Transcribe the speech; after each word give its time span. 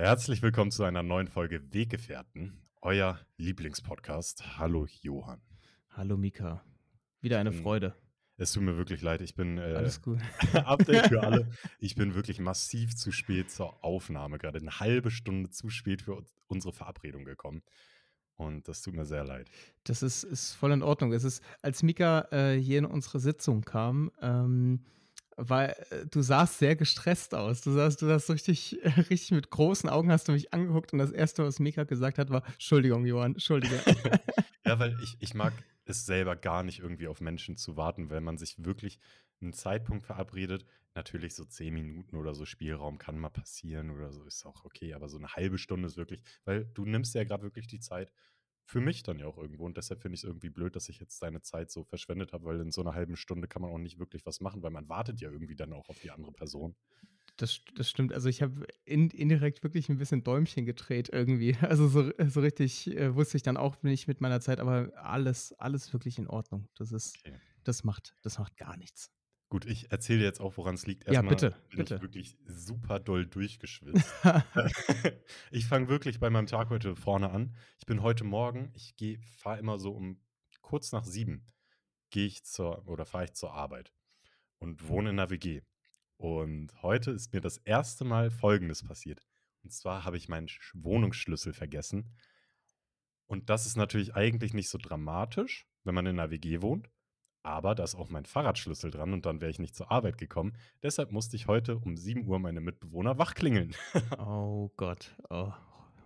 Herzlich 0.00 0.42
willkommen 0.42 0.70
zu 0.70 0.84
einer 0.84 1.02
neuen 1.02 1.26
Folge 1.26 1.60
Weggefährten, 1.74 2.62
euer 2.82 3.18
Lieblingspodcast. 3.36 4.56
Hallo 4.56 4.86
Johann. 5.02 5.40
Hallo 5.90 6.16
Mika. 6.16 6.64
Wieder 7.20 7.40
eine 7.40 7.50
bin- 7.50 7.62
Freude. 7.62 7.96
Es 8.36 8.52
tut 8.52 8.62
mir 8.62 8.76
wirklich 8.76 9.02
leid, 9.02 9.22
ich 9.22 9.34
bin 9.34 9.58
äh, 9.58 9.62
Alles 9.62 10.00
gut. 10.00 10.20
Update 10.54 11.08
für 11.08 11.20
alle. 11.24 11.50
Ich 11.80 11.96
bin 11.96 12.14
wirklich 12.14 12.38
massiv 12.38 12.94
zu 12.94 13.10
spät 13.10 13.50
zur 13.50 13.82
Aufnahme, 13.84 14.38
gerade 14.38 14.60
eine 14.60 14.78
halbe 14.78 15.10
Stunde 15.10 15.50
zu 15.50 15.68
spät 15.68 16.00
für 16.02 16.14
uns- 16.14 16.32
unsere 16.46 16.72
Verabredung 16.72 17.24
gekommen. 17.24 17.62
Und 18.36 18.68
das 18.68 18.82
tut 18.82 18.94
mir 18.94 19.04
sehr 19.04 19.24
leid. 19.24 19.50
Das 19.82 20.04
ist, 20.04 20.22
ist 20.22 20.52
voll 20.52 20.70
in 20.70 20.84
Ordnung. 20.84 21.12
Es 21.12 21.24
ist, 21.24 21.42
als 21.60 21.82
Mika 21.82 22.28
äh, 22.30 22.54
hier 22.56 22.78
in 22.78 22.84
unsere 22.84 23.18
Sitzung 23.18 23.62
kam, 23.62 24.12
ähm, 24.22 24.84
weil 25.38 25.70
äh, 25.90 26.06
du 26.10 26.20
sahst 26.20 26.58
sehr 26.58 26.76
gestresst 26.76 27.34
aus. 27.34 27.60
Du 27.62 27.72
sahst, 27.72 28.02
du 28.02 28.06
sahst 28.06 28.28
richtig, 28.30 28.78
richtig 29.10 29.30
mit 29.30 29.50
großen 29.50 29.88
Augen 29.88 30.10
hast 30.10 30.28
du 30.28 30.32
mich 30.32 30.52
angeguckt 30.52 30.92
und 30.92 30.98
das 30.98 31.12
erste, 31.12 31.44
was 31.44 31.60
Mika 31.60 31.84
gesagt 31.84 32.18
hat, 32.18 32.30
war 32.30 32.44
Entschuldigung, 32.46 33.06
Johann, 33.06 33.32
Entschuldige. 33.32 33.80
Ja, 34.66 34.78
weil 34.78 34.94
ich, 35.02 35.16
ich 35.20 35.32
mag 35.32 35.54
es 35.86 36.04
selber 36.04 36.36
gar 36.36 36.62
nicht 36.62 36.80
irgendwie 36.80 37.08
auf 37.08 37.22
Menschen 37.22 37.56
zu 37.56 37.78
warten, 37.78 38.10
wenn 38.10 38.22
man 38.22 38.36
sich 38.36 38.62
wirklich 38.62 38.98
einen 39.40 39.54
Zeitpunkt 39.54 40.04
verabredet. 40.04 40.66
Natürlich 40.94 41.34
so 41.34 41.46
zehn 41.46 41.72
Minuten 41.72 42.16
oder 42.16 42.34
so 42.34 42.44
Spielraum 42.44 42.98
kann 42.98 43.18
mal 43.18 43.30
passieren 43.30 43.90
oder 43.90 44.12
so, 44.12 44.24
ist 44.24 44.44
auch 44.44 44.66
okay, 44.66 44.92
aber 44.92 45.08
so 45.08 45.16
eine 45.16 45.28
halbe 45.28 45.56
Stunde 45.56 45.86
ist 45.86 45.96
wirklich, 45.96 46.22
weil 46.44 46.66
du 46.74 46.84
nimmst 46.84 47.14
ja 47.14 47.24
gerade 47.24 47.44
wirklich 47.44 47.66
die 47.66 47.80
Zeit 47.80 48.12
für 48.68 48.80
mich 48.80 49.02
dann 49.02 49.18
ja 49.18 49.26
auch 49.26 49.38
irgendwo 49.38 49.64
und 49.64 49.76
deshalb 49.78 50.02
finde 50.02 50.14
ich 50.14 50.20
es 50.20 50.24
irgendwie 50.24 50.50
blöd, 50.50 50.76
dass 50.76 50.88
ich 50.90 50.98
jetzt 51.00 51.22
deine 51.22 51.40
Zeit 51.42 51.70
so 51.70 51.84
verschwendet 51.84 52.32
habe, 52.32 52.44
weil 52.44 52.60
in 52.60 52.70
so 52.70 52.82
einer 52.82 52.94
halben 52.94 53.16
Stunde 53.16 53.48
kann 53.48 53.62
man 53.62 53.70
auch 53.70 53.78
nicht 53.78 53.98
wirklich 53.98 54.26
was 54.26 54.40
machen, 54.40 54.62
weil 54.62 54.70
man 54.70 54.88
wartet 54.88 55.20
ja 55.20 55.30
irgendwie 55.30 55.56
dann 55.56 55.72
auch 55.72 55.88
auf 55.88 55.98
die 56.00 56.10
andere 56.10 56.32
Person. 56.32 56.76
Das, 57.36 57.60
das 57.76 57.88
stimmt. 57.88 58.12
Also 58.12 58.28
ich 58.28 58.42
habe 58.42 58.66
in, 58.84 59.10
indirekt 59.10 59.62
wirklich 59.62 59.88
ein 59.88 59.96
bisschen 59.98 60.24
Däumchen 60.24 60.66
gedreht 60.66 61.08
irgendwie. 61.12 61.56
Also 61.62 61.88
so, 61.88 62.10
so 62.26 62.40
richtig 62.40 62.88
äh, 62.96 63.14
wusste 63.14 63.36
ich 63.36 63.42
dann 63.42 63.56
auch 63.56 63.82
nicht 63.82 64.08
mit 64.08 64.20
meiner 64.20 64.40
Zeit, 64.40 64.58
aber 64.60 64.90
alles, 64.96 65.52
alles 65.54 65.92
wirklich 65.92 66.18
in 66.18 66.26
Ordnung. 66.26 66.68
Das 66.74 66.92
ist, 66.92 67.16
Okay. 67.24 67.38
das 67.64 67.84
macht, 67.84 68.16
das 68.22 68.38
macht 68.38 68.56
gar 68.56 68.76
nichts. 68.76 69.12
Gut, 69.50 69.64
ich 69.64 69.90
erzähle 69.90 70.24
jetzt 70.24 70.40
auch, 70.40 70.58
woran 70.58 70.74
es 70.74 70.86
liegt. 70.86 71.04
Ja, 71.06 71.14
Erstmal 71.14 71.34
bitte, 71.34 71.50
bin 71.70 71.78
bitte. 71.78 71.94
ich 71.96 72.02
wirklich 72.02 72.36
super 72.46 73.00
doll 73.00 73.26
durchgeschwitzt. 73.26 74.12
ich 75.50 75.66
fange 75.66 75.88
wirklich 75.88 76.20
bei 76.20 76.28
meinem 76.28 76.46
Tag 76.46 76.68
heute 76.68 76.94
vorne 76.96 77.30
an. 77.30 77.54
Ich 77.78 77.86
bin 77.86 78.02
heute 78.02 78.24
Morgen, 78.24 78.70
ich 78.74 78.94
fahre 79.38 79.58
immer 79.58 79.78
so 79.78 79.92
um 79.92 80.20
kurz 80.60 80.92
nach 80.92 81.04
sieben, 81.04 81.46
gehe 82.10 82.26
ich 82.26 82.44
zur 82.44 82.86
oder 82.86 83.06
fahre 83.06 83.24
ich 83.24 83.32
zur 83.32 83.54
Arbeit 83.54 83.94
und 84.58 84.86
wohne 84.88 85.10
in 85.10 85.18
einer 85.18 85.30
WG. 85.30 85.62
Und 86.18 86.82
heute 86.82 87.10
ist 87.12 87.32
mir 87.32 87.40
das 87.40 87.56
erste 87.58 88.04
Mal 88.04 88.30
Folgendes 88.30 88.82
passiert. 88.82 89.26
Und 89.62 89.72
zwar 89.72 90.04
habe 90.04 90.16
ich 90.18 90.28
meinen 90.28 90.48
Sch- 90.48 90.72
Wohnungsschlüssel 90.74 91.54
vergessen. 91.54 92.12
Und 93.26 93.48
das 93.50 93.64
ist 93.66 93.76
natürlich 93.76 94.14
eigentlich 94.14 94.52
nicht 94.52 94.68
so 94.68 94.78
dramatisch, 94.78 95.66
wenn 95.84 95.94
man 95.94 96.06
in 96.06 96.18
einer 96.18 96.30
WG 96.30 96.60
wohnt. 96.60 96.90
Aber 97.48 97.74
da 97.74 97.82
ist 97.82 97.94
auch 97.94 98.10
mein 98.10 98.26
Fahrradschlüssel 98.26 98.90
dran 98.90 99.14
und 99.14 99.24
dann 99.24 99.40
wäre 99.40 99.50
ich 99.50 99.58
nicht 99.58 99.74
zur 99.74 99.90
Arbeit 99.90 100.18
gekommen. 100.18 100.52
Deshalb 100.82 101.12
musste 101.12 101.34
ich 101.34 101.46
heute 101.46 101.78
um 101.78 101.96
7 101.96 102.26
Uhr 102.26 102.38
meine 102.38 102.60
Mitbewohner 102.60 103.16
wachklingeln. 103.18 103.74
Oh 104.18 104.70
Gott. 104.76 105.16
Oh, 105.30 105.50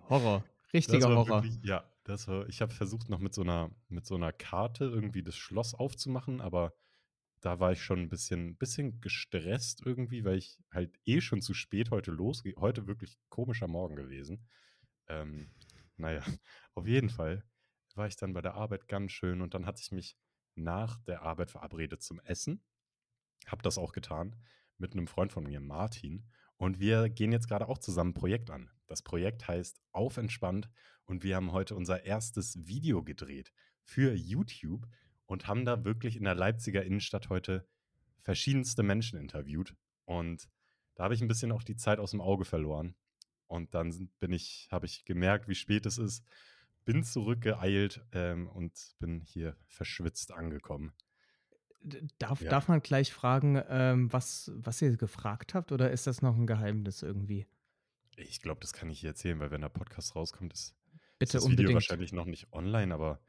Horror. 0.08 0.44
Richtiger 0.72 1.08
Horror. 1.08 1.42
Wirklich, 1.42 1.58
ja, 1.64 1.82
das 2.04 2.28
war, 2.28 2.48
ich 2.48 2.62
habe 2.62 2.72
versucht, 2.72 3.08
noch 3.08 3.18
mit 3.18 3.34
so, 3.34 3.42
einer, 3.42 3.72
mit 3.88 4.06
so 4.06 4.14
einer 4.14 4.32
Karte 4.32 4.84
irgendwie 4.84 5.24
das 5.24 5.34
Schloss 5.34 5.74
aufzumachen, 5.74 6.40
aber 6.40 6.74
da 7.40 7.58
war 7.58 7.72
ich 7.72 7.82
schon 7.82 7.98
ein 7.98 8.08
bisschen, 8.08 8.56
bisschen 8.56 9.00
gestresst 9.00 9.84
irgendwie, 9.84 10.24
weil 10.24 10.38
ich 10.38 10.60
halt 10.70 10.96
eh 11.06 11.20
schon 11.20 11.42
zu 11.42 11.54
spät 11.54 11.90
heute 11.90 12.12
losgehe. 12.12 12.54
Heute 12.56 12.86
wirklich 12.86 13.18
komischer 13.30 13.66
Morgen 13.66 13.96
gewesen. 13.96 14.46
Ähm, 15.08 15.50
naja, 15.96 16.22
auf 16.74 16.86
jeden 16.86 17.10
Fall 17.10 17.42
war 17.96 18.06
ich 18.06 18.14
dann 18.14 18.32
bei 18.32 18.42
der 18.42 18.54
Arbeit 18.54 18.86
ganz 18.86 19.10
schön 19.10 19.42
und 19.42 19.54
dann 19.54 19.66
hatte 19.66 19.82
ich 19.82 19.90
mich 19.90 20.16
nach 20.54 21.00
der 21.04 21.22
Arbeit 21.22 21.50
verabredet 21.50 22.02
zum 22.02 22.20
Essen. 22.20 22.62
Hab 23.46 23.62
das 23.62 23.78
auch 23.78 23.92
getan 23.92 24.36
mit 24.78 24.92
einem 24.92 25.06
Freund 25.06 25.32
von 25.32 25.44
mir, 25.44 25.60
Martin. 25.60 26.26
Und 26.56 26.78
wir 26.78 27.08
gehen 27.08 27.32
jetzt 27.32 27.48
gerade 27.48 27.68
auch 27.68 27.78
zusammen 27.78 28.10
ein 28.10 28.14
Projekt 28.14 28.50
an. 28.50 28.70
Das 28.86 29.02
Projekt 29.02 29.48
heißt 29.48 29.80
Auf 29.92 30.16
entspannt 30.16 30.68
und 31.04 31.24
wir 31.24 31.36
haben 31.36 31.52
heute 31.52 31.74
unser 31.74 32.04
erstes 32.04 32.66
Video 32.66 33.02
gedreht 33.02 33.52
für 33.82 34.14
YouTube 34.14 34.86
und 35.26 35.46
haben 35.48 35.64
da 35.64 35.84
wirklich 35.84 36.16
in 36.16 36.24
der 36.24 36.34
Leipziger 36.34 36.84
Innenstadt 36.84 37.28
heute 37.30 37.66
verschiedenste 38.20 38.82
Menschen 38.82 39.18
interviewt. 39.18 39.74
Und 40.04 40.48
da 40.94 41.04
habe 41.04 41.14
ich 41.14 41.22
ein 41.22 41.28
bisschen 41.28 41.52
auch 41.52 41.62
die 41.62 41.76
Zeit 41.76 41.98
aus 41.98 42.10
dem 42.12 42.20
Auge 42.20 42.44
verloren. 42.44 42.94
Und 43.46 43.74
dann 43.74 44.10
bin 44.20 44.32
ich, 44.32 44.68
habe 44.70 44.86
ich 44.86 45.04
gemerkt, 45.04 45.48
wie 45.48 45.54
spät 45.54 45.86
es 45.86 45.98
ist, 45.98 46.24
bin 46.84 47.04
zurückgeeilt 47.04 48.04
ähm, 48.12 48.48
und 48.48 48.72
bin 48.98 49.20
hier 49.20 49.56
verschwitzt 49.66 50.32
angekommen. 50.32 50.92
Darf, 52.18 52.40
Ja. 52.40 52.50
darf 52.50 52.68
man 52.68 52.80
gleich 52.80 53.12
fragen, 53.12 53.60
ähm, 53.68 54.12
was, 54.12 54.52
was 54.54 54.80
ihr 54.82 54.96
gefragt 54.96 55.54
habt, 55.54 55.72
oder 55.72 55.90
ist 55.90 56.06
das 56.06 56.22
noch 56.22 56.36
ein 56.36 56.46
Geheimnis 56.46 57.02
irgendwie? 57.02 57.46
Ich 58.16 58.40
glaube, 58.40 58.60
das 58.60 58.72
kann 58.72 58.88
ich 58.90 59.00
hier 59.00 59.10
erzählen, 59.10 59.40
weil 59.40 59.50
wenn 59.50 59.62
der 59.62 59.68
Podcast 59.68 60.14
rauskommt, 60.14 60.52
ist, 60.52 60.68
ist 60.68 60.74
Bitte 61.18 61.32
das 61.32 61.42
Video 61.44 61.50
unbedingt. 61.50 61.74
wahrscheinlich 61.74 62.12
noch 62.12 62.26
nicht 62.26 62.52
online, 62.52 62.94
aber 62.94 63.20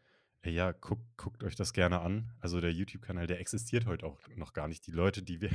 äh, 0.44 0.52
ja, 0.52 0.72
guckt, 0.72 1.18
guckt 1.18 1.44
euch 1.44 1.56
das 1.56 1.74
gerne 1.74 2.02
an. 2.02 2.32
Also 2.42 2.62
der 2.62 2.72
YouTube-Kanal, 2.74 3.26
der 3.26 3.40
existiert 3.40 3.86
heute 3.88 4.06
auch 4.06 4.20
noch 4.36 4.54
gar 4.54 4.68
nicht. 4.68 4.86
Die 4.86 4.92
Leute, 4.92 5.24
die 5.24 5.42
wir 5.42 5.50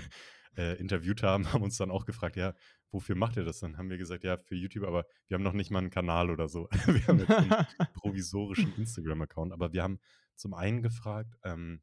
äh, 0.57 0.79
interviewt 0.79 1.23
haben, 1.23 1.45
haben 1.53 1.63
uns 1.63 1.77
dann 1.77 1.91
auch 1.91 2.05
gefragt, 2.05 2.37
ja, 2.37 2.55
wofür 2.91 3.17
macht 3.17 3.37
ihr 3.37 3.45
das? 3.45 3.61
Dann 3.61 3.77
haben 3.77 3.91
wir 3.91 3.99
gesagt, 3.99 4.25
ja, 4.25 4.37
für 4.37 4.55
YouTube, 4.55 4.85
aber 4.85 5.07
wir 5.27 5.35
haben 5.35 5.43
noch 5.43 5.53
nicht 5.53 5.71
mal 5.71 5.81
einen 5.81 5.91
Kanal 5.91 6.31
oder 6.31 6.49
so. 6.49 6.69
Wir 6.87 7.07
haben 7.07 7.19
jetzt 7.19 7.31
einen 7.31 7.51
provisorischen 7.95 8.75
Instagram-Account, 8.77 9.53
aber 9.53 9.73
wir 9.73 9.83
haben 9.83 9.99
zum 10.37 10.55
einen 10.55 10.83
gefragt, 10.83 11.37
ähm, 11.45 11.83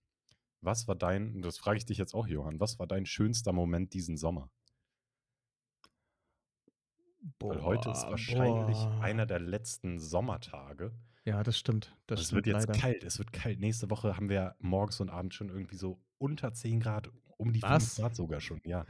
was 0.61 0.87
war 0.87 0.95
dein, 0.95 1.41
das 1.41 1.57
frage 1.57 1.77
ich 1.77 1.85
dich 1.85 1.97
jetzt 1.97 2.13
auch, 2.13 2.27
Johann, 2.27 2.59
was 2.59 2.79
war 2.79 2.87
dein 2.87 3.05
schönster 3.05 3.53
Moment 3.53 3.93
diesen 3.93 4.17
Sommer? 4.17 4.49
Weil 7.39 7.63
heute 7.63 7.89
ist 7.89 8.03
Boah, 8.03 8.11
wahrscheinlich 8.11 8.77
boah. 8.77 9.01
einer 9.01 9.25
der 9.25 9.39
letzten 9.39 9.99
Sommertage. 9.99 10.91
Ja, 11.23 11.41
das 11.41 11.57
stimmt. 11.57 11.95
Das 12.05 12.19
es 12.19 12.27
stimmt 12.27 12.45
wird 12.45 12.55
jetzt 12.55 12.67
leider. 12.67 12.79
kalt, 12.79 13.03
es 13.03 13.17
wird 13.17 13.33
kalt. 13.33 13.59
Nächste 13.59 13.89
Woche 13.89 14.15
haben 14.15 14.29
wir 14.29 14.55
morgens 14.59 14.99
und 14.99 15.09
abends 15.09 15.35
schon 15.35 15.49
irgendwie 15.49 15.75
so 15.75 15.99
unter 16.19 16.53
10 16.53 16.79
Grad, 16.79 17.11
um 17.37 17.53
die 17.53 17.61
5 17.61 17.71
Was? 17.71 17.95
Grad 17.95 18.15
sogar 18.15 18.39
schon, 18.41 18.61
ja. 18.65 18.85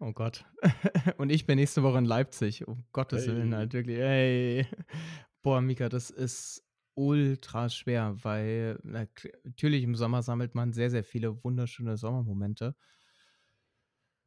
Oh 0.00 0.12
Gott. 0.12 0.44
Und 1.18 1.30
ich 1.30 1.46
bin 1.46 1.56
nächste 1.56 1.82
Woche 1.82 1.98
in 1.98 2.04
Leipzig. 2.04 2.66
Um 2.68 2.84
Gottes 2.92 3.26
Hey. 3.26 3.34
Willen 3.36 3.54
halt 3.54 3.72
wirklich. 3.72 3.98
Ey. 3.98 4.66
Boah, 5.42 5.60
Mika, 5.60 5.88
das 5.88 6.10
ist 6.10 6.64
ultra 6.94 7.68
schwer, 7.68 8.16
weil 8.22 8.78
natürlich 8.82 9.82
im 9.84 9.94
Sommer 9.94 10.22
sammelt 10.22 10.54
man 10.54 10.72
sehr, 10.72 10.90
sehr 10.90 11.04
viele 11.04 11.42
wunderschöne 11.44 11.96
Sommermomente. 11.96 12.74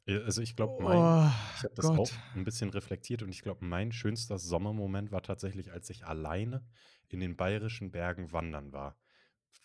Also 0.08 0.42
ich 0.42 0.56
glaube, 0.56 0.84
mein, 0.84 0.98
Oh, 0.98 1.30
ich 1.58 1.64
habe 1.64 1.74
das 1.76 1.86
Gott. 1.88 2.00
auch 2.00 2.10
ein 2.36 2.44
bisschen 2.44 2.70
reflektiert 2.70 3.24
und 3.24 3.30
ich 3.30 3.42
glaube, 3.44 3.64
mein 3.66 3.92
schönster 3.92 4.38
Sommermoment 4.40 5.12
war 5.12 5.22
tatsächlich, 5.22 5.72
als 5.72 5.90
ich 5.90 6.06
alleine 6.06 6.66
in 7.08 7.20
den 7.20 7.36
bayerischen 7.38 7.92
Bergen 7.92 8.32
wandern 8.32 8.74
war. 8.74 8.98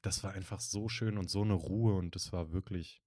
Das 0.03 0.23
war 0.23 0.33
einfach 0.35 0.61
so 0.61 0.89
schön 0.89 1.17
und 1.19 1.31
so 1.31 1.43
eine 1.43 1.55
Ruhe 1.55 1.95
und 1.95 2.15
das 2.15 2.33
war 2.33 2.53
wirklich. 2.53 3.03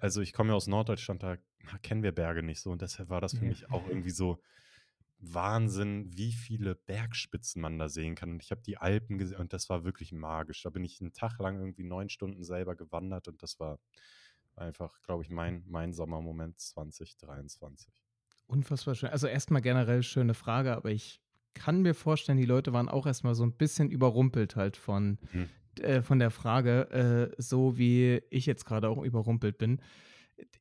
Also 0.00 0.20
ich 0.20 0.32
komme 0.32 0.50
ja 0.50 0.56
aus 0.56 0.66
Norddeutschland, 0.66 1.22
da 1.22 1.36
kennen 1.82 2.02
wir 2.02 2.12
Berge 2.12 2.42
nicht 2.42 2.60
so 2.60 2.70
und 2.70 2.82
deshalb 2.82 3.08
war 3.10 3.20
das 3.20 3.34
für 3.34 3.44
Ja. 3.44 3.48
mich 3.48 3.70
auch 3.70 3.88
irgendwie 3.88 4.10
so 4.10 4.40
Wahnsinn, 5.18 6.10
wie 6.16 6.32
viele 6.32 6.74
Bergspitzen 6.74 7.60
man 7.62 7.78
da 7.78 7.88
sehen 7.88 8.14
kann. 8.14 8.30
Und 8.32 8.42
ich 8.42 8.50
habe 8.50 8.62
die 8.62 8.78
Alpen 8.78 9.18
gesehen 9.18 9.38
und 9.38 9.52
das 9.52 9.68
war 9.70 9.84
wirklich 9.84 10.12
magisch. 10.12 10.62
Da 10.62 10.70
bin 10.70 10.84
ich 10.84 11.00
einen 11.00 11.12
Tag 11.12 11.38
lang 11.38 11.58
irgendwie 11.60 11.84
neun 11.84 12.08
Stunden 12.08 12.44
selber 12.44 12.76
gewandert 12.76 13.28
und 13.28 13.42
das 13.42 13.60
war 13.60 13.78
einfach, 14.56 15.02
glaube 15.02 15.22
ich, 15.24 15.30
mein, 15.30 15.64
mein 15.68 15.92
Sommermoment 15.92 16.58
2023. 16.60 17.92
Unfassbar 18.46 18.94
schön. 18.94 19.10
Also 19.10 19.26
erstmal 19.26 19.62
generell 19.62 20.02
schöne 20.02 20.34
Frage, 20.34 20.74
aber 20.74 20.90
ich 20.90 21.20
kann 21.54 21.82
mir 21.82 21.94
vorstellen, 21.94 22.38
die 22.38 22.44
Leute 22.46 22.72
waren 22.72 22.88
auch 22.88 23.06
erstmal 23.06 23.34
so 23.34 23.44
ein 23.44 23.52
bisschen 23.56 23.90
überrumpelt 23.90 24.56
halt 24.56 24.76
von, 24.76 25.18
Hm. 25.32 25.50
Äh, 25.80 26.02
von 26.02 26.18
der 26.18 26.30
Frage, 26.30 26.90
äh, 26.90 27.34
so 27.42 27.78
wie 27.78 28.22
ich 28.30 28.46
jetzt 28.46 28.64
gerade 28.64 28.88
auch 28.88 29.02
überrumpelt 29.02 29.58
bin. 29.58 29.80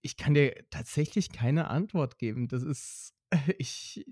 Ich 0.01 0.17
kann 0.17 0.33
dir 0.33 0.53
tatsächlich 0.69 1.31
keine 1.31 1.69
Antwort 1.69 2.17
geben. 2.17 2.47
Das 2.47 2.63
ist, 2.63 3.13
ich, 3.57 4.05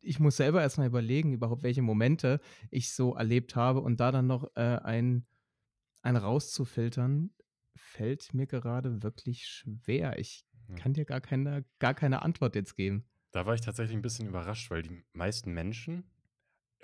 ich 0.00 0.20
muss 0.20 0.36
selber 0.36 0.60
erstmal 0.62 0.86
überlegen, 0.86 1.32
überhaupt 1.32 1.62
welche 1.62 1.82
Momente 1.82 2.40
ich 2.70 2.92
so 2.92 3.14
erlebt 3.14 3.56
habe 3.56 3.80
und 3.80 4.00
da 4.00 4.10
dann 4.12 4.26
noch 4.26 4.44
äh, 4.56 4.60
ein, 4.82 5.26
ein 6.02 6.16
rauszufiltern, 6.16 7.30
fällt 7.76 8.34
mir 8.34 8.46
gerade 8.46 9.02
wirklich 9.02 9.46
schwer. 9.46 10.18
Ich 10.18 10.44
Ja. 10.68 10.74
kann 10.76 10.92
dir 10.92 11.04
gar 11.04 11.20
keine, 11.20 11.64
gar 11.78 11.94
keine 11.94 12.22
Antwort 12.22 12.54
jetzt 12.54 12.76
geben. 12.76 13.04
Da 13.30 13.46
war 13.46 13.54
ich 13.54 13.60
tatsächlich 13.60 13.96
ein 13.96 14.02
bisschen 14.02 14.26
überrascht, 14.28 14.70
weil 14.70 14.82
die 14.82 15.02
meisten 15.12 15.52
Menschen 15.52 16.04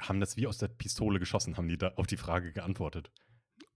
haben 0.00 0.20
das 0.20 0.36
wie 0.36 0.46
aus 0.46 0.58
der 0.58 0.68
Pistole 0.68 1.18
geschossen, 1.18 1.56
haben 1.56 1.68
die 1.68 1.78
da 1.78 1.88
auf 1.96 2.06
die 2.06 2.16
Frage 2.16 2.52
geantwortet. 2.52 3.12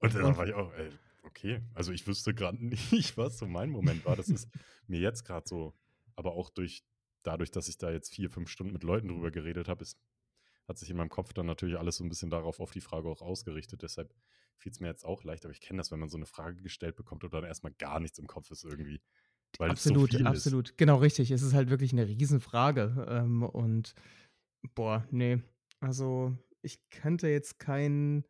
Und 0.01 0.15
dann 0.15 0.37
war 0.37 0.47
ich 0.47 0.55
auch, 0.55 0.73
ey, 0.75 0.91
okay, 1.25 1.61
also 1.75 1.93
ich 1.93 2.07
wüsste 2.07 2.35
gerade 2.35 2.59
nicht, 2.93 3.17
was 3.17 3.39
so 3.39 3.47
mein 3.47 3.71
Moment 3.71 4.05
war. 4.05 4.17
Das 4.17 4.29
ist 4.29 4.49
mir 4.87 5.01
jetzt 5.01 5.25
gerade 5.25 5.47
so, 5.49 5.75
aber 6.17 6.33
auch 6.33 6.51
durch 6.51 6.85
dadurch, 7.23 7.51
dass 7.51 7.69
ich 7.69 7.79
da 7.79 7.91
jetzt 7.91 8.15
vier, 8.15 8.31
fünf 8.31 8.49
Stunden 8.49 8.73
mit 8.73 8.83
Leuten 8.83 9.09
drüber 9.09 9.31
geredet 9.31 9.69
habe, 9.69 9.85
hat 10.67 10.79
sich 10.79 10.91
in 10.91 10.97
meinem 10.97 11.09
Kopf 11.09 11.33
dann 11.33 11.47
natürlich 11.47 11.79
alles 11.79 11.97
so 11.97 12.05
ein 12.05 12.09
bisschen 12.09 12.31
darauf 12.31 12.61
auf 12.61 12.71
die 12.73 12.81
Frage 12.81 13.09
auch 13.09 13.23
ausgerichtet. 13.23 13.83
Deshalb 13.83 14.15
fiel 14.57 14.73
es 14.73 14.81
mir 14.81 14.89
jetzt 14.89 15.05
auch 15.05 15.25
leicht, 15.25 15.45
aber 15.45 15.53
ich 15.53 15.61
kenne 15.61 15.79
das, 15.79 15.91
wenn 15.91 16.01
man 16.01 16.09
so 16.09 16.19
eine 16.19 16.27
Frage 16.27 16.61
gestellt 16.63 16.97
bekommt 16.97 17.25
und 17.25 17.33
dann 17.33 17.45
erstmal 17.45 17.73
gar 17.73 18.01
nichts 18.01 18.19
im 18.19 18.27
Kopf 18.27 18.51
ist 18.51 18.65
irgendwie. 18.65 19.01
Weil 19.59 19.71
absolut, 19.71 20.13
so 20.13 20.25
absolut. 20.25 20.71
Ist. 20.71 20.79
Genau, 20.79 20.97
richtig. 20.97 21.31
Es 21.31 21.43
ist 21.43 21.55
halt 21.55 21.71
wirklich 21.71 21.93
eine 21.93 22.07
Riesenfrage. 22.07 23.07
Ähm, 23.09 23.43
und 23.43 23.95
boah, 24.75 25.07
nee. 25.11 25.43
Also 25.81 26.37
ich 26.61 26.91
könnte 26.91 27.29
jetzt 27.29 27.59
keinen 27.59 28.25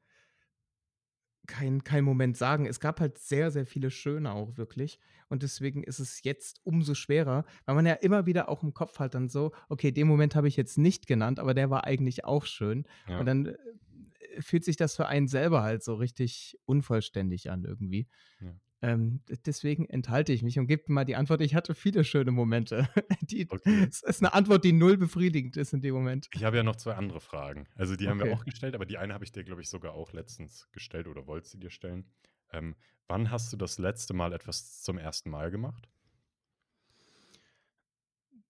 kein, 1.49 1.83
kein 1.83 2.05
Moment 2.05 2.37
sagen. 2.37 2.67
Es 2.67 2.79
gab 2.79 3.01
halt 3.01 3.19
sehr, 3.19 3.51
sehr 3.51 3.67
viele 3.67 3.91
schöne 3.91 4.33
auch 4.33 4.57
wirklich. 4.57 5.01
Und 5.29 5.43
deswegen 5.43 5.83
ist 5.83 5.99
es 5.99 6.23
jetzt 6.23 6.61
umso 6.63 6.95
schwerer, 6.95 7.45
weil 7.65 7.75
man 7.75 7.87
ja 7.87 7.95
immer 7.95 8.27
wieder 8.27 8.49
auch 8.49 8.63
im 8.63 8.73
Kopf 8.73 8.99
hat 8.99 9.15
dann 9.15 9.29
so, 9.29 9.53
okay, 9.69 9.91
den 9.91 10.07
Moment 10.07 10.37
habe 10.37 10.47
ich 10.47 10.57
jetzt 10.57 10.79
nicht 10.79 11.07
genannt, 11.07 11.41
aber 11.41 11.55
der 11.55 11.71
war 11.71 11.85
eigentlich 11.85 12.25
auch 12.25 12.47
schön. 12.47 12.85
Ja. 13.09 13.19
Und 13.19 13.27
dann 13.27 13.47
äh, 13.47 13.57
fühlt 14.41 14.65
sich 14.65 14.77
das 14.77 14.95
für 14.95 15.07
einen 15.07 15.27
selber 15.27 15.63
halt 15.63 15.83
so 15.83 15.95
richtig 15.95 16.59
unvollständig 16.67 17.51
an 17.51 17.65
irgendwie. 17.65 18.07
Ja. 18.41 18.55
Ähm, 18.81 19.21
deswegen 19.45 19.87
enthalte 19.87 20.33
ich 20.33 20.45
mich 20.45 20.59
und 20.59 20.69
gebe 20.69 20.93
mal 20.93 21.05
die 21.05 21.17
Antwort. 21.17 21.41
Ich 21.41 21.57
hatte 21.57 21.75
viele 21.75 22.05
schöne 22.05 22.31
Momente. 22.31 22.89
Die, 23.23 23.51
okay. 23.51 23.87
Es 23.89 24.03
ist 24.03 24.23
eine 24.23 24.33
Antwort, 24.33 24.65
die 24.65 24.73
null 24.73 24.97
befriedigend 24.97 25.57
ist 25.57 25.73
in 25.73 25.81
dem 25.81 25.95
Moment. 25.95 26.29
Ich 26.33 26.45
habe 26.45 26.57
ja 26.57 26.63
noch 26.63 26.77
zwei 26.77 26.95
andere 26.95 27.21
Fragen. 27.21 27.67
Also 27.75 27.97
die 27.97 28.05
okay. 28.05 28.11
haben 28.11 28.21
wir 28.25 28.33
auch 28.33 28.45
gestellt, 28.45 28.77
aber 28.77 28.87
die 28.87 28.97
eine 28.97 29.15
habe 29.15 29.25
ich 29.25 29.33
dir, 29.33 29.43
glaube 29.43 29.63
ich, 29.63 29.69
sogar 29.69 29.95
auch 29.95 30.13
letztens 30.13 30.71
gestellt 30.71 31.09
oder 31.09 31.27
wolltest 31.27 31.53
sie 31.53 31.59
dir 31.59 31.71
stellen. 31.71 32.07
Ähm, 32.53 32.77
wann 33.09 33.33
hast 33.33 33.53
du 33.53 33.57
das 33.57 33.79
letzte 33.79 34.15
Mal 34.15 34.33
etwas 34.33 34.81
zum 34.83 34.97
ersten 34.97 35.31
Mal 35.31 35.51
gemacht? 35.51 35.89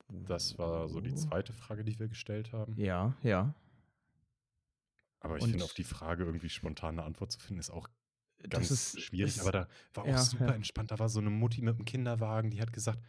Das 0.08 0.58
war 0.58 0.88
so 0.88 1.00
die 1.00 1.14
zweite 1.14 1.52
Frage, 1.52 1.84
die 1.84 1.98
wir 1.98 2.08
gestellt 2.08 2.52
haben. 2.52 2.74
Ja, 2.76 3.14
ja. 3.22 3.54
Aber 5.20 5.36
ich 5.38 5.44
finde, 5.44 5.64
auf 5.64 5.74
die 5.74 5.84
Frage 5.84 6.24
irgendwie 6.24 6.48
spontane 6.48 7.02
Antwort 7.02 7.32
zu 7.32 7.40
finden, 7.40 7.60
ist 7.60 7.70
auch 7.70 7.88
ganz 8.48 8.70
ist, 8.70 9.00
schwierig, 9.00 9.36
ist, 9.36 9.40
aber 9.40 9.52
da 9.52 9.68
war 9.94 10.04
auch 10.04 10.08
ja, 10.08 10.18
super 10.18 10.48
ja. 10.48 10.54
entspannt. 10.54 10.90
Da 10.90 10.98
war 10.98 11.08
so 11.08 11.20
eine 11.20 11.30
Mutti 11.30 11.62
mit 11.62 11.76
einem 11.76 11.84
Kinderwagen, 11.84 12.50
die 12.50 12.60
hat 12.60 12.72
gesagt, 12.72 13.00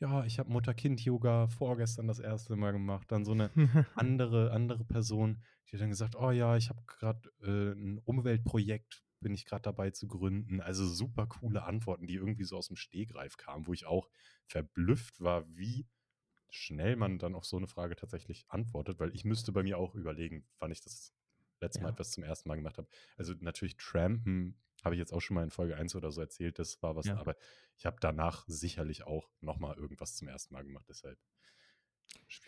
ja, 0.00 0.24
ich 0.24 0.38
habe 0.38 0.52
Mutter-Kind-Yoga 0.52 1.48
vorgestern 1.48 2.06
das 2.06 2.20
erste 2.20 2.56
Mal 2.56 2.72
gemacht. 2.72 3.10
Dann 3.10 3.24
so 3.24 3.32
eine 3.32 3.50
andere, 3.96 4.52
andere 4.52 4.84
Person, 4.84 5.42
die 5.66 5.72
hat 5.72 5.82
dann 5.82 5.90
gesagt, 5.90 6.16
oh 6.16 6.30
ja, 6.30 6.56
ich 6.56 6.68
habe 6.70 6.82
gerade 6.86 7.28
äh, 7.42 7.72
ein 7.72 7.98
Umweltprojekt, 8.04 9.02
bin 9.20 9.34
ich 9.34 9.44
gerade 9.44 9.62
dabei 9.62 9.90
zu 9.90 10.06
gründen. 10.06 10.60
Also 10.60 10.86
super 10.86 11.26
coole 11.26 11.64
Antworten, 11.64 12.06
die 12.06 12.14
irgendwie 12.14 12.44
so 12.44 12.56
aus 12.56 12.68
dem 12.68 12.76
Stehgreif 12.76 13.36
kamen, 13.36 13.66
wo 13.66 13.72
ich 13.72 13.86
auch 13.86 14.08
verblüfft 14.46 15.20
war, 15.20 15.44
wie 15.56 15.86
schnell 16.50 16.96
man 16.96 17.18
dann 17.18 17.34
auf 17.34 17.44
so 17.44 17.56
eine 17.56 17.66
Frage 17.66 17.96
tatsächlich 17.96 18.46
antwortet, 18.48 19.00
weil 19.00 19.14
ich 19.14 19.24
müsste 19.24 19.52
bei 19.52 19.62
mir 19.62 19.78
auch 19.78 19.94
überlegen, 19.94 20.46
wann 20.58 20.70
ich 20.70 20.80
das 20.80 21.12
letzte 21.60 21.82
Mal 21.82 21.90
etwas 21.90 22.12
zum 22.12 22.22
ersten 22.22 22.48
Mal 22.48 22.54
gemacht 22.54 22.78
habe. 22.78 22.88
Also 23.16 23.34
natürlich 23.40 23.76
Trampen 23.76 24.56
habe 24.84 24.94
ich 24.94 24.98
jetzt 24.98 25.12
auch 25.12 25.20
schon 25.20 25.34
mal 25.34 25.44
in 25.44 25.50
Folge 25.50 25.76
1 25.76 25.94
oder 25.94 26.10
so 26.10 26.20
erzählt, 26.20 26.58
das 26.58 26.82
war 26.82 26.96
was, 26.96 27.06
ja. 27.06 27.16
aber 27.16 27.36
ich 27.76 27.86
habe 27.86 27.96
danach 28.00 28.44
sicherlich 28.46 29.04
auch 29.04 29.28
nochmal 29.40 29.76
irgendwas 29.76 30.16
zum 30.16 30.28
ersten 30.28 30.54
Mal 30.54 30.64
gemacht, 30.64 30.86
deshalb. 30.88 31.18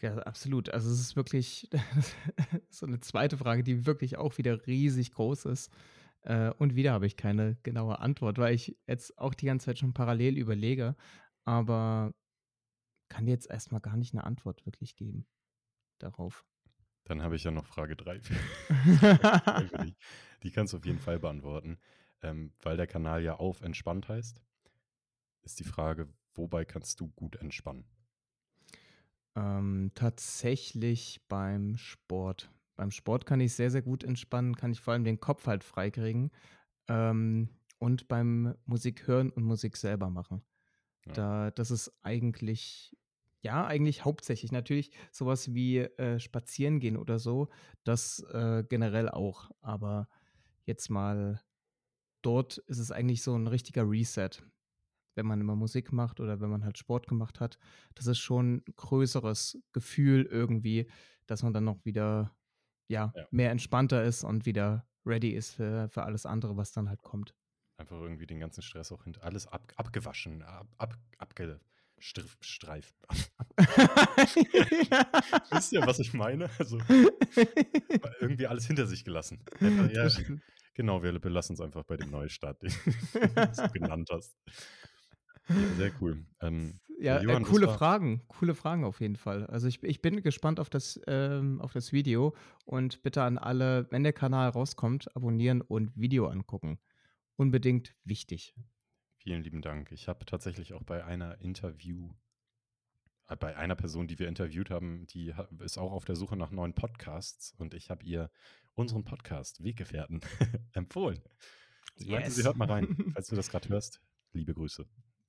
Ja, 0.01 0.17
absolut. 0.19 0.71
Also 0.71 0.91
es 0.91 1.01
ist 1.01 1.17
wirklich 1.17 1.69
so 2.71 2.87
eine 2.87 3.01
zweite 3.01 3.37
Frage, 3.37 3.63
die 3.63 3.87
wirklich 3.87 4.17
auch 4.17 4.39
wieder 4.39 4.67
riesig 4.67 5.13
groß 5.13 5.47
ist. 5.47 5.71
Äh, 6.23 6.51
und 6.53 6.75
wieder 6.75 6.93
habe 6.93 7.07
ich 7.07 7.17
keine 7.17 7.57
genaue 7.63 7.99
Antwort, 7.99 8.39
weil 8.39 8.55
ich 8.55 8.79
jetzt 8.87 9.19
auch 9.19 9.35
die 9.35 9.47
ganze 9.47 9.67
Zeit 9.67 9.79
schon 9.79 9.95
parallel 9.95 10.39
überlege, 10.39 10.97
aber 11.45 12.15
kann 13.09 13.27
jetzt 13.27 13.51
erstmal 13.51 13.81
gar 13.81 13.97
nicht 13.97 14.15
eine 14.15 14.25
Antwort 14.25 14.65
wirklich 14.67 14.97
geben 14.97 15.27
darauf. 15.99 16.45
Dann 17.05 17.23
habe 17.23 17.37
ich 17.37 17.45
ja 17.45 17.51
noch 17.51 17.67
Frage 17.67 17.97
3. 17.97 18.19
die, 19.85 19.97
die 20.43 20.51
kannst 20.51 20.73
du 20.73 20.79
auf 20.79 20.87
jeden 20.87 21.01
Fall 21.01 21.19
beantworten 21.19 21.79
ähm, 22.23 22.53
weil 22.63 22.77
der 22.77 22.87
Kanal 22.87 23.23
ja 23.23 23.37
auf 23.37 23.61
entspannt 23.63 24.09
heißt, 24.09 24.43
ist 25.43 25.59
die 25.59 25.65
Frage, 25.65 26.09
wobei 26.35 26.65
kannst 26.65 27.01
du 27.01 27.09
gut 27.09 27.37
entspannen? 27.37 27.85
Ähm, 29.37 29.93
tatsächlich 29.95 31.21
beim 31.29 31.77
Sport. 31.77 32.51
Beim 32.77 32.91
Sport 32.91 33.27
kann 33.27 33.41
ich 33.41 33.55
sehr, 33.55 33.71
sehr 33.71 33.83
gut 33.83 34.05
entspannen, 34.05 34.57
kann 34.57 34.73
ich 34.73 34.81
vor 34.81 34.95
allem 34.95 35.05
den 35.05 35.21
Kopf 35.21 35.47
halt 35.47 35.65
freikriegen. 35.65 36.31
Ähm, 36.89 37.49
und 37.79 38.09
beim 38.09 38.55
Musik 38.67 39.07
hören 39.07 39.31
und 39.31 39.45
Musik 39.45 39.77
selber 39.77 40.11
machen. 40.11 40.43
Ja. 41.07 41.13
Da, 41.13 41.51
das 41.51 41.71
ist 41.71 41.93
eigentlich, 42.03 42.97
ja, 43.41 43.67
eigentlich 43.67 44.05
hauptsächlich. 44.05 44.53
Natürlich 44.53 44.91
sowas 45.11 45.55
wie 45.55 45.79
äh, 45.79 46.21
spazieren 46.21 46.79
gehen 46.79 46.97
oder 46.97 47.19
so, 47.19 47.49
das 47.85 48.21
äh, 48.33 48.65
generell 48.69 49.09
auch. 49.09 49.51
Aber 49.63 50.09
jetzt 50.67 50.91
mal 50.91 51.41
dort 52.23 52.59
ist 52.59 52.79
es 52.79 52.93
eigentlich 52.93 53.23
so 53.23 53.35
ein 53.35 53.47
richtiger 53.47 53.89
Reset, 53.89 54.31
wenn 55.15 55.27
man 55.27 55.41
immer 55.41 55.57
Musik 55.57 55.93
macht 55.93 56.21
oder 56.21 56.41
wenn 56.41 56.51
man 56.51 56.65
halt 56.65 56.79
Sport 56.79 57.07
gemacht 57.07 57.41
hat. 57.41 57.59
Das 57.95 58.07
ist 58.07 58.19
schon 58.19 58.57
ein 58.57 58.75
größeres 58.77 59.59
Gefühl 59.73 60.27
irgendwie, 60.27 60.91
dass 61.27 61.43
man 61.43 61.53
dann 61.53 61.65
noch 61.65 61.85
wieder 61.85 62.35
ja, 62.89 63.13
ja. 63.15 63.27
mehr 63.31 63.51
entspannter 63.51 64.05
ist 64.05 64.25
und 64.25 64.47
wieder 64.47 64.87
ready 65.07 65.31
ist 65.31 65.55
für, 65.55 65.89
für 65.89 66.03
alles 66.03 66.27
andere, 66.27 66.57
was 66.57 66.73
dann 66.73 66.89
halt 66.89 67.03
kommt. 67.03 67.35
Einfach 67.77 68.01
irgendwie 68.01 68.27
den 68.27 68.41
ganzen 68.41 68.63
Stress 68.63 68.93
auch 68.93 69.05
hinter 69.05 69.25
alles 69.25 69.47
ab, 69.47 69.73
abgewaschen, 69.77 70.43
ab, 70.43 70.69
ab, 70.77 70.99
abgestreift. 71.19 72.95
Wisst 75.51 75.73
ihr, 75.73 75.87
was 75.87 75.99
ich 75.99 76.13
meine? 76.13 76.51
Also 76.59 76.79
irgendwie 78.21 78.47
alles 78.47 78.67
hinter 78.67 78.87
sich 78.87 79.05
gelassen. 79.05 79.41
Einfach, 79.61 79.91
ja, 79.91 80.09
Genau, 80.81 81.03
wir 81.03 81.19
belassen 81.19 81.53
es 81.53 81.61
einfach 81.61 81.85
bei 81.85 81.99
dem 81.99 82.11
Neustart, 82.11 82.63
den 82.63 82.71
du 83.13 83.69
genannt 83.75 84.09
hast. 84.11 84.35
Ja, 85.47 85.55
sehr 85.77 85.93
cool. 86.01 86.25
Ähm, 86.41 86.81
ja, 86.99 87.19
äh, 87.19 87.25
Johann, 87.25 87.43
coole 87.43 87.69
Fragen, 87.69 88.23
coole 88.29 88.55
Fragen 88.55 88.85
auf 88.85 88.99
jeden 89.03 89.17
Fall. 89.17 89.45
Also 89.49 89.69
ich, 89.69 89.83
ich 89.83 90.01
bin 90.01 90.23
gespannt 90.23 90.59
auf 90.59 90.71
das, 90.71 90.99
ähm, 91.07 91.61
auf 91.61 91.75
das 91.75 91.93
Video 91.93 92.35
und 92.65 93.03
bitte 93.03 93.23
an 93.23 93.37
alle, 93.37 93.89
wenn 93.91 94.05
der 94.05 94.15
Kanal 94.15 94.49
rauskommt, 94.49 95.15
abonnieren 95.15 95.61
und 95.61 95.95
Video 95.97 96.29
angucken. 96.29 96.79
Unbedingt 97.37 97.95
wichtig. 98.05 98.55
Vielen 99.19 99.43
lieben 99.43 99.61
Dank. 99.61 99.93
Ich 99.93 100.09
habe 100.09 100.25
tatsächlich 100.25 100.73
auch 100.73 100.83
bei 100.83 101.05
einer 101.05 101.43
Interview, 101.43 102.09
äh, 103.29 103.37
bei 103.37 103.55
einer 103.55 103.77
Person, 103.77 104.09
die 104.09 104.19
wir 104.19 104.29
interviewt 104.29 104.71
haben, 104.71 105.07
die 105.09 105.35
ist 105.59 105.77
auch 105.77 105.93
auf 105.93 106.07
der 106.07 106.17
Suche 106.17 106.39
nach 106.39 106.53
neuen 106.53 106.73
Podcasts 106.73 107.53
und 107.59 107.75
ich 107.75 107.91
habe 107.91 108.03
ihr 108.03 108.31
unseren 108.81 109.05
Podcast 109.05 109.63
Weggefährten 109.63 110.21
empfohlen. 110.73 111.21
Sie 111.97 112.05
yes. 112.05 112.13
meinte, 112.13 112.31
sie 112.31 112.45
hört 112.45 112.57
mal 112.57 112.71
rein. 112.71 112.97
Falls 113.15 113.29
du 113.29 113.37
das 113.37 113.51
gerade 113.51 113.69
hörst, 113.69 114.01
liebe 114.33 114.55
Grüße. 114.55 114.87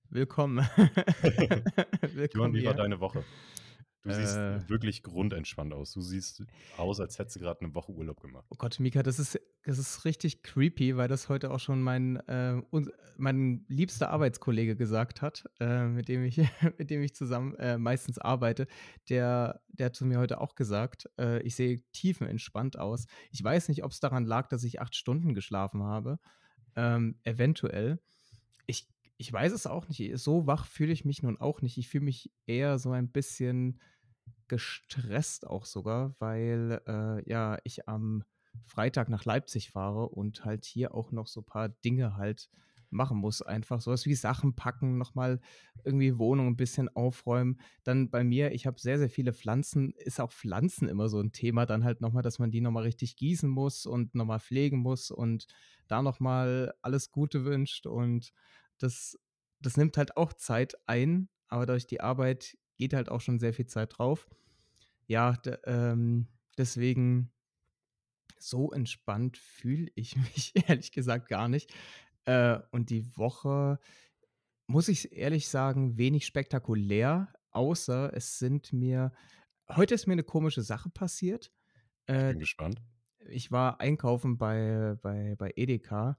Willkommen. 0.09 0.59
Willkommen 2.01 2.31
Johann, 2.33 2.53
wie 2.53 2.65
war 2.65 2.73
deine 2.73 2.99
Woche? 2.99 3.23
Du 4.03 4.09
äh, 4.09 4.15
siehst 4.15 4.69
wirklich 4.69 5.03
grundentspannt 5.03 5.73
aus. 5.73 5.91
Du 5.91 6.01
siehst 6.01 6.43
aus, 6.77 6.99
als 6.99 7.19
hättest 7.19 7.35
du 7.35 7.39
gerade 7.39 7.61
eine 7.61 7.75
Woche 7.75 7.91
Urlaub 7.91 8.19
gemacht. 8.19 8.45
Oh 8.49 8.55
Gott, 8.57 8.79
Mika, 8.79 9.03
das 9.03 9.19
ist, 9.19 9.39
das 9.63 9.77
ist 9.77 10.05
richtig 10.05 10.41
creepy, 10.41 10.97
weil 10.97 11.07
das 11.07 11.29
heute 11.29 11.51
auch 11.51 11.59
schon 11.59 11.81
mein, 11.83 12.15
äh, 12.27 12.61
mein 13.17 13.63
liebster 13.67 14.09
Arbeitskollege 14.09 14.75
gesagt 14.75 15.21
hat, 15.21 15.45
äh, 15.59 15.85
mit, 15.85 16.07
dem 16.07 16.23
ich, 16.23 16.37
mit 16.79 16.89
dem 16.89 17.03
ich 17.03 17.13
zusammen 17.13 17.53
äh, 17.55 17.77
meistens 17.77 18.17
arbeite. 18.17 18.65
Der, 19.09 19.61
der 19.67 19.87
hat 19.87 19.95
zu 19.95 20.05
mir 20.05 20.17
heute 20.17 20.41
auch 20.41 20.55
gesagt, 20.55 21.07
äh, 21.19 21.41
ich 21.43 21.55
sehe 21.55 21.81
tiefenentspannt 21.91 22.79
aus. 22.79 23.05
Ich 23.29 23.43
weiß 23.43 23.69
nicht, 23.69 23.83
ob 23.83 23.91
es 23.91 23.99
daran 23.99 24.25
lag, 24.25 24.47
dass 24.47 24.63
ich 24.63 24.81
acht 24.81 24.95
Stunden 24.95 25.35
geschlafen 25.35 25.83
habe. 25.83 26.17
Ähm, 26.75 27.19
eventuell. 27.23 27.99
Ich 28.65 28.87
ich 29.21 29.31
weiß 29.31 29.51
es 29.51 29.67
auch 29.67 29.87
nicht. 29.87 30.17
So 30.17 30.47
wach 30.47 30.65
fühle 30.65 30.91
ich 30.91 31.05
mich 31.05 31.21
nun 31.21 31.39
auch 31.39 31.61
nicht. 31.61 31.77
Ich 31.77 31.89
fühle 31.89 32.05
mich 32.05 32.31
eher 32.47 32.79
so 32.79 32.89
ein 32.91 33.11
bisschen 33.11 33.79
gestresst 34.47 35.47
auch 35.47 35.65
sogar, 35.65 36.15
weil 36.19 36.81
äh, 36.87 37.29
ja 37.29 37.57
ich 37.63 37.87
am 37.87 38.23
Freitag 38.65 39.09
nach 39.09 39.25
Leipzig 39.25 39.71
fahre 39.71 40.09
und 40.09 40.45
halt 40.45 40.65
hier 40.65 40.93
auch 40.93 41.11
noch 41.11 41.27
so 41.27 41.41
ein 41.41 41.45
paar 41.45 41.69
Dinge 41.69 42.15
halt 42.17 42.49
machen 42.91 43.17
muss. 43.17 43.41
Einfach 43.41 43.81
sowas 43.81 44.05
wie 44.05 44.15
Sachen 44.15 44.55
packen, 44.55 44.97
nochmal 44.97 45.39
irgendwie 45.83 46.17
Wohnung 46.17 46.47
ein 46.47 46.57
bisschen 46.57 46.89
aufräumen. 46.89 47.59
Dann 47.83 48.09
bei 48.09 48.23
mir, 48.23 48.51
ich 48.51 48.67
habe 48.67 48.79
sehr, 48.79 48.99
sehr 48.99 49.09
viele 49.09 49.33
Pflanzen, 49.33 49.93
ist 49.95 50.19
auch 50.19 50.31
Pflanzen 50.31 50.87
immer 50.87 51.09
so 51.09 51.19
ein 51.19 51.31
Thema. 51.31 51.65
Dann 51.65 51.83
halt 51.83 52.01
nochmal, 52.01 52.23
dass 52.23 52.39
man 52.39 52.51
die 52.51 52.61
nochmal 52.61 52.83
richtig 52.83 53.15
gießen 53.15 53.49
muss 53.49 53.85
und 53.85 54.13
nochmal 54.13 54.39
pflegen 54.39 54.79
muss 54.79 55.11
und 55.11 55.47
da 55.87 56.01
nochmal 56.01 56.73
alles 56.81 57.11
Gute 57.11 57.45
wünscht 57.45 57.85
und 57.87 58.33
das, 58.77 59.19
das 59.59 59.77
nimmt 59.77 59.97
halt 59.97 60.17
auch 60.17 60.33
Zeit 60.33 60.75
ein, 60.87 61.29
aber 61.47 61.65
durch 61.65 61.85
die 61.85 62.01
Arbeit 62.01 62.57
geht 62.81 62.93
halt 62.95 63.09
auch 63.09 63.21
schon 63.21 63.39
sehr 63.39 63.53
viel 63.53 63.67
Zeit 63.67 63.97
drauf. 63.99 64.27
Ja, 65.07 65.37
ähm, 65.65 66.27
deswegen 66.57 67.31
so 68.39 68.71
entspannt 68.71 69.37
fühle 69.37 69.91
ich 69.95 70.15
mich 70.17 70.53
ehrlich 70.67 70.91
gesagt 70.91 71.27
gar 71.29 71.47
nicht. 71.47 71.73
Äh, 72.25 72.59
und 72.71 72.89
die 72.89 73.15
Woche, 73.17 73.79
muss 74.67 74.87
ich 74.89 75.13
ehrlich 75.13 75.49
sagen, 75.49 75.97
wenig 75.97 76.25
spektakulär. 76.25 77.33
außer 77.51 78.13
es 78.15 78.39
sind 78.39 78.73
mir 78.73 79.11
heute 79.69 79.95
ist 79.95 80.07
mir 80.07 80.15
'ne 80.17 80.23
komische 80.23 80.61
Sache 80.63 80.89
passiert. 80.89 81.51
Ich 82.13 82.13
Äh, 82.15 82.29
bin 82.29 82.39
gespannt. 82.39 82.81
ich 83.29 83.51
war 83.51 83.79
einkaufen 83.81 84.37
bei 84.37 84.97
bei 85.01 85.35
bei 85.37 85.51
Edeka. 85.55 86.17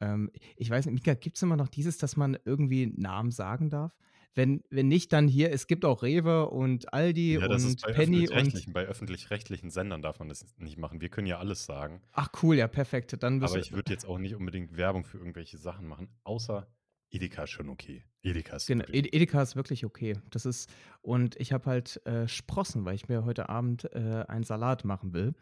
Ähm, 0.00 0.30
ich 0.56 0.70
weiß 0.70 0.86
nicht, 0.86 0.94
Mika, 0.94 1.14
gibt's 1.14 1.42
immer 1.42 1.56
noch 1.56 1.68
dieses, 1.68 1.98
dass 1.98 2.16
man 2.16 2.38
irgendwie 2.44 2.86
Namen 2.86 3.30
sagen 3.32 3.70
darf? 3.70 3.96
Wenn 4.34 4.62
wenn 4.70 4.88
nicht, 4.88 5.12
dann 5.12 5.26
hier, 5.26 5.50
es 5.52 5.66
gibt 5.66 5.84
auch 5.84 6.02
Rewe 6.02 6.48
und 6.48 6.92
Aldi 6.92 7.34
Ja, 7.34 7.46
und 7.46 7.82
bei 7.82 7.92
Penny 7.92 8.28
und 8.28 8.34
öffentlich-rechtlichen 8.34 8.72
bei 8.72 8.86
öffentlich-rechtlichen 8.86 9.70
Sendern 9.70 10.02
darf 10.02 10.18
man 10.18 10.28
das 10.28 10.46
nicht 10.58 10.78
machen. 10.78 11.00
Wir 11.00 11.08
können 11.08 11.26
ja 11.26 11.38
alles 11.38 11.64
sagen. 11.64 12.02
Ach 12.12 12.28
cool, 12.42 12.56
ja 12.56 12.68
perfekt. 12.68 13.16
Dann 13.20 13.42
Aber 13.42 13.58
ich 13.58 13.72
würde 13.72 13.92
jetzt 13.92 14.04
auch 14.06 14.18
nicht 14.18 14.34
unbedingt 14.34 14.76
Werbung 14.76 15.04
für 15.04 15.18
irgendwelche 15.18 15.58
Sachen 15.58 15.86
machen, 15.86 16.08
außer 16.24 16.68
Edeka 17.10 17.44
ist 17.44 17.50
schon 17.50 17.68
okay. 17.68 18.04
Edeka 18.22 18.56
ist 18.56 18.66
Genau, 18.66 18.82
wirklich 18.82 19.06
Ed 19.06 19.14
Edeka 19.14 19.42
ist 19.42 19.56
wirklich 19.56 19.84
okay. 19.84 20.18
Das 20.30 20.44
ist 20.44 20.70
und 21.00 21.36
ich 21.36 21.52
habe 21.52 21.66
halt, 21.66 22.04
äh, 22.06 22.28
Sprossen, 22.28 22.84
weil 22.84 22.94
ich 22.94 23.08
mir 23.08 23.24
heute 23.24 23.48
Abend, 23.48 23.84
äh, 23.94 24.24
einen 24.28 24.44
Salat 24.44 24.84
machen 24.84 25.12
will. 25.14 25.34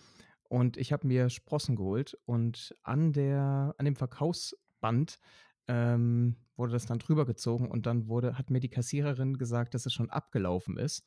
Und 0.49 0.77
ich 0.77 0.93
habe 0.93 1.07
mir 1.07 1.29
Sprossen 1.29 1.75
geholt 1.75 2.17
und 2.25 2.75
an 2.85 3.13
der 3.13 3.75
an 3.79 3.85
dem 3.85 3.97
Verkaufsband, 3.97 5.19
ähm, 5.69 6.37
wurde 6.57 6.73
das 6.73 6.87
dann 6.87 6.99
drüber 7.01 7.27
gezogen 7.27 7.71
und 7.71 7.87
dann 7.87 8.09
wurde 8.09 8.39
hat 8.39 8.51
mir 8.51 8.61
die 8.61 8.71
Kassiererin 8.71 9.39
gesagt, 9.39 9.75
dass 9.75 9.87
es 9.87 9.93
schon 9.95 10.11
abgelaufen 10.11 10.79
ist. 10.79 11.05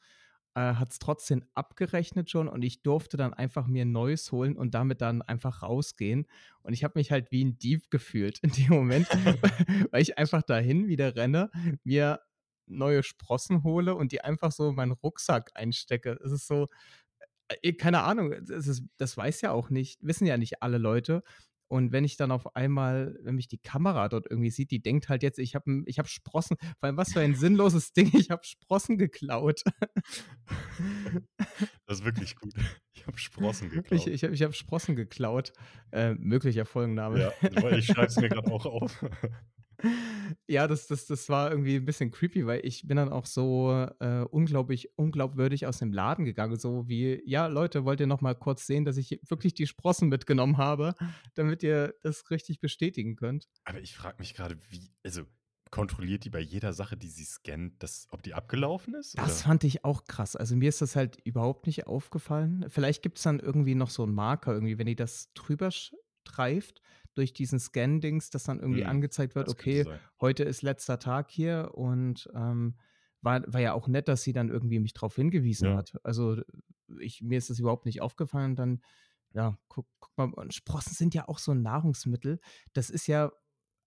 Äh, 0.56 0.76
hat's 0.76 1.00
trotzdem 1.00 1.44
abgerechnet 1.56 2.30
schon 2.32 2.48
und 2.50 2.64
ich 2.64 2.82
durfte 2.84 3.18
dann 3.18 3.34
einfach 3.34 3.68
mir 3.68 3.84
'n 3.86 3.92
neues 3.92 4.32
holen 4.32 4.58
und 4.58 4.74
damit 4.76 5.02
dann 5.02 5.22
einfach 5.22 5.64
rausgehen. 5.64 6.28
Und 6.64 6.74
ich 6.74 6.84
habe 6.84 7.00
mich 7.00 7.12
halt 7.12 7.32
wie 7.32 7.42
'n 7.44 7.58
Dieb 7.60 7.90
gefühlt 7.92 8.40
in 8.40 8.52
dem 8.52 8.70
Moment, 8.74 9.10
weil 9.92 10.02
ich 10.02 10.18
einfach 10.18 10.44
dahin 10.44 10.88
wieder 10.88 11.16
renne, 11.16 11.52
mir 11.84 12.22
neue 12.68 13.04
Sprossen 13.04 13.64
hole 13.64 13.96
und 13.96 14.12
die 14.12 14.22
einfach 14.24 14.52
so 14.52 14.70
in 14.70 14.76
meinen 14.76 14.92
Rucksack 14.94 15.52
einstecke. 15.56 16.20
Es 16.24 16.32
ist 16.32 16.48
so, 16.48 16.68
äh, 17.64 17.74
keine 17.74 18.04
Ahnung, 18.04 18.34
es 18.34 18.68
ist 18.68 18.84
das 18.98 19.18
weiß 19.18 19.42
ja 19.42 19.52
auch 19.52 19.70
nicht 19.72 20.00
wissen 20.04 20.28
ja 20.28 20.38
nicht 20.38 20.64
alle 20.64 20.78
Leute. 20.80 21.24
Und 21.70 21.92
wenn 21.92 22.04
ich 22.04 22.18
dann 22.18 22.32
auf 22.32 22.56
einmal 22.56 23.18
wenn 23.22 23.36
mich 23.36 23.48
die 23.48 23.60
Kamera 23.60 24.10
dort 24.10 24.26
irgendwie 24.30 24.50
sieht, 24.50 24.72
die 24.72 24.82
denkt 24.82 25.08
halt 25.08 25.24
jetzt, 25.24 25.38
ich 25.38 25.56
habe 25.56 25.84
ich 25.86 26.00
habe 26.00 26.10
Sprossen 26.10 26.58
vor 26.80 26.88
allem 26.88 26.98
was 26.98 27.14
für 27.14 27.22
ein 27.22 27.36
sinnloses 27.36 27.94
Ding, 27.94 28.12
ich 28.14 28.32
habe 28.32 28.44
Sprossen 28.44 28.98
geklaut. 28.98 29.64
Das 31.86 32.00
ist 32.00 32.06
wirklich 32.06 32.36
gut. 32.36 32.54
Ich 32.94 33.08
habe 33.08 33.18
Sprossen 33.18 33.70
geklaut. 33.70 34.08
ich 34.08 34.24
habe 34.24 34.34
ich 34.34 34.44
habe 34.44 34.54
Sprossen 34.54 34.96
geklaut. 34.96 35.52
Äh, 35.92 36.14
möglicher 36.14 36.66
Folgenname. 36.66 37.20
Ja, 37.20 37.72
ich 37.72 37.88
schreibe 37.88 38.08
es 38.08 38.18
mir 38.18 38.30
grad 38.30 38.46
auch 38.48 38.66
auf. 38.66 39.04
Ja, 40.48 40.68
das 40.68 40.88
das 40.88 41.06
das 41.08 41.30
war 41.30 41.52
irgendwie 41.52 41.76
'n 41.78 41.86
bisschen 41.86 42.12
creepy, 42.12 42.46
weil 42.46 42.66
ich 42.66 42.86
bin 42.88 42.98
dann 42.98 43.10
auch 43.12 43.26
so, 43.26 43.72
äh, 44.00 44.22
unglaublich 44.30 44.90
unglaubwürdig 44.98 45.68
aus 45.68 45.80
dem 45.80 45.94
Laden 45.94 46.26
gegangen, 46.26 46.58
so 46.60 46.88
wie: 46.90 47.22
„Ja, 47.26 47.48
Leute, 47.48 47.86
wollt 47.86 48.00
ihr 48.02 48.08
noch 48.08 48.22
mal 48.22 48.36
kurz 48.36 48.66
sehen, 48.68 48.84
dass 48.86 48.98
ich 48.98 49.22
wirklich 49.28 49.54
die 49.54 49.68
Sprossen 49.68 50.10
mitgenommen 50.10 50.58
habe, 50.58 50.96
damit 51.36 51.64
ihr 51.64 51.94
das 52.02 52.30
richtig 52.30 52.60
bestätigen 52.60 53.16
könnt?“ 53.16 53.46
Aber 53.68 53.82
ich 53.82 53.96
frage 53.96 54.18
mich 54.20 54.34
grade, 54.36 54.58
wie 54.70 54.92
also, 55.04 55.24
kontrolliert 55.72 56.26
die 56.26 56.30
bei 56.30 56.40
jeder 56.40 56.74
Sache, 56.74 56.98
die 56.98 57.10
sie 57.10 57.26
scannt, 57.26 57.84
dass 57.84 58.08
ob 58.10 58.24
die 58.24 58.34
abgelaufen 58.34 58.96
ist, 58.96 59.16
Das 59.18 59.42
oder? 59.42 59.42
fand 59.42 59.64
ich 59.64 59.84
auch 59.84 60.06
krass. 60.06 60.36
Also, 60.36 60.56
mir 60.56 60.70
ist 60.70 60.82
das 60.82 60.96
halt 60.96 61.18
überhaupt 61.24 61.66
nicht 61.68 61.88
aufgefallen. 61.88 62.66
Vielleicht 62.70 63.02
gibt's 63.02 63.24
dann 63.24 63.40
irgendwie 63.40 63.76
noch 63.76 63.90
so 63.90 64.04
'n 64.04 64.14
Marker 64.14 64.54
irgendwie, 64.54 64.78
wenn 64.78 64.86
die 64.88 64.96
das 64.96 65.34
drüber 65.34 65.72
streift 65.72 66.82
durch 67.20 67.34
diesen 67.34 67.60
Scan-Dings, 67.60 68.32
dass 68.32 68.46
dann 68.46 68.60
irgendwie 68.62 68.86
Mhm, 68.86 68.88
angezeigt 68.88 69.36
wird: 69.36 69.48
das 69.48 69.50
„Okay, 69.50 69.88
heute 70.22 70.44
ist 70.46 70.64
letzter 70.64 71.00
Tag 71.00 71.32
hier“ 71.32 71.72
und, 71.76 72.30
ähm, 72.36 72.78
war 73.22 73.44
war 73.54 73.62
ja 73.62 73.74
auch 73.74 73.88
nett, 73.90 74.08
dass 74.10 74.24
sie 74.24 74.34
dann 74.34 74.50
irgendwie 74.50 74.80
mich 74.80 74.94
drauf 74.94 75.16
hingewiesen 75.18 75.72
Ja. 75.72 75.76
hat. 75.76 75.94
Also, 76.04 76.38
ich 77.00 77.22
mir 77.24 77.38
ist 77.40 77.50
das 77.52 77.60
überhaupt 77.60 77.86
nicht 77.86 78.02
aufgefallen. 78.02 78.56
Dann, 78.56 78.82
ja, 79.34 79.58
guck 79.70 79.88
guck 80.00 80.18
mal 80.18 80.32
und 80.34 80.54
Sprossen 80.56 80.94
sind 80.96 81.14
ja 81.16 81.28
auch 81.30 81.40
so 81.40 81.52
'n 81.54 81.62
Nahrungsmittel. 81.64 82.40
Das 82.74 82.90
ist 82.92 83.08
ja 83.08 83.32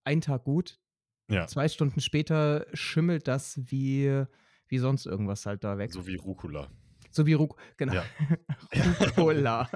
einen 0.05 0.21
Tag 0.23 0.45
gut, 0.45 0.81
Ja. 1.29 1.49
2 1.49 1.69
Stunden 1.69 2.01
später 2.03 2.67
schimmelt 2.75 3.29
das 3.29 3.61
wie 3.71 4.25
wie 4.69 4.79
sonst 4.79 5.07
irgendwas 5.07 5.47
halt 5.47 5.65
da 5.65 5.79
weg. 5.79 5.95
So 5.95 6.07
wie 6.07 6.17
Rucola. 6.17 6.71
So 7.12 7.26
wie 7.26 7.35
Ruc 7.35 7.57
genau. 7.76 7.92
Ja. 7.92 8.11
Rucola. 8.85 9.71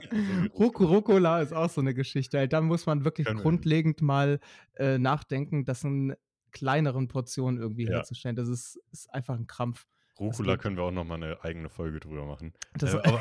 Ruc 0.59 0.81
Rucola. 0.81 1.41
Ist 1.43 1.53
auch 1.55 1.71
so 1.71 1.83
'ne 1.83 1.95
Geschichte. 1.95 2.39
Ey, 2.39 2.49
da 2.49 2.61
muss 2.63 2.87
man 2.87 3.05
wirklich 3.05 3.35
Können 3.35 3.41
wir 3.41 3.57
grundlegend 3.57 4.03
mal, 4.03 4.41
äh, 4.77 4.99
nachdenken, 4.99 5.65
das 5.65 5.85
in 5.85 6.15
kleineren 6.53 7.09
Portionen 7.09 7.61
irgendwie 7.61 7.89
Ja. 7.89 8.07
herzustellen. 8.07 8.37
Das 8.37 8.49
ist 8.49 8.81
ist 8.93 9.13
einfach 9.13 9.37
'n 9.39 9.47
Krampf. 9.47 9.85
Rucola 10.19 10.57
können 10.57 10.77
wir 10.77 10.85
auch 10.85 10.91
noch 10.93 11.05
mal 11.05 11.19
'ne 11.19 11.39
eigene 11.43 11.69
Folge 11.69 12.01
drüber 12.01 12.25
machen. 12.25 12.55
Äh, 12.85 12.91
aber 13.03 13.21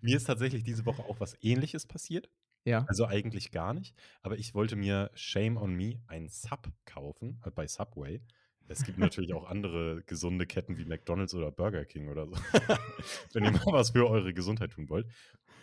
mir 0.00 0.16
ist 0.16 0.24
tatsächlich 0.24 0.62
diese 0.64 0.86
Woche 0.86 1.02
auch 1.02 1.20
was 1.20 1.36
Ähnliches 1.40 1.86
passiert. 1.86 2.30
Ja. 2.66 2.88
Also, 2.88 3.06
eigentlich 3.06 3.50
gar 3.52 3.74
nicht, 3.74 3.96
aber 4.22 4.38
ich 4.38 4.54
wollte 4.54 4.76
mir, 4.76 5.10
shame 5.14 5.56
on 5.58 5.74
me, 5.74 6.02
einen 6.08 6.28
Sub 6.28 6.68
kaufen, 6.86 7.40
äh, 7.44 7.50
bei 7.50 7.66
Subway. 7.68 8.22
Es 8.68 8.82
gibt 8.82 8.98
natürlich 8.98 9.34
auch 9.34 9.44
andere 9.44 10.02
gesunde 10.04 10.46
Ketten 10.46 10.76
wie 10.78 10.86
McDonald's 10.86 11.34
oder 11.34 11.52
Burger 11.52 11.84
King 11.84 12.08
oder 12.08 12.26
so, 12.26 12.32
wenn 13.32 13.44
ihr 13.44 13.52
mal 13.52 13.64
was 13.66 13.90
für 13.90 14.08
eure 14.08 14.32
Gesundheit 14.34 14.72
tun 14.72 14.88
wollt. 14.88 15.06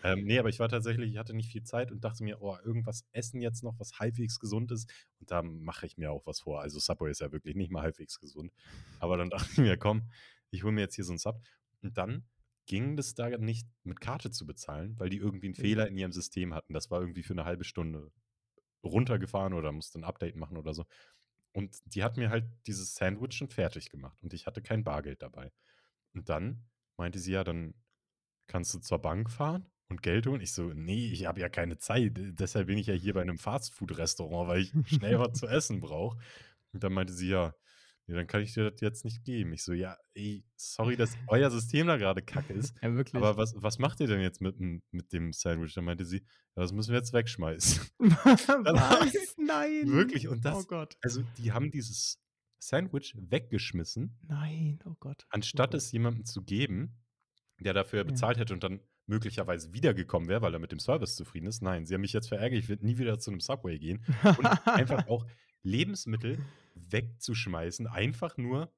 Ähm, 0.03 0.25
ne, 0.25 0.39
aber 0.39 0.49
ich 0.49 0.59
war 0.59 0.69
tatsächlich 0.69 1.11
ich 1.11 1.17
hatte 1.17 1.33
nicht 1.35 1.51
viel 1.51 1.63
Zeit 1.63 1.91
und 1.91 2.03
dachte 2.03 2.23
mir: 2.23 2.41
„Oh, 2.41 2.57
irgendwas 2.63 3.05
essen 3.11 3.41
jetzt 3.41 3.63
noch, 3.63 3.79
was 3.79 3.99
halbwegs 3.99 4.39
gesund 4.39 4.71
ist.“ 4.71 4.91
Und 5.19 5.31
da 5.31 5.43
mache 5.43 5.85
ich 5.85 5.97
mir 5.97 6.11
auch 6.11 6.25
was 6.25 6.41
vor. 6.41 6.61
Also, 6.61 6.79
Subway 6.79 7.11
ist 7.11 7.21
ja 7.21 7.31
wirklich 7.31 7.55
nicht 7.55 7.71
mal 7.71 7.83
halbwegs 7.83 8.19
gesund. 8.19 8.53
Aber 8.99 9.17
dann 9.17 9.29
dachte 9.29 9.49
ich 9.51 9.57
mir: 9.59 9.77
„Komm, 9.77 10.09
ich 10.51 10.63
hole 10.63 10.73
mir 10.73 10.81
jetzt 10.81 10.95
hier 10.95 11.05
so 11.05 11.13
'n 11.13 11.17
Sub.“ 11.19 11.41
Und 11.83 11.97
dann 11.97 12.27
ging 12.67 12.95
das 12.97 13.13
da 13.15 13.29
nicht 13.37 13.67
mit 13.83 14.01
Karte 14.01 14.31
zu 14.31 14.45
bezahlen, 14.47 14.99
weil 14.99 15.09
die 15.09 15.17
irgendwie 15.17 15.47
'n 15.49 15.55
Mhm. 15.57 15.75
Fehler 15.75 15.87
in 15.87 15.97
ihrem 15.97 16.11
System 16.13 16.53
hatten. 16.55 16.73
Das 16.73 16.91
war 16.91 17.01
irgendwie 17.01 17.23
für 17.23 17.35
'ne 17.35 17.45
halbe 17.45 17.63
Stunde 17.63 18.11
runtergefahren 18.83 19.53
oder 19.53 19.71
musste 19.71 19.99
'n 19.99 20.03
Update 20.05 20.35
machen 20.35 20.57
oder 20.57 20.73
so. 20.73 20.85
Und 21.55 21.79
die 21.85 22.03
hat 22.03 22.17
mir 22.17 22.29
halt 22.29 22.45
dieses 22.67 22.95
Sandwich 22.95 23.33
schon 23.35 23.49
fertig 23.49 23.89
gemacht 23.89 24.17
und 24.23 24.33
ich 24.33 24.45
hatte 24.47 24.61
kein 24.61 24.83
Bargeld 24.83 25.21
dabei. 25.21 25.51
Und 26.13 26.29
dann 26.29 26.65
meinte 26.97 27.19
sie: 27.19 27.33
„Ja, 27.33 27.43
dann 27.43 27.75
kannst 28.47 28.73
du 28.73 28.79
zur 28.79 28.99
Bank 29.01 29.31
fahren 29.31 29.71
und 29.89 30.03
Geld 30.03 30.27
holen.“ 30.27 30.41
Ich 30.41 30.53
so: 30.53 30.73
„Ne, 30.73 30.95
ich 31.11 31.25
habe 31.27 31.41
ja 31.41 31.49
keine 31.49 31.77
Zeit. 31.79 32.17
D 32.17 32.33
deshalb 32.33 32.67
bin 32.67 32.77
ich 32.79 32.87
ja 32.87 32.95
hier 32.95 33.13
bei 33.15 33.23
'nem 33.25 33.37
Fastfood-Restaurant, 33.39 34.49
weil 34.49 34.61
ich 34.61 34.75
schnell 34.85 35.19
was 35.19 35.39
zu 35.39 35.47
essen 35.47 35.81
brauche.“ 35.81 36.19
Und 36.73 36.83
dann 36.83 36.93
meinte 36.93 37.13
sie: 37.13 37.29
„Ja, 37.29 37.55
ne, 38.07 38.15
dann 38.15 38.27
kann 38.27 38.41
ich 38.41 38.53
dir 38.53 38.69
das 38.71 38.81
jetzt 38.81 39.05
nicht 39.05 39.23
geben.“ 39.25 39.53
Ich 39.53 39.63
so: 39.63 39.73
„Ja, 39.73 39.97
ey, 40.13 40.45
sorry, 40.57 40.97
dass 40.97 41.17
euer 41.27 41.51
System 41.51 41.87
da 41.87 41.97
grade 41.97 42.21
Kacke 42.23 42.53
ist, 42.53 42.75
Ja, 42.81 42.93
wirklich. 42.95 43.13
aber 43.13 43.37
was 43.37 43.53
was 43.57 43.79
macht 43.79 43.99
ihr 44.01 44.07
denn 44.07 44.21
jetzt 44.21 44.41
mit 44.41 44.59
mit 44.59 45.13
dem 45.13 45.33
Sandwich?“ 45.33 45.73
Dann 45.75 45.85
meinte 45.85 46.05
sie: 46.05 46.17
„Ja, 46.55 46.63
das 46.63 46.71
müssen 46.73 46.91
wir 46.91 46.99
jetzt 46.99 47.13
wegschmeißen.“ 47.13 47.81
Dann 48.63 48.89
habe 48.89 49.05
ich 49.07 49.15
Was? 49.15 49.35
Nein. 49.37 49.97
wirklich 49.99 50.27
und 50.27 50.45
Oh 50.49 50.63
das 50.63 50.67
Gott. 50.67 50.97
also, 51.03 51.23
die 51.23 51.51
haben 51.51 51.71
dieses 51.71 52.21
Sandwich 52.59 53.15
weggeschmissen 53.19 54.19
Nein, 54.23 54.79
oh 54.85 54.95
Gott. 54.99 55.27
Oh 55.53 55.59
anstatt 55.59 55.73
Gott. 55.73 55.73
es 55.73 55.91
jemandem 55.91 56.25
zu 56.25 56.43
geben, 56.43 57.03
der 57.59 57.73
dafür 57.73 58.03
Ja. 58.03 58.05
bezahlt 58.05 58.37
hätte 58.37 58.53
und 58.53 58.63
dann 58.63 58.81
möglicherweise 59.07 59.73
wiedergekommen 59.73 60.29
wäre, 60.29 60.41
weil 60.41 60.53
er 60.53 60.59
mit 60.59 60.71
dem 60.71 60.79
Service 60.79 61.15
zufrieden 61.15 61.47
ist. 61.47 61.61
Nein, 61.61 61.85
sie 61.85 61.93
haben 61.95 62.01
mich 62.01 62.13
jetzt 62.13 62.29
verärgert, 62.29 62.59
ich 62.59 62.69
werde 62.69 62.85
nie 62.85 62.97
wieder 62.97 63.19
zu 63.19 63.31
'nem 63.31 63.39
Subway 63.41 63.79
gehen. 63.79 64.05
Und 64.35 64.53
einfach 64.73 65.05
auch 65.07 65.27
Lebensmittel 65.63 66.47
wegzuschmeißen, 66.75 67.87
einfach 67.87 68.37
nur 68.37 68.73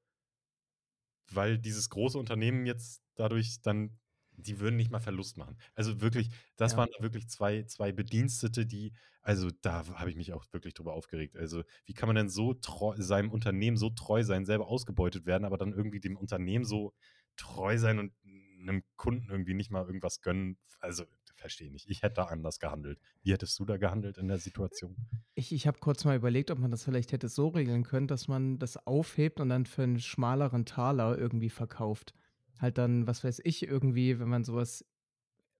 weil 1.32 1.58
dieses 1.58 1.90
große 1.90 2.18
Unternehmen 2.18 2.66
jetzt 2.66 3.02
dadurch 3.14 3.60
dann 3.62 3.98
die 4.36 4.58
würden 4.58 4.74
nicht 4.76 4.90
mal 4.90 4.98
Verlust 4.98 5.36
machen. 5.36 5.58
Also, 5.76 6.00
wirklich, 6.00 6.30
das 6.56 6.76
Ja. 6.76 6.76
waren 6.76 6.88
wirklich 6.98 7.28
zwei 7.28 7.62
zwei 7.64 7.92
Bedienstete, 7.92 8.66
die 8.66 8.92
also, 9.22 9.48
da 9.62 9.86
habe 9.96 10.10
ich 10.10 10.16
mich 10.16 10.32
auch 10.32 10.44
wirklich 10.52 10.74
drüber 10.74 10.92
aufgeregt. 10.94 11.36
Also, 11.36 11.62
wie 11.86 11.94
kann 11.94 12.08
man 12.08 12.16
denn 12.16 12.28
so 12.28 12.52
treu 12.54 12.96
seinem 12.98 13.30
Unternehmen 13.30 13.76
so 13.76 13.90
treu 13.90 14.24
sein, 14.24 14.44
selber 14.44 14.66
ausgebeutet 14.66 15.24
werden, 15.24 15.44
aber 15.44 15.56
dann 15.56 15.72
irgendwie 15.72 16.00
dem 16.00 16.16
Unternehmen 16.16 16.64
so 16.64 16.94
treu 17.36 17.78
sein 17.78 18.00
und 18.00 18.12
'nem 18.24 18.82
Kunden 18.96 19.30
irgendwie 19.30 19.54
nicht 19.54 19.70
mal 19.70 19.86
irgendwas 19.86 20.20
gönnen? 20.20 20.58
Also, 20.80 21.04
verstehe 21.44 21.70
nicht. 21.72 21.88
Ich 21.90 22.02
hätte 22.02 22.14
da 22.16 22.24
anders 22.24 22.58
gehandelt. 22.60 23.00
Wie 23.22 23.32
hättest 23.32 23.58
du 23.58 23.64
da 23.66 23.76
gehandelt 23.78 24.18
in 24.18 24.28
der 24.28 24.38
Situation? 24.38 24.96
Ich 25.36 25.52
ich 25.52 25.66
habe 25.66 25.78
kurz 25.80 26.04
mal 26.04 26.16
überlegt, 26.16 26.50
ob 26.52 26.58
man 26.58 26.70
das 26.70 26.84
vielleicht 26.84 27.10
hätte 27.12 27.28
so 27.28 27.48
regeln 27.48 27.82
können, 27.82 28.06
dass 28.06 28.28
man 28.28 28.58
das 28.58 28.76
aufhebt 28.86 29.40
und 29.40 29.48
dann 29.48 29.66
für 29.66 29.82
'n 29.82 29.98
schmaleren 29.98 30.64
Taler 30.64 31.18
irgendwie 31.18 31.50
verkauft. 31.50 32.14
Halt 32.60 32.78
dann, 32.78 33.06
was 33.08 33.24
weiß 33.24 33.40
ich, 33.44 33.66
irgendwie, 33.66 34.20
wenn 34.20 34.28
man 34.28 34.44
so 34.44 34.54
was 34.54 34.84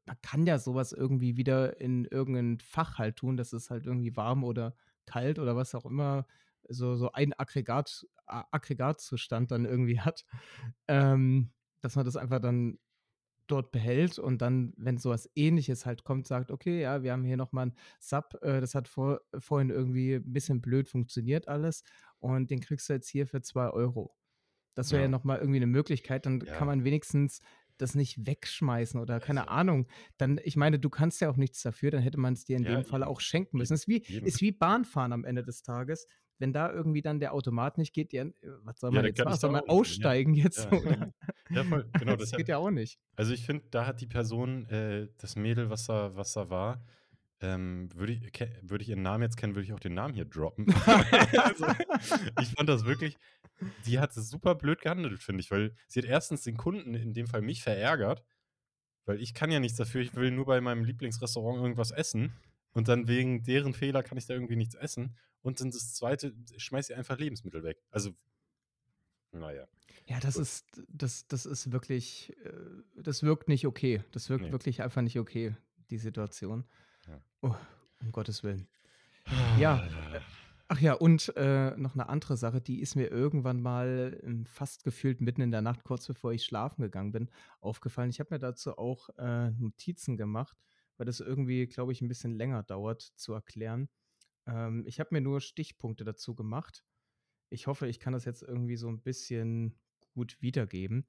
man 0.06 0.16
kann 0.22 0.46
ja 0.46 0.58
so 0.58 0.74
was 0.74 0.92
irgendwie 0.92 1.36
wieder 1.38 1.80
in 1.80 2.04
irgend 2.06 2.36
'nen 2.36 2.60
Fach 2.60 2.98
halt 2.98 3.16
tun, 3.16 3.36
dass 3.36 3.52
es 3.52 3.70
halt 3.70 3.86
irgendwie 3.86 4.16
warm 4.16 4.44
oder 4.44 4.76
kalt 5.06 5.38
oder 5.40 5.56
was 5.56 5.74
auch 5.74 5.86
immer 5.86 6.26
so 6.68 6.96
so 6.96 7.12
ein 7.12 7.32
Aggregat 7.34 8.06
Aggregatzustand 8.26 9.50
dann 9.52 9.64
irgendwie 9.66 10.00
hat. 10.00 10.24
Ähm, 10.88 11.52
dass 11.82 11.96
man 11.96 12.04
das 12.06 12.16
einfach 12.16 12.40
dann 12.40 12.78
dort 13.46 13.72
behält 13.72 14.18
und 14.18 14.42
dann, 14.42 14.72
wenn 14.76 14.98
so 14.98 15.10
was 15.10 15.28
Ähnliches 15.34 15.86
halt 15.86 16.04
kommt, 16.04 16.26
sagt: 16.26 16.50
„Okay, 16.50 16.80
ja, 16.82 17.02
wir 17.02 17.12
haben 17.12 17.24
hier 17.24 17.36
noch 17.36 17.52
mal 17.52 17.66
'n 17.68 17.74
Sub, 18.00 18.34
äh, 18.42 18.60
das 18.60 18.74
hat 18.74 18.88
vor 18.88 19.20
vorhin 19.38 19.70
irgendwie 19.70 20.14
'n 20.16 20.32
bisschen 20.32 20.60
blöd 20.62 20.88
funktioniert 20.88 21.48
alles 21.48 21.82
und 22.18 22.50
den 22.50 22.60
kriegst 22.60 22.88
du 22.88 22.94
jetzt 22.94 23.08
hier 23.08 23.26
für 23.26 23.42
2 23.42 23.70
€.“ 23.70 24.16
Das 24.76 24.92
wäre 24.92 25.02
ja 25.04 25.08
Ja. 25.08 25.10
noch 25.10 25.24
mal 25.24 25.38
irgendwie 25.38 25.60
'ne 25.60 25.66
Möglichkeit, 25.66 26.26
dann 26.26 26.40
kann 26.50 26.66
Ja. 26.66 26.68
man 26.68 26.84
wenigstens 26.84 27.40
das 27.78 27.94
nicht 27.96 28.26
wegschmeißen 28.26 29.00
oder 29.00 29.20
keine 29.20 29.48
Also 29.48 29.48
Ahnung. 29.48 29.88
Dann 30.18 30.40
ich 30.44 30.56
meine, 30.56 30.78
du 30.80 30.90
kannst 30.90 31.20
ja 31.22 31.30
auch 31.30 31.36
nichts 31.38 31.62
dafür, 31.62 31.90
dann 31.92 32.02
hätte 32.02 32.20
man's 32.20 32.44
dir 32.44 32.56
in 32.58 32.64
Ja, 32.64 32.66
dem 32.66 32.84
Falle 32.84 33.06
eben. 33.06 33.08
auch 33.08 33.20
schenken 33.20 33.58
müssen. 33.58 33.74
Ist 33.74 33.88
wie 33.88 34.06
Eben. 34.08 34.24
ist 34.24 34.40
wie 34.42 34.52
Bahnfahren 34.52 35.12
am 35.12 35.24
Ende 35.24 35.44
des 35.44 35.62
Tages. 35.62 36.06
Wenn 36.38 36.52
da 36.52 36.72
irgendwie 36.72 37.02
dann 37.02 37.20
der 37.20 37.34
Automat 37.34 37.78
nicht 37.78 37.94
geht, 37.94 38.12
ja, 38.14 38.24
äh, 38.24 38.32
was 38.64 38.80
soll 38.80 38.92
Ja, 38.92 39.00
man 39.00 39.04
dann 39.04 39.14
jetzt 39.14 39.24
kann 39.24 39.24
machen? 39.24 39.38
Soll 39.38 39.50
man. 39.50 39.62
Ja. 39.86 40.08
aussteigen 40.08 40.34
jetzt, 40.34 40.70
Ja, 40.72 40.72
oder? 40.72 41.12
Ja, 41.50 41.64
voll, 41.64 41.88
genau, 41.98 42.12
Das 42.12 42.30
deshalb 42.30 42.38
geht 42.38 42.48
ja 42.48 42.58
auch 42.58 42.70
nicht. 42.70 42.98
Also, 43.16 43.32
ich 43.32 43.44
finde, 43.44 43.64
da 43.70 43.86
hat 43.86 44.00
die 44.00 44.06
Person, 44.06 44.66
äh 44.68 45.08
das 45.18 45.36
Mädel, 45.36 45.70
was 45.70 45.86
da 45.86 46.16
was 46.16 46.32
da 46.32 46.50
war, 46.50 46.84
ähm, 47.40 47.88
würde 47.94 48.12
ich 48.12 48.32
ke 48.32 48.50
würde 48.62 48.82
ich 48.82 48.90
ihren 48.90 49.02
Namen 49.02 49.22
jetzt 49.22 49.36
kennen, 49.36 49.54
würde 49.54 49.66
ich 49.66 49.72
auch 49.72 49.80
den 49.80 49.94
Namen 49.94 50.14
hier 50.14 50.24
droppen. 50.24 50.66
Also, 51.36 51.66
ich 52.40 52.48
fand 52.48 52.68
das 52.68 52.84
wirklich 52.84 53.16
die 53.86 53.98
hat 53.98 54.12
super 54.12 54.54
blöd 54.54 54.80
gehandelt, 54.80 55.22
finde 55.22 55.40
ich, 55.40 55.50
weil 55.50 55.74
sie 55.86 56.00
hat 56.00 56.06
erstens 56.06 56.42
den 56.42 56.56
Kunden, 56.56 56.94
in 56.94 57.14
dem 57.14 57.26
Fall 57.26 57.42
mich, 57.42 57.62
verärgert, 57.62 58.24
weil 59.06 59.20
ich 59.20 59.34
kann 59.34 59.50
ja 59.50 59.60
nichts 59.60 59.76
dafür. 59.76 60.00
Ich 60.00 60.14
will 60.14 60.30
nur 60.30 60.46
bei 60.46 60.60
meinem 60.60 60.84
Lieblingsrestaurant 60.84 61.58
irgendwas 61.60 61.90
essen 61.90 62.32
und 62.72 62.88
dann 62.88 63.06
wegen 63.08 63.42
deren 63.44 63.74
Fehler 63.74 64.02
kann 64.02 64.18
ich 64.18 64.26
da 64.26 64.34
irgendwie 64.34 64.56
nichts 64.56 64.74
essen. 64.74 65.16
Und 65.42 65.60
dann 65.60 65.70
das 65.70 65.94
Zweite, 65.94 66.34
schmeißt 66.56 66.88
sie 66.88 66.94
einfach 66.94 67.18
Lebensmittel 67.18 67.62
weg. 67.62 67.82
Also 67.90 68.12
na 69.34 69.52
ja. 69.52 69.66
Das 70.20 70.38
Gut. 70.38 70.40
ist 70.40 70.82
das 70.88 71.26
das 71.28 71.46
ist 71.46 71.72
wirklich 71.72 72.36
äh, 72.44 72.52
das 72.96 73.22
wirkt 73.22 73.48
nicht 73.48 73.66
okay. 73.66 74.02
Das 74.12 74.30
wirkt 74.30 74.50
Ne. 74.50 74.52
wirklich 74.52 74.82
einfach 74.82 75.02
nicht 75.02 75.18
okay, 75.18 75.56
die 75.90 75.98
Situation. 75.98 76.64
Ja. 77.06 77.24
Oh, 77.42 77.56
um 78.02 78.12
Gottes 78.12 78.44
Willen. 78.44 78.68
Ja, 79.54 79.86
äh, 80.12 80.22
ach 80.68 80.80
ja, 80.80 80.94
und, 80.94 81.32
äh, 81.36 81.76
noch 81.76 81.94
'ne 81.96 82.08
andere 82.08 82.36
Sache, 82.36 82.60
die 82.62 82.80
ist 82.80 82.96
mir 82.96 83.08
irgendwann 83.10 83.60
mal, 83.62 84.20
ähm, 84.24 84.46
fast 84.46 84.84
gefühlt 84.84 85.20
mitten 85.22 85.42
in 85.42 85.50
der 85.52 85.62
Nacht, 85.62 85.84
kurz 85.84 86.06
bevor 86.08 86.32
ich 86.32 86.44
schlafen 86.44 86.82
gegangen 86.82 87.12
bin, 87.12 87.30
aufgefallen. 87.60 88.10
Ich 88.10 88.20
habe 88.20 88.34
mir 88.34 88.40
dazu 88.40 88.78
auch, 88.78 89.10
äh, 89.18 89.50
Notizen 89.52 90.16
gemacht, 90.18 90.58
weil 90.98 91.06
das 91.06 91.20
irgendwie, 91.20 91.66
glaube 91.68 91.92
ich, 91.92 92.02
'n 92.02 92.08
bisschen 92.08 92.34
länger 92.36 92.62
dauert 92.64 93.02
zu 93.02 93.34
erklären. 93.34 93.88
Ähm, 94.46 94.84
ich 94.86 95.00
habe 95.00 95.10
mir 95.12 95.20
nur 95.22 95.40
Stichpunkte 95.42 96.04
dazu 96.04 96.34
gemacht. 96.36 96.84
Ich 97.52 97.66
hoffe, 97.66 97.86
ich 97.88 97.98
kann 98.00 98.12
das 98.12 98.24
jetzt 98.24 98.42
irgendwie 98.42 98.76
so 98.76 98.88
'n 98.88 99.00
bisschen 99.02 99.74
gut 100.14 100.36
wiedergeben. 100.40 101.06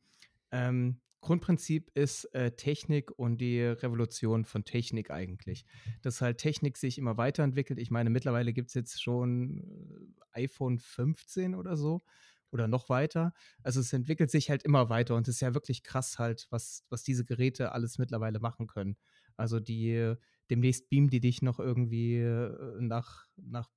Ähm, 0.52 1.02
Grundprinzip 1.22 1.90
ist, 1.96 2.26
äh, 2.36 2.52
Technik 2.56 3.12
und 3.18 3.40
die 3.42 3.62
Revolution 3.62 4.46
von 4.46 4.64
Technik 4.64 5.10
eigentlich. 5.12 5.66
Dass 6.04 6.22
halt 6.22 6.38
Technik 6.38 6.78
sich 6.78 6.98
immer 7.00 7.18
weiterentwickelt. 7.18 7.80
Ich 7.80 7.90
meine, 7.92 8.12
mittlerweile 8.12 8.54
gibt's 8.54 8.76
jetzt 8.76 9.02
schon, 9.02 10.14
äh, 10.34 10.44
iPhone 10.44 10.78
15 10.80 11.56
oder 11.56 11.78
so 11.78 12.04
oder 12.52 12.68
noch 12.68 12.90
weiter. 12.90 13.34
Also, 13.64 13.80
es 13.80 13.92
entwickelt 13.94 14.30
sich 14.32 14.50
halt 14.52 14.64
immer 14.64 14.90
weiter 14.90 15.16
und 15.16 15.28
es 15.28 15.36
ist 15.36 15.42
ja 15.42 15.54
wirklich 15.56 15.84
krass 15.84 16.20
halt, 16.20 16.48
was 16.52 16.86
was 16.90 17.04
diese 17.04 17.26
Geräte 17.26 17.72
alles 17.72 17.98
mittlerweile 17.98 18.40
machen 18.40 18.68
können. 18.68 18.98
Also, 19.38 19.60
die 19.60 20.14
demnächst 20.52 20.90
beamen 20.90 21.10
die 21.10 21.20
dich 21.22 21.42
noch 21.42 21.60
irgendwie, 21.60 22.18
äh, 22.20 22.80
nach 22.82 23.26
nach 23.36 23.70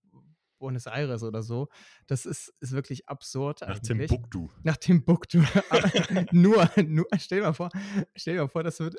Buenos 0.59 0.87
Aires 0.87 1.23
oder 1.23 1.43
so. 1.43 1.69
Das 2.07 2.27
ist 2.27 2.53
ist 2.61 2.73
wirklich 2.73 3.09
absurd 3.09 3.61
Nach 3.63 3.69
eigentlich. 3.69 4.09
Timbuktu. 4.09 4.49
Nach 4.63 4.77
Timbuktu. 4.77 5.43
Nur 6.33 6.69
nur 6.87 7.07
stell 7.19 7.39
dir 7.41 7.47
mal 7.47 7.53
vor 7.53 7.71
stell 8.17 8.35
dir 8.35 8.43
mal 8.43 8.49
vor, 8.49 8.63
das 8.63 8.81
wird 8.81 8.97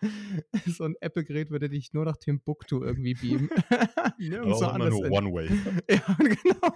so 0.66 0.84
'n 0.84 0.94
Apple-Gerät 1.00 1.50
würde 1.50 1.68
dich 1.68 1.92
nur 1.92 2.04
nach 2.04 2.16
Timbuktu 2.16 2.82
irgendwie 2.82 3.14
beamen. 3.14 3.50
Nirgendwo 4.18 4.58
immer 4.58 4.72
anders 4.74 4.90
nur 4.90 5.04
hin. 5.04 5.12
One 5.12 5.32
Way. 5.32 5.50
Ja, 5.90 6.16
genau. 6.18 6.72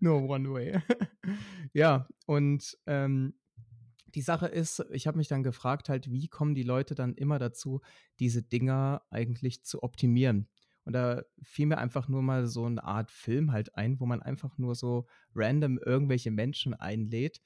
Nur 0.00 0.22
One 0.28 0.52
Way. 0.52 0.80
Ja, 1.72 2.06
und, 2.26 2.76
ähm, 2.86 3.34
die 4.14 4.22
Sache 4.22 4.46
ist, 4.46 4.82
ich 4.92 5.06
habe 5.06 5.18
mich 5.18 5.28
dann 5.28 5.42
gefragt 5.42 5.90
halt, 5.90 6.10
wie 6.10 6.28
kommen 6.28 6.54
die 6.54 6.62
Leute 6.62 6.94
dann 6.94 7.14
immer 7.14 7.38
dazu, 7.38 7.82
diese 8.18 8.42
Dinger 8.42 9.02
eigentlich 9.10 9.62
zu 9.64 9.82
optimieren? 9.82 10.48
Und 10.86 10.94
da 10.94 11.24
fiel 11.42 11.66
mir 11.66 11.78
einfach 11.78 12.08
nur 12.08 12.22
mal 12.22 12.46
so 12.48 12.68
'ne 12.68 12.82
Art 12.84 13.12
Film 13.12 13.52
halt 13.52 13.76
ein, 13.76 14.00
wo 14.00 14.06
man 14.06 14.22
einfach 14.22 14.58
nur 14.58 14.74
so 14.76 15.06
random 15.36 15.78
irgendwelche 15.78 16.32
Menschen 16.32 16.74
einlädt, 16.74 17.42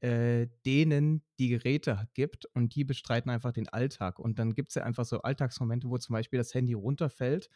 äh, 0.00 0.48
denen 0.66 1.24
die 1.38 1.48
Geräte 1.48 2.08
gibt 2.14 2.46
und 2.54 2.74
die 2.76 2.84
bestreiten 2.84 3.30
einfach 3.30 3.52
den 3.52 3.68
Alltag. 3.70 4.18
Und 4.20 4.38
dann 4.38 4.54
gibt's 4.54 4.74
ja 4.76 4.84
einfach 4.84 5.04
so 5.06 5.22
Alltagsmomente, 5.22 5.88
wo 5.90 5.98
zum 5.98 6.14
Beispiel 6.14 6.38
das 6.38 6.54
Handy 6.54 6.74
runterfällt, 6.74 7.48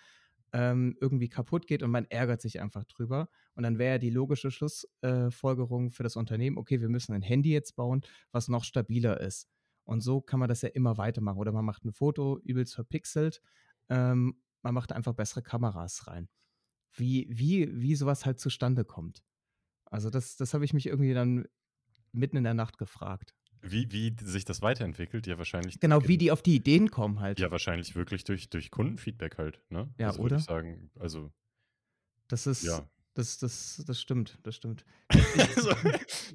ähm, 0.52 0.96
irgendwie 1.00 1.28
kaputt 1.28 1.66
geht 1.66 1.82
und 1.82 1.90
man 1.90 2.06
ärgert 2.06 2.40
sich 2.40 2.60
einfach 2.60 2.84
drüber. 2.84 3.28
Und 3.54 3.64
dann 3.64 3.78
wäre 3.78 3.94
ja 3.94 3.98
die 3.98 4.10
logische 4.10 4.50
Schluss 4.50 4.88
äh, 5.02 5.30
für 5.30 6.02
das 6.02 6.16
Unternehmen: 6.16 6.58
„Okay, 6.58 6.80
wir 6.80 6.88
müssen 6.88 7.12
ein 7.14 7.22
Handy 7.22 7.50
jetzt 7.52 7.76
bauen, 7.76 8.02
was 8.32 8.48
noch 8.48 8.64
stabiler 8.64 9.20
ist.“ 9.20 9.48
Und 9.84 10.00
so 10.02 10.20
kann 10.20 10.40
man 10.40 10.48
das 10.48 10.62
ja 10.62 10.68
immer 10.70 10.98
weitermachen. 10.98 11.38
Oder 11.38 11.52
man 11.52 11.64
macht 11.64 11.84
'n 11.84 11.92
Foto 11.92 12.38
übelst 12.44 12.74
verpixelt, 12.74 13.42
ähm, 13.90 14.40
man 14.66 14.74
macht 14.74 14.92
einfach 14.92 15.14
bessere 15.14 15.42
Kameras 15.42 16.06
rein. 16.08 16.28
Wie 16.96 17.28
wie 17.30 17.68
wie 17.80 17.94
so 17.94 18.06
was 18.06 18.26
halt 18.26 18.40
zustande 18.40 18.84
kommt. 18.84 19.22
Also, 19.84 20.10
das 20.10 20.36
das 20.36 20.54
habe 20.54 20.64
ich 20.64 20.72
mich 20.74 20.86
irgendwie 20.86 21.14
dann 21.14 21.46
mitten 22.12 22.36
in 22.36 22.44
der 22.44 22.54
Nacht 22.54 22.78
gefragt. 22.78 23.34
Wie 23.62 23.90
wie 23.92 24.14
sich 24.22 24.44
das 24.44 24.62
weiterentwickelt? 24.62 25.26
Ja, 25.26 25.38
wahrscheinlich 25.38 25.80
Genau, 25.80 26.06
wie 26.08 26.18
die 26.18 26.30
auf 26.32 26.42
die 26.42 26.56
Ideen 26.56 26.90
kommen 26.90 27.20
halt. 27.20 27.38
Ja, 27.38 27.50
wahrscheinlich 27.50 27.94
wirklich 27.94 28.24
durch 28.24 28.48
durch 28.50 28.70
Kundenfeedback 28.70 29.38
halt, 29.38 29.62
ne? 29.70 29.92
Ja, 29.98 30.08
Das 30.08 30.18
würde 30.18 30.36
ich 30.36 30.44
oder? 30.44 30.54
sagen. 30.54 30.90
Also 30.98 31.32
Das 32.28 32.46
ist 32.46 32.64
Ja. 32.64 32.88
Das 33.16 33.38
das 33.38 33.82
das 33.86 34.00
stimmt, 34.00 34.38
das 34.42 34.56
stimmt. 34.56 34.84
Also, 35.56 35.72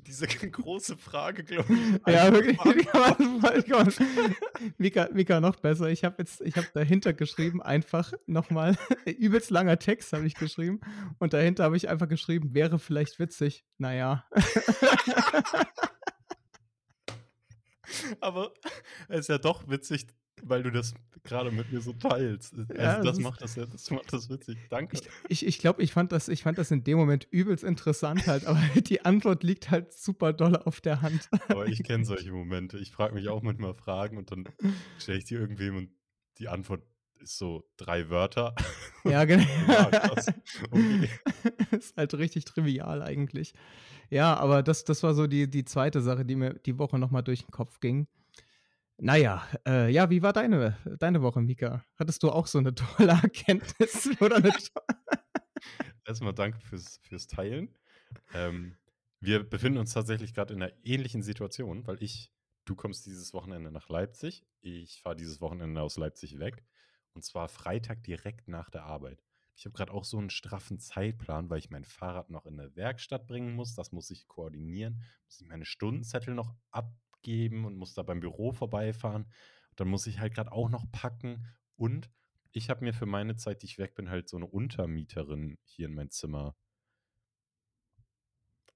diese 0.08 0.28
große 0.28 0.98
Frage, 0.98 1.44
glaube 1.44 1.74
ich, 1.74 2.14
Ja, 2.14 2.32
wirklich, 2.32 2.58
Mika 4.78 5.10
Mika, 5.14 5.40
noch 5.40 5.58
besser. 5.58 5.90
Ich 5.90 6.04
habe 6.04 6.16
jetzt 6.20 6.42
ich 6.42 6.56
habe 6.58 6.68
dahinter 6.74 7.14
geschrieben 7.14 7.62
einfach 7.62 8.14
noch 8.26 8.50
mal 8.50 8.76
übelst 9.06 9.52
langer 9.52 9.80
Text 9.80 10.14
habe 10.14 10.26
ich 10.26 10.36
geschrieben 10.36 10.80
und 11.20 11.34
dahinter 11.34 11.66
habe 11.66 11.78
ich 11.78 11.90
einfach 11.90 12.08
geschrieben: 12.08 12.54
„Wäre 12.54 12.80
vielleicht 12.80 13.20
witzig. 13.20 13.66
Na 13.78 13.94
ja.“ 13.94 14.26
Aber 18.20 18.54
es 19.10 19.22
ist 19.22 19.30
ja 19.30 19.38
doch 19.38 19.68
witzig, 19.68 20.08
weil 20.44 20.64
du 20.64 20.72
das 20.72 20.94
grade 21.24 21.52
mit 21.52 21.72
mir 21.72 21.82
so 21.82 21.94
teilst. 21.94 22.54
Äh, 22.54 22.66
Ja, 22.78 22.98
also, 22.98 23.04
das 23.04 23.18
das 23.18 23.20
macht 23.20 23.42
das 23.42 23.54
das 23.56 23.92
macht 23.92 24.14
das 24.14 24.30
witzig. 24.30 24.58
Danke. 24.70 24.98
Ich 24.98 25.10
ich 25.30 25.46
ich 25.48 25.58
glaube, 25.60 25.82
ich 25.84 25.94
fand 25.94 26.12
das 26.12 26.28
ich 26.28 26.44
fand 26.44 26.58
das 26.58 26.72
in 26.72 26.84
dem 26.84 26.98
Moment 26.98 27.28
übelst 27.32 27.64
interessant 27.64 28.28
halt, 28.28 28.46
aber 28.46 28.60
die 28.88 29.06
Antwort 29.06 29.44
liegt 29.44 29.70
halt 29.72 29.94
super 29.94 30.34
doll 30.34 30.56
auf 30.58 30.82
der 30.82 31.02
Hand. 31.02 31.30
Aber 31.48 31.68
ich 31.68 31.84
kenne 31.84 32.06
solche 32.06 32.32
Momente. 32.32 32.78
Ich 32.78 32.92
frage 32.92 33.14
mich 33.14 33.28
auch 33.30 33.42
manchmal 33.42 33.74
Fragen 33.74 34.18
und 34.18 34.32
dann 34.32 34.50
stelle 34.98 35.18
ich 35.20 35.26
die 35.26 35.36
irgendwem 35.36 35.76
und 35.78 35.90
die 36.40 36.48
Antwort 36.48 36.84
ist 37.20 37.38
so 37.38 37.70
3 37.78 38.10
Wörter. 38.10 38.56
Ja, 39.04 39.26
gen 39.26 39.40
Ja. 39.68 39.90
Okay. 40.72 41.10
Ist 41.72 41.98
halt 41.98 42.14
richtig 42.16 42.46
trivial 42.46 43.02
eigentlich. 43.02 43.54
Ja, 44.12 44.36
aber 44.38 44.64
das 44.64 44.84
das 44.86 45.04
war 45.04 45.14
so 45.16 45.28
die 45.28 45.50
die 45.50 45.66
2. 45.66 46.02
Sache, 46.02 46.26
die 46.26 46.36
mir 46.36 46.56
die 46.56 46.78
Woche 46.80 47.00
noch 47.00 47.12
mal 47.12 47.22
durch 47.24 47.44
'n 47.44 47.52
Kopf 47.52 47.80
ging. 47.80 48.08
Na 49.04 49.16
ja, 49.16 49.42
äh, 49.68 49.90
ja, 49.92 50.12
wie 50.12 50.22
war 50.22 50.32
deine 50.32 50.78
deine 51.00 51.24
Woche, 51.24 51.42
Mika? 51.42 51.84
Hattest 51.98 52.22
du 52.22 52.30
auch 52.30 52.46
so 52.46 52.62
'ne 52.62 52.76
tolle 52.76 53.14
Erkenntnis 53.14 54.08
oder 54.22 54.40
'ne 54.40 54.52
to 54.54 54.80
Erst 56.06 56.22
mal 56.24 56.34
danke 56.34 56.60
fürs 56.62 56.98
fürs 57.04 57.28
Teilen. 57.28 57.78
Ähm, 58.34 58.78
wir 59.20 59.44
befinden 59.44 59.80
uns 59.80 59.94
tatsächlich 59.94 60.34
grad 60.34 60.52
in 60.52 60.60
'ner 60.60 60.74
ähnlichen 60.84 61.24
Situation, 61.24 61.88
weil 61.88 62.02
ich 62.04 62.34
du 62.66 62.76
kommst 62.76 63.06
dieses 63.06 63.34
Wochenende 63.34 63.72
nach 63.72 63.90
Leipzig. 63.90 64.46
Ich 64.62 65.02
fahre 65.02 65.16
dieses 65.16 65.42
Wochenende 65.42 65.82
aus 65.82 65.98
Leipzig 65.98 66.40
weg 66.40 66.66
und 67.14 67.24
zwar 67.24 67.50
Freitag 67.50 68.04
direkt 68.04 68.48
nach 68.48 68.70
der 68.70 68.84
Arbeit. 68.86 69.24
Ich 69.56 69.66
habe 69.66 69.74
grad 69.74 69.92
auch 69.92 70.06
so 70.06 70.18
'n 70.20 70.30
straffen 70.32 70.80
Zeitplan, 70.80 71.50
weil 71.50 71.60
ich 71.60 71.70
mein 71.72 71.86
Fahrrad 71.86 72.30
noch 72.32 72.46
in 72.48 72.56
'ne 72.56 72.76
Werkstatt 72.76 73.28
bringen 73.28 73.54
muss. 73.56 73.76
Das 73.76 73.92
muss 73.92 74.10
ich 74.12 74.28
koordinieren. 74.28 75.04
Muss 75.28 75.42
ich 75.42 75.48
meine 75.48 75.66
Stundenzettel 75.66 76.34
noch 76.36 76.56
abgeben 77.22 77.66
und 77.66 77.76
muss 77.78 77.94
da 77.94 78.04
beim 78.04 78.20
Büro 78.20 78.52
vorbeifahren. 78.52 79.28
Dann 79.76 79.88
muss 79.88 80.08
ich 80.08 80.20
halt 80.20 80.34
grad 80.34 80.52
auch 80.52 80.70
noch 80.70 80.92
packen 80.92 81.46
und 81.78 82.10
ich 82.52 82.70
habe 82.70 82.84
mir 82.84 82.94
für 82.94 83.06
meine 83.06 83.36
Zeit, 83.38 83.62
die 83.62 83.68
ich 83.68 83.78
weg 83.78 83.96
bin, 83.96 84.10
halt 84.10 84.28
so 84.28 84.38
'ne 84.38 84.46
Untermieterin 84.46 85.58
hier 85.64 85.88
in 85.88 85.94
mein 85.96 86.10
Zimmer 86.10 86.56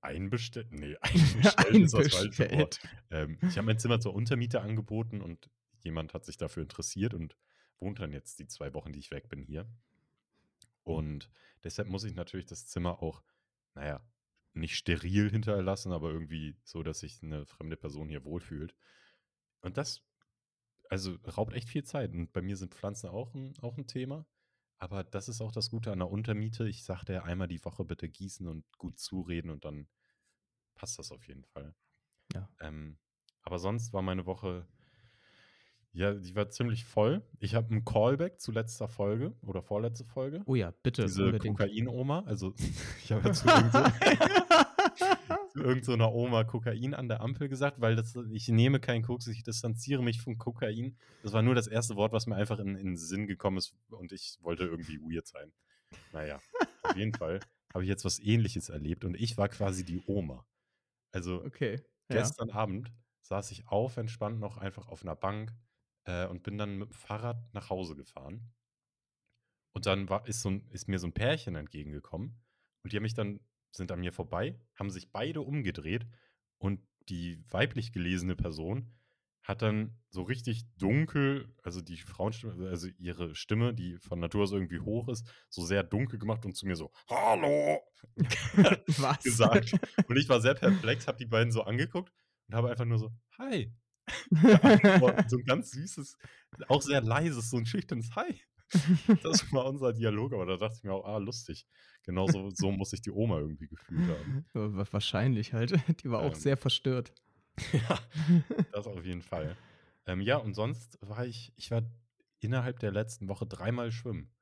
einbestell 0.02 0.68
ne, 0.72 0.98
eingestellt 1.02 1.84
ist 1.84 1.94
das 1.94 2.08
falsche 2.10 2.50
Wort. 2.52 2.80
Einbestellt. 2.82 3.04
Ähm, 3.12 3.40
ich 3.48 3.58
habe 3.58 3.66
mein 3.66 3.80
Zimmer 3.80 4.00
zur 4.00 4.14
Untermiete 4.14 4.62
angeboten 4.62 5.22
und 5.22 5.50
jemand 5.84 6.14
hat 6.14 6.26
sich 6.26 6.38
dafür 6.38 6.64
interessiert 6.64 7.14
und 7.14 7.38
wohnt 7.80 8.00
dann 8.00 8.12
jetzt 8.14 8.40
die 8.40 8.48
2 8.48 8.74
Wochen, 8.74 8.94
die 8.94 9.00
ich 9.00 9.12
weg 9.12 9.30
bin, 9.30 9.42
hier. 9.42 9.68
Und 10.84 11.30
deshalb 11.64 11.90
muss 11.90 12.04
ich 12.04 12.16
natürlich 12.16 12.46
das 12.46 12.68
Zimmer 12.68 13.02
auch, 13.02 13.24
na 13.74 13.86
ja, 13.86 14.02
nicht 14.56 14.76
steril 14.78 15.30
hinterlassen, 15.32 15.92
aber 15.94 16.12
irgendwie 16.12 16.58
so, 16.64 16.84
dass 16.84 17.00
sich 17.00 17.22
'ne 17.24 17.46
fremde 17.46 17.78
Person 17.78 18.10
hier 18.10 18.26
wohlfühlt. 18.26 18.76
Und 19.62 19.78
das 19.78 20.04
also, 20.90 21.16
raubt 21.28 21.54
echt 21.56 21.70
viel 21.70 21.84
Zeit. 21.86 22.14
Und 22.14 22.34
bei 22.34 22.42
mir 22.44 22.58
sind 22.58 22.76
Pflanzen 22.76 23.10
auch 23.10 23.34
'n 23.36 23.56
auch 23.62 23.78
'n 23.78 23.88
Thema. 23.88 24.28
Aber 24.80 25.04
das 25.06 25.30
ist 25.30 25.42
auch 25.42 25.52
das 25.54 25.70
Gute 25.72 25.92
an 25.94 26.00
'ner 26.00 26.10
Untermiete. 26.12 26.68
Ich 26.70 26.84
sage 26.86 27.06
der 27.06 27.26
einmal 27.26 27.48
die 27.50 27.64
Woche 27.66 27.86
bitte 27.86 28.10
gießen 28.10 28.48
und 28.48 28.66
gut 28.80 29.00
zureden 29.00 29.52
und 29.52 29.66
dann 29.66 29.90
passt 30.76 31.00
das 31.00 31.12
auf 31.14 31.28
jeden 31.28 31.46
Fall. 31.46 31.76
Ja. 32.34 32.50
Ähm, 32.62 33.00
aber 33.44 33.60
sonst 33.60 33.94
war 33.94 34.02
meine 34.04 34.26
Woche, 34.28 34.68
ja, 35.96 36.14
die 36.14 36.36
war 36.36 36.50
ziemlich 36.50 36.84
voll. 36.84 37.22
Ich 37.40 37.56
habe 37.56 37.72
einen 37.72 37.86
Callback 37.86 38.42
zu 38.42 38.52
letzter 38.52 38.90
Folge 38.90 39.34
oder 39.42 39.62
vorletzte 39.62 40.04
Folge. 40.04 40.42
Oh 40.46 40.56
ja, 40.56 40.72
bitte. 40.84 41.04
Diese. 41.04 41.32
Kokain-Oma, 41.38 42.24
also 42.26 42.54
ich 43.04 43.14
habe 43.14 43.30
ja 43.30 43.34
zu 43.34 43.48
irgend 45.56 45.86
so, 45.86 45.94
Oma 45.98 46.44
Kokain 46.44 46.94
an 46.94 47.08
der 47.08 47.22
Ampel 47.22 47.48
gesagt, 47.48 47.80
weil 47.80 47.96
das, 47.96 48.14
ich 48.32 48.50
nehme 48.50 48.82
keinen 48.82 49.04
Koks, 49.04 49.28
ich 49.28 49.44
distanziere 49.44 50.04
mich 50.04 50.22
von 50.22 50.38
Kokain. 50.38 50.98
Das 51.24 51.32
war 51.32 51.42
nur 51.42 51.56
das 51.56 51.68
erste 51.68 51.96
Wort, 51.96 52.12
was 52.12 52.28
mir 52.28 52.36
einfach 52.36 52.60
in, 52.60 52.76
in 52.76 52.88
den 52.88 52.98
Sinn 52.98 53.26
gekommen 53.26 53.58
ist 53.58 53.74
und 53.90 54.12
ich 54.12 54.38
wollte 54.42 54.66
irgendwie 54.66 55.00
weird 55.00 55.28
sein. 55.28 55.54
Naja, 56.12 56.42
auf 56.84 56.98
jeden 56.98 57.14
Fall 57.14 57.40
habe 57.74 57.86
ich 57.86 57.90
jetzt 57.90 58.04
was 58.04 58.20
ähnliches 58.20 58.68
erlebt 58.68 59.06
und 59.06 59.16
ich 59.16 59.38
war 59.38 59.48
quasi 59.48 59.86
die 59.86 60.04
Oma. 60.08 60.46
Also 61.14 61.42
Okay. 61.44 61.82
Ja. 62.10 62.18
gestern 62.18 62.50
Abend 62.50 62.92
saß 63.22 63.52
ich 63.52 63.68
auf, 63.68 63.96
entspannt 63.96 64.40
noch 64.40 64.58
einfach 64.58 64.90
auf 64.90 65.02
einer 65.02 65.16
Bank 65.16 65.54
äh, 66.06 66.28
und 66.28 66.44
bin 66.44 66.58
dann 66.58 66.78
mit 66.78 66.90
dem 66.90 66.94
Fahrrad 66.94 67.54
nach 67.54 67.70
Hause 67.70 67.96
gefahren. 67.96 68.54
Und 69.74 69.86
dann 69.86 70.10
war, 70.10 70.26
ist, 70.28 70.42
so 70.42 70.50
ein, 70.50 70.68
ist 70.70 70.88
mir 70.88 71.00
so 71.00 71.08
ein 71.08 71.14
Pärchen 71.14 71.56
entgegengekommen 71.56 72.42
und 72.84 72.94
die 72.94 72.98
haben 72.98 73.04
mich 73.04 73.14
dann, 73.14 73.42
sind 73.72 73.92
an 73.92 74.00
mir 74.00 74.14
vorbei, 74.14 74.58
haben 74.76 74.90
sich 74.90 75.12
beide 75.12 75.42
umgedreht 75.42 76.08
und 76.58 76.82
die 77.10 77.44
weiblich 77.50 77.92
gelesene 77.92 78.36
Person 78.36 78.96
hat 79.46 79.62
dann 79.62 79.96
so 80.10 80.24
richtig 80.24 80.66
dunkel, 80.78 81.54
also 81.62 81.82
die 81.82 81.98
Frauenstimme, 81.98 82.68
also 82.68 82.88
ihre 82.98 83.36
Stimme, 83.36 83.76
die 83.76 83.98
von 84.00 84.20
Natur 84.20 84.44
aus 84.44 84.52
irgendwie 84.52 84.80
hoch 84.80 85.08
ist, 85.08 85.28
so 85.50 85.64
sehr 85.64 85.84
dunkel 85.84 86.18
gemacht 86.18 86.46
und 86.46 86.56
zu 86.56 86.66
mir 86.66 86.76
so, 86.76 86.92
Hallo, 87.10 87.80
gesagt. 89.24 89.74
Und 90.08 90.18
ich 90.18 90.28
war 90.30 90.42
sehr 90.42 90.56
perplex, 90.56 91.08
habe 91.08 91.20
die 91.20 91.28
beiden 91.28 91.52
so 91.52 91.62
angeguckt 91.62 92.12
und 92.48 92.56
habe 92.56 92.72
einfach 92.72 92.86
nur 92.86 92.98
so, 92.98 93.12
Hi. 93.38 93.72
so 95.30 95.38
ein 95.38 95.46
ganz 95.46 95.72
süßes, 95.72 96.18
auch 96.68 96.82
sehr 96.82 97.02
leises, 97.02 97.50
so 97.50 97.58
ein 97.58 97.66
schüchternes 97.66 98.16
Hi. 98.16 98.40
Das 99.24 99.52
war 99.54 99.66
unser 99.68 99.94
Dialog, 99.94 100.34
aber 100.34 100.46
da 100.46 100.58
dachte 100.58 100.76
ich 100.78 100.84
mir 100.84 100.94
auch, 100.94 101.06
ah, 101.06 101.18
lustig. 101.18 101.68
Genauso 102.04 102.50
so 102.50 102.72
muss 102.72 102.90
sich 102.92 103.02
die 103.02 103.12
Oma 103.12 103.40
irgendwie 103.40 103.68
gefühlt 103.68 104.08
haben. 104.10 104.46
Wa- 104.54 104.86
Wahrscheinlich 104.92 105.54
halt. 105.54 105.74
Die 106.04 106.10
war 106.10 106.22
auch 106.22 106.34
Ähm. 106.34 106.40
sehr 106.40 106.58
verstört. 106.58 107.14
ja, 107.72 108.00
das 108.72 108.86
auf 108.88 109.06
jeden 109.06 109.22
Fall. 109.22 109.56
Ähm, 110.08 110.22
ja, 110.22 110.38
und 110.38 110.56
sonst 110.56 110.98
war 111.02 111.26
ich, 111.26 111.54
ich 111.56 111.72
war 111.72 111.84
innerhalb 112.40 112.80
der 112.80 112.92
letzten 112.92 113.28
Woche 113.28 113.46
dreimal 113.46 113.92
schwimmen. 113.92 114.34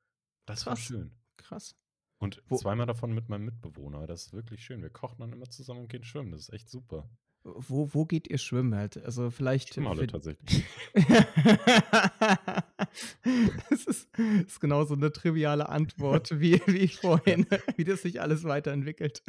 Das 0.46 0.66
war 0.66 0.74
Krass. 0.74 0.84
schön. 0.84 1.14
Krass. 1.36 1.76
Und 2.18 2.42
Wo- 2.48 2.56
zweimal 2.56 2.86
davon 2.86 3.12
mit 3.12 3.28
meinem 3.28 3.44
Mitbewohner. 3.44 4.06
Das 4.06 4.26
ist 4.26 4.32
wirklich 4.32 4.64
schön. 4.64 4.82
Wir 4.82 4.90
kochen 4.90 5.18
dann 5.20 5.32
immer 5.32 5.48
zusammen 5.48 5.80
und 5.80 5.88
gehen 5.88 6.04
schwimmen. 6.04 6.32
Das 6.32 6.40
ist 6.42 6.52
echt 6.52 6.68
super. 6.70 7.08
Wo, 7.44 7.92
wo 7.92 8.06
geht 8.06 8.28
ihr 8.28 8.38
schwimmen 8.38 8.74
halt? 8.74 8.96
Also 9.04 9.30
vielleicht. 9.30 9.74
Schwimmen 9.74 9.88
alle 9.88 10.06
tatsächlich. 10.06 10.64
das 13.70 13.84
ist, 13.86 14.08
ist 14.46 14.60
genauso 14.60 14.94
eine 14.94 15.12
triviale 15.12 15.68
Antwort 15.68 16.40
wie, 16.40 16.60
wie 16.66 16.88
vorhin, 16.88 17.46
wie 17.76 17.84
das 17.84 18.02
sich 18.02 18.20
alles 18.22 18.44
weiterentwickelt. 18.44 19.22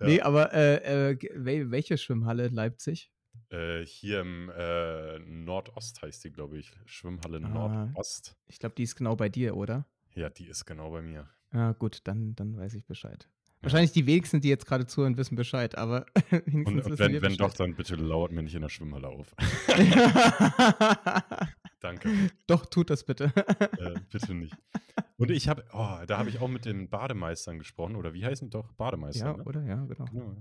Nee, 0.00 0.20
aber 0.20 0.52
äh, 0.52 1.12
äh, 1.12 1.18
welche 1.34 1.96
Schwimmhalle 1.96 2.46
in 2.46 2.54
Leipzig? 2.54 3.10
Äh, 3.48 3.84
hier 3.84 4.20
im 4.20 4.50
äh, 4.54 5.18
Nordost 5.20 6.02
heißt 6.02 6.22
die, 6.24 6.30
glaube 6.30 6.58
ich. 6.58 6.72
Schwimmhalle 6.84 7.38
Ah. 7.38 7.48
Nordost. 7.48 8.36
Ich 8.46 8.58
glaube, 8.58 8.74
die 8.76 8.82
ist 8.82 8.96
genau 8.96 9.16
bei 9.16 9.28
dir, 9.28 9.56
oder? 9.56 9.86
Ja, 10.14 10.28
die 10.28 10.46
ist 10.48 10.66
genau 10.66 10.90
bei 10.90 11.02
mir. 11.02 11.28
Ja, 11.52 11.72
gut, 11.72 12.00
dann, 12.04 12.34
dann 12.36 12.56
weiß 12.56 12.74
ich 12.74 12.84
Bescheid. 12.84 13.28
Wahrscheinlich 13.62 13.92
die 13.92 14.06
wenigsten, 14.06 14.40
die 14.40 14.48
jetzt 14.48 14.66
gerade 14.66 14.86
zuhören, 14.86 15.18
wissen 15.18 15.36
Bescheid, 15.36 15.76
aber 15.76 16.06
wenigstens 16.30 16.66
Und, 16.66 16.76
wissen 16.76 16.92
und 16.92 16.98
wenn, 16.98 17.22
wenn 17.22 17.36
doch, 17.36 17.52
dann 17.52 17.74
bitte 17.74 17.94
lauert 17.96 18.32
mir 18.32 18.42
nicht 18.42 18.54
in 18.54 18.62
der 18.62 18.70
Schwimmhalle 18.70 19.08
auf. 19.08 19.34
Danke. 21.80 22.30
doch, 22.46 22.66
tut 22.66 22.90
das 22.90 23.04
bitte. 23.04 23.32
äh, 23.78 23.94
bitte 24.10 24.34
nicht. 24.34 24.54
Und 25.16 25.30
ich 25.30 25.48
habe, 25.48 25.64
oh, 25.72 25.98
da 26.06 26.18
habe 26.18 26.30
ich 26.30 26.40
auch 26.40 26.48
mit 26.48 26.64
den 26.64 26.88
Bademeistern 26.88 27.58
gesprochen, 27.58 27.96
oder 27.96 28.14
wie 28.14 28.24
heißen 28.24 28.48
die 28.48 28.50
doch? 28.50 28.72
Bademeister, 28.72 29.26
ja, 29.26 29.36
ne? 29.36 29.44
oder? 29.44 29.62
Ja, 29.64 29.84
genau. 29.84 30.36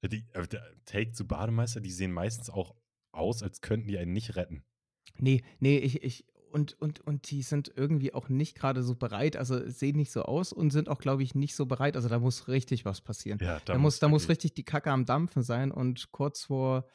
Äh, 0.00 0.08
Die, 0.08 0.24
äh, 0.32 0.46
der 0.46 0.62
Take 0.86 1.12
zu 1.12 1.26
Bademeister, 1.26 1.80
die 1.80 1.90
sehen 1.90 2.12
meistens 2.12 2.48
auch 2.48 2.74
aus, 3.12 3.42
als 3.42 3.60
könnten 3.60 3.88
die 3.88 3.98
einen 3.98 4.12
nicht 4.12 4.36
retten. 4.36 4.64
Nee, 5.18 5.42
nee, 5.60 5.78
ich, 5.78 6.02
ich, 6.02 6.24
und, 6.52 6.80
und, 6.80 7.00
und 7.00 7.30
die 7.30 7.42
sind 7.42 7.72
irgendwie 7.74 8.12
auch 8.14 8.28
nicht 8.28 8.56
gerade 8.56 8.82
so 8.82 8.94
bereit, 8.94 9.36
also 9.36 9.68
sehen 9.68 9.96
nicht 9.96 10.12
so 10.12 10.22
aus 10.22 10.52
und 10.52 10.70
sind 10.70 10.88
auch, 10.88 10.98
glaube 10.98 11.22
ich, 11.22 11.34
nicht 11.34 11.54
so 11.56 11.66
bereit. 11.66 11.96
Also 11.96 12.08
da 12.08 12.18
muss 12.18 12.48
richtig 12.48 12.84
was 12.84 13.00
passieren. 13.00 13.38
Ja, 13.40 13.58
Da, 13.64 13.78
muss, 13.78 13.98
da 13.98 14.08
muss 14.08 14.28
richtig 14.28 14.54
die 14.54 14.64
Kacke 14.64 14.90
am 14.90 15.04
Dampfen 15.06 15.42
sein 15.42 15.70
und 15.72 16.12
kurz 16.12 16.44
vor, 16.44 16.86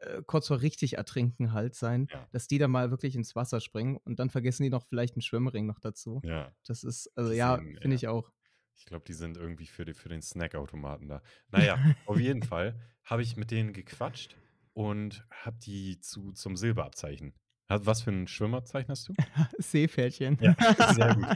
äh, 0.00 0.22
kurz 0.26 0.48
vor 0.48 0.60
richtig 0.60 0.96
ertrinken 0.98 1.52
halt 1.52 1.74
sein, 1.74 2.08
Ja. 2.12 2.26
dass 2.32 2.48
die 2.48 2.58
da 2.58 2.68
mal 2.68 2.90
wirklich 2.90 3.14
ins 3.16 3.34
Wasser 3.36 3.60
springen 3.60 3.96
und 4.04 4.18
dann 4.18 4.28
vergessen 4.30 4.64
die 4.64 4.70
noch 4.70 4.84
vielleicht 4.86 5.14
einen 5.14 5.22
Schwimmring 5.22 5.66
noch 5.66 5.78
dazu. 5.78 6.20
Ja, 6.24 6.52
Das 6.66 6.84
ist, 6.84 7.10
also 7.16 7.30
Die 7.30 7.36
ja, 7.36 7.56
finde 7.56 7.80
ja. 7.88 7.94
ich 7.94 8.08
auch. 8.08 8.30
ich 8.74 8.84
glaube, 8.84 9.04
die 9.06 9.14
sind 9.14 9.36
irgendwie 9.38 9.66
für, 9.66 9.84
die, 9.84 9.94
für 9.94 10.08
den 10.10 10.20
Snackautomaten 10.20 11.08
da. 11.08 11.22
Naja, 11.50 11.78
auf 12.06 12.18
jeden 12.20 12.42
Fall 12.52 12.78
habe 13.04 13.22
ich 13.22 13.36
mit 13.36 13.50
denen 13.50 13.72
gequatscht 13.72 14.36
und 14.74 15.24
habe 15.30 15.56
die 15.64 15.98
zu, 16.00 16.32
zum 16.32 16.56
Silberabzeichen. 16.56 17.32
Was 17.68 18.02
für 18.02 18.10
ein 18.12 18.28
Schwimmerzeichen 18.28 18.90
hast 18.90 19.08
du? 19.08 19.14
Seepferdchen. 19.58 20.38
Ja, 20.40 20.54
sehr 20.94 21.14
gut. 21.14 21.26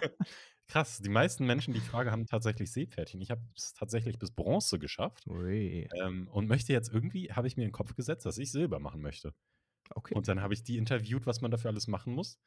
Krass, 0.68 0.98
die 0.98 1.08
meisten 1.08 1.46
Menschen, 1.46 1.74
die 1.74 1.80
ich 1.80 1.86
frage, 1.86 2.12
haben 2.12 2.26
tatsächlich 2.26 2.70
Seepferdchen. 2.70 3.20
Ich 3.20 3.30
habe 3.32 3.42
es 3.56 3.72
tatsächlich 3.72 4.18
bis 4.18 4.30
Bronze 4.30 4.78
geschafft 4.78 5.26
ähm, 5.26 6.28
und 6.28 6.46
möchte 6.46 6.72
jetzt 6.72 6.92
irgendwie, 6.92 7.32
habe 7.32 7.48
ich 7.48 7.56
mir 7.56 7.64
in 7.64 7.68
den 7.70 7.72
Kopf 7.72 7.94
gesetzt, 7.96 8.24
dass 8.24 8.38
ich 8.38 8.52
Silber 8.52 8.78
machen 8.78 9.00
möchte. 9.00 9.34
okay. 9.96 10.14
Und 10.14 10.28
dann 10.28 10.40
habe 10.40 10.54
ich 10.54 10.62
die 10.62 10.76
interviewt, 10.78 11.26
was 11.26 11.40
man 11.40 11.50
dafür 11.50 11.70
alles 11.70 11.88
machen 11.88 12.14
muss. 12.14 12.38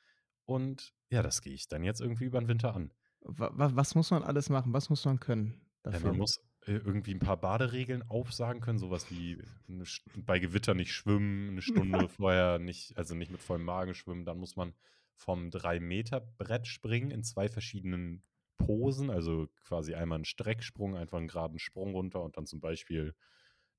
Und 0.46 0.94
ja, 1.10 1.22
das 1.22 1.42
gehe 1.42 1.54
ich 1.54 1.68
dann 1.68 1.84
jetzt 1.84 2.00
irgendwie 2.00 2.26
über 2.26 2.40
den 2.40 2.48
Winter 2.48 2.74
an. 2.76 2.94
Wa 3.22 3.52
wa 3.54 3.72
was 3.76 3.96
muss 3.96 4.12
man 4.12 4.24
alles 4.24 4.50
machen? 4.50 4.74
Was 4.74 4.90
muss 4.90 5.04
man 5.06 5.20
können 5.20 5.62
Ja, 5.92 5.92
dafür? 5.92 6.10
man 6.10 6.18
muss 6.18 6.40
irgendwie 6.66 7.14
ein 7.14 7.20
paar 7.20 7.38
Baderegeln 7.38 8.04
aufsagen 8.10 8.62
können, 8.62 8.80
sowas 8.80 9.10
wie 9.12 9.42
St- 9.82 10.02
bei 10.16 10.40
Gewitter 10.40 10.74
nicht 10.74 10.94
schwimmen, 10.94 11.50
eine 11.50 11.62
Stunde 11.62 12.08
vorher 12.10 12.60
nicht, 12.60 12.98
also 12.98 13.16
nicht 13.16 13.32
mit 13.32 13.42
vollem 13.42 13.66
Magen 13.66 13.94
schwimmen. 13.94 14.26
Dann 14.26 14.38
muss 14.40 14.56
man 14.56 14.74
vom 15.16 15.50
3-Meter-Brett 15.52 16.68
springen 16.68 17.12
in 17.12 17.24
zwei 17.24 17.48
verschiedenen 17.50 18.24
Posen, 18.58 19.10
also 19.10 19.48
quasi 19.66 19.94
einmal 19.96 20.18
einen 20.18 20.26
Strecksprung, 20.26 20.96
einfach 20.96 21.18
einen 21.18 21.28
geraden 21.28 21.60
Sprung 21.60 21.92
runter 21.94 22.22
und 22.24 22.38
dann 22.38 22.46
zum 22.46 22.62
Beispiel 22.62 23.16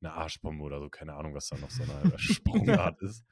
eine 0.01 0.13
Arschbombe 0.13 0.63
oder 0.63 0.81
so, 0.81 0.91
keine 0.91 1.15
Ahnung, 1.15 1.35
was 1.35 1.49
da 1.49 1.57
noch 1.57 1.71
so 1.71 1.85
eine 1.85 2.19
Sprungart 2.19 3.01
ist. 3.03 3.25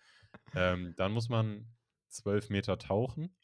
Ähm, 0.55 0.95
dann 0.97 1.13
muss 1.13 1.29
man 1.29 1.67
12 2.09 2.51
Meter 2.51 2.79
tauchen 2.79 3.35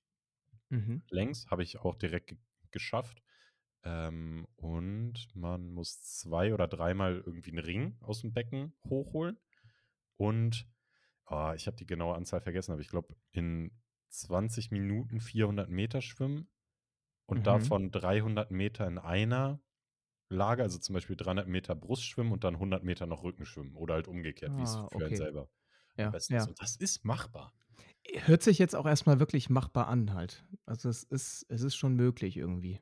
Mhm. 0.70 1.02
längs, 1.10 1.50
habe 1.50 1.62
ich 1.62 1.78
auch 1.78 1.94
direkt 1.94 2.28
ge 2.28 2.38
geschafft. 2.70 3.22
Ähm, 3.84 4.46
und 4.56 5.34
man 5.34 5.70
muss 5.72 6.02
zwei 6.02 6.54
oder 6.54 6.68
dreimal 6.68 7.22
irgendwie 7.24 7.50
einen 7.52 7.64
Ring 7.64 7.96
aus 8.00 8.20
dem 8.22 8.32
Becken 8.34 8.74
hochholen. 8.88 9.38
Und 10.16 10.68
oh, 11.26 11.52
ich 11.56 11.66
habe 11.66 11.76
die 11.76 11.86
genaue 11.86 12.14
Anzahl 12.16 12.40
vergessen, 12.40 12.72
aber 12.72 12.80
ich 12.82 12.88
glaube, 12.88 13.16
in 13.32 13.72
20 14.10 14.70
Minuten 14.70 15.20
400 15.20 15.70
Meter 15.70 16.02
schwimmen 16.02 16.48
und 17.26 17.46
Mhm. 17.46 17.48
davon 17.48 17.90
300 17.90 18.50
Meter 18.50 18.86
in 18.86 18.98
einer 18.98 19.62
Lage, 20.30 20.62
also 20.64 20.78
zum 20.78 20.94
Beispiel 20.94 21.16
300 21.16 21.48
Meter 21.48 21.74
Brustschwimmen 21.76 22.32
und 22.32 22.44
dann 22.44 22.58
100 22.58 22.84
Meter 22.84 23.06
noch 23.06 23.24
Rückenschwimmen 23.24 23.76
oder 23.76 23.94
halt 23.94 24.08
umgekehrt, 24.08 24.56
wie 24.56 24.62
es 24.64 24.76
Ah, 24.76 24.88
für 24.90 25.04
einen 25.04 25.14
okay. 25.14 25.16
selber 25.16 25.50
Ja, 25.96 26.06
am 26.06 26.10
besten 26.12 26.36
ja. 26.36 26.38
ist. 26.38 26.48
Und 26.48 26.60
das 26.62 26.76
ist 26.76 27.04
machbar. 27.04 27.54
Hört 28.24 28.42
sich 28.42 28.58
jetzt 28.58 28.74
auch 28.74 28.86
erstmal 28.86 29.20
wirklich 29.20 29.50
machbar 29.50 29.88
an 29.88 30.12
halt. 30.14 30.44
Also 30.66 30.88
es 30.88 31.02
ist, 31.04 31.46
es 31.48 31.62
ist 31.62 31.76
schon 31.76 31.94
möglich 31.94 32.36
irgendwie. 32.36 32.80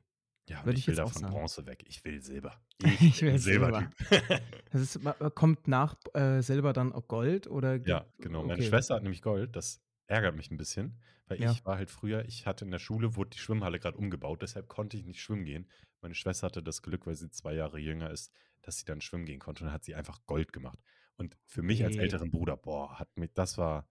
Ja, 0.49 0.63
Würde 0.65 0.77
ich, 0.79 0.79
ich 0.79 0.87
will 0.87 0.93
jetzt 0.93 0.99
da 0.99 1.03
auch 1.05 1.11
von 1.11 1.21
sagen. 1.23 1.33
Bronze 1.33 1.65
weg. 1.65 1.83
Ich 1.87 2.03
will 2.05 2.21
Silber. 2.21 2.59
Ich 3.01 3.21
will 3.21 3.31
bin 3.31 3.39
Silbertyp. 3.39 3.89
Das 4.71 4.81
ist, 4.81 5.03
ma- 5.03 5.13
kommt 5.31 5.67
nach 5.67 5.95
äh, 6.13 6.41
Silber 6.41 6.73
dann 6.73 6.93
auch 6.93 7.07
Gold 7.07 7.47
oder? 7.47 7.75
ja, 7.87 8.05
genau. 8.19 8.41
Meine 8.43 8.53
okay. 8.59 8.63
Schwester 8.69 8.95
hat 8.95 9.03
nämlich 9.03 9.21
Gold. 9.21 9.55
Das 9.55 9.81
ärgert 10.07 10.35
mich 10.35 10.49
ein 10.51 10.57
bisschen, 10.57 10.97
weil 11.27 11.41
Ja. 11.41 11.51
ich 11.51 11.65
war 11.65 11.77
halt 11.77 11.89
früher, 11.89 12.23
ich 12.25 12.45
hatte 12.45 12.63
in 12.65 12.71
der 12.71 12.79
Schule, 12.79 13.15
wurde 13.15 13.31
die 13.31 13.39
Schwimmhalle 13.39 13.79
gerade 13.79 13.97
umgebaut, 13.97 14.41
deshalb 14.41 14.67
konnte 14.69 14.95
ich 14.97 15.05
nicht 15.05 15.21
schwimmen 15.21 15.43
gehen. 15.45 15.67
Meine 16.01 16.15
Schwester 16.15 16.47
hatte 16.47 16.63
das 16.63 16.81
Glück, 16.81 17.05
weil 17.07 17.15
sie 17.15 17.29
zwei 17.29 17.53
Jahre 17.53 17.79
jünger 17.79 18.09
ist, 18.11 18.31
dass 18.61 18.77
sie 18.77 18.85
dann 18.85 19.01
schwimmen 19.01 19.25
gehen 19.25 19.39
konnte 19.39 19.63
und 19.63 19.67
dann 19.67 19.73
hat 19.73 19.83
sie 19.83 19.95
einfach 19.95 20.19
Gold 20.27 20.53
gemacht. 20.53 20.79
Und 21.17 21.35
für 21.45 21.61
mich 21.63 21.83
als 21.83 21.95
Nee. 21.95 22.03
älteren 22.03 22.29
Bruder, 22.31 22.55
boah, 22.55 22.99
hat 22.99 23.17
mich, 23.17 23.33
das 23.33 23.57
war, 23.57 23.87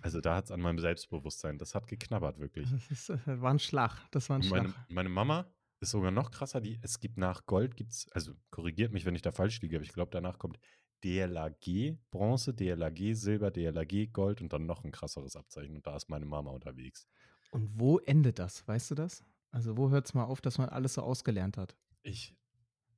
also 0.00 0.20
da 0.20 0.36
hat 0.36 0.46
es 0.46 0.50
an 0.50 0.60
meinem 0.60 0.78
Selbstbewusstsein, 0.78 1.58
das 1.58 1.74
hat 1.74 1.86
geknabbert 1.86 2.38
wirklich. 2.38 2.68
Das 2.70 2.90
ist, 2.90 3.10
äh, 3.10 3.40
war 3.40 3.52
ein 3.52 3.58
Schlag. 3.58 4.00
Das 4.10 4.28
war 4.30 4.38
ein 4.38 4.48
meine, 4.48 4.70
Schlag. 4.70 4.86
meine 4.90 5.08
Mama 5.08 5.46
ist 5.84 5.92
sogar 5.92 6.10
noch 6.10 6.30
krasser. 6.30 6.60
Die, 6.60 6.78
es 6.82 7.00
gibt 7.00 7.16
nach 7.16 7.46
Gold, 7.46 7.76
gibt's, 7.76 8.10
also 8.12 8.32
korrigiert 8.50 8.92
mich, 8.92 9.04
wenn 9.04 9.14
ich 9.14 9.22
da 9.22 9.32
falsch 9.32 9.60
liege, 9.62 9.76
aber 9.76 9.84
ich 9.84 9.92
glaube, 9.92 10.10
danach 10.10 10.38
kommt 10.38 10.58
DLAG 11.04 11.98
Bronze, 12.10 12.54
DLAG 12.54 13.14
Silber, 13.14 13.50
DLAG 13.50 14.12
Gold 14.12 14.40
und 14.40 14.52
dann 14.52 14.66
noch 14.66 14.84
ein 14.84 14.90
krasseres 14.90 15.36
Abzeichen. 15.36 15.76
Und 15.76 15.86
da 15.86 15.96
ist 15.96 16.08
meine 16.08 16.26
Mama 16.26 16.50
unterwegs. 16.50 17.06
Und 17.50 17.70
wo 17.78 17.98
endet 17.98 18.38
das? 18.38 18.66
Weißt 18.66 18.90
du 18.90 18.94
das? 18.94 19.22
Also 19.50 19.76
wo 19.76 19.90
hört 19.90 20.06
es 20.06 20.14
mal 20.14 20.24
auf, 20.24 20.40
dass 20.40 20.58
man 20.58 20.68
alles 20.68 20.94
so 20.94 21.02
ausgelernt 21.02 21.56
hat? 21.56 21.76
Ich 22.02 22.34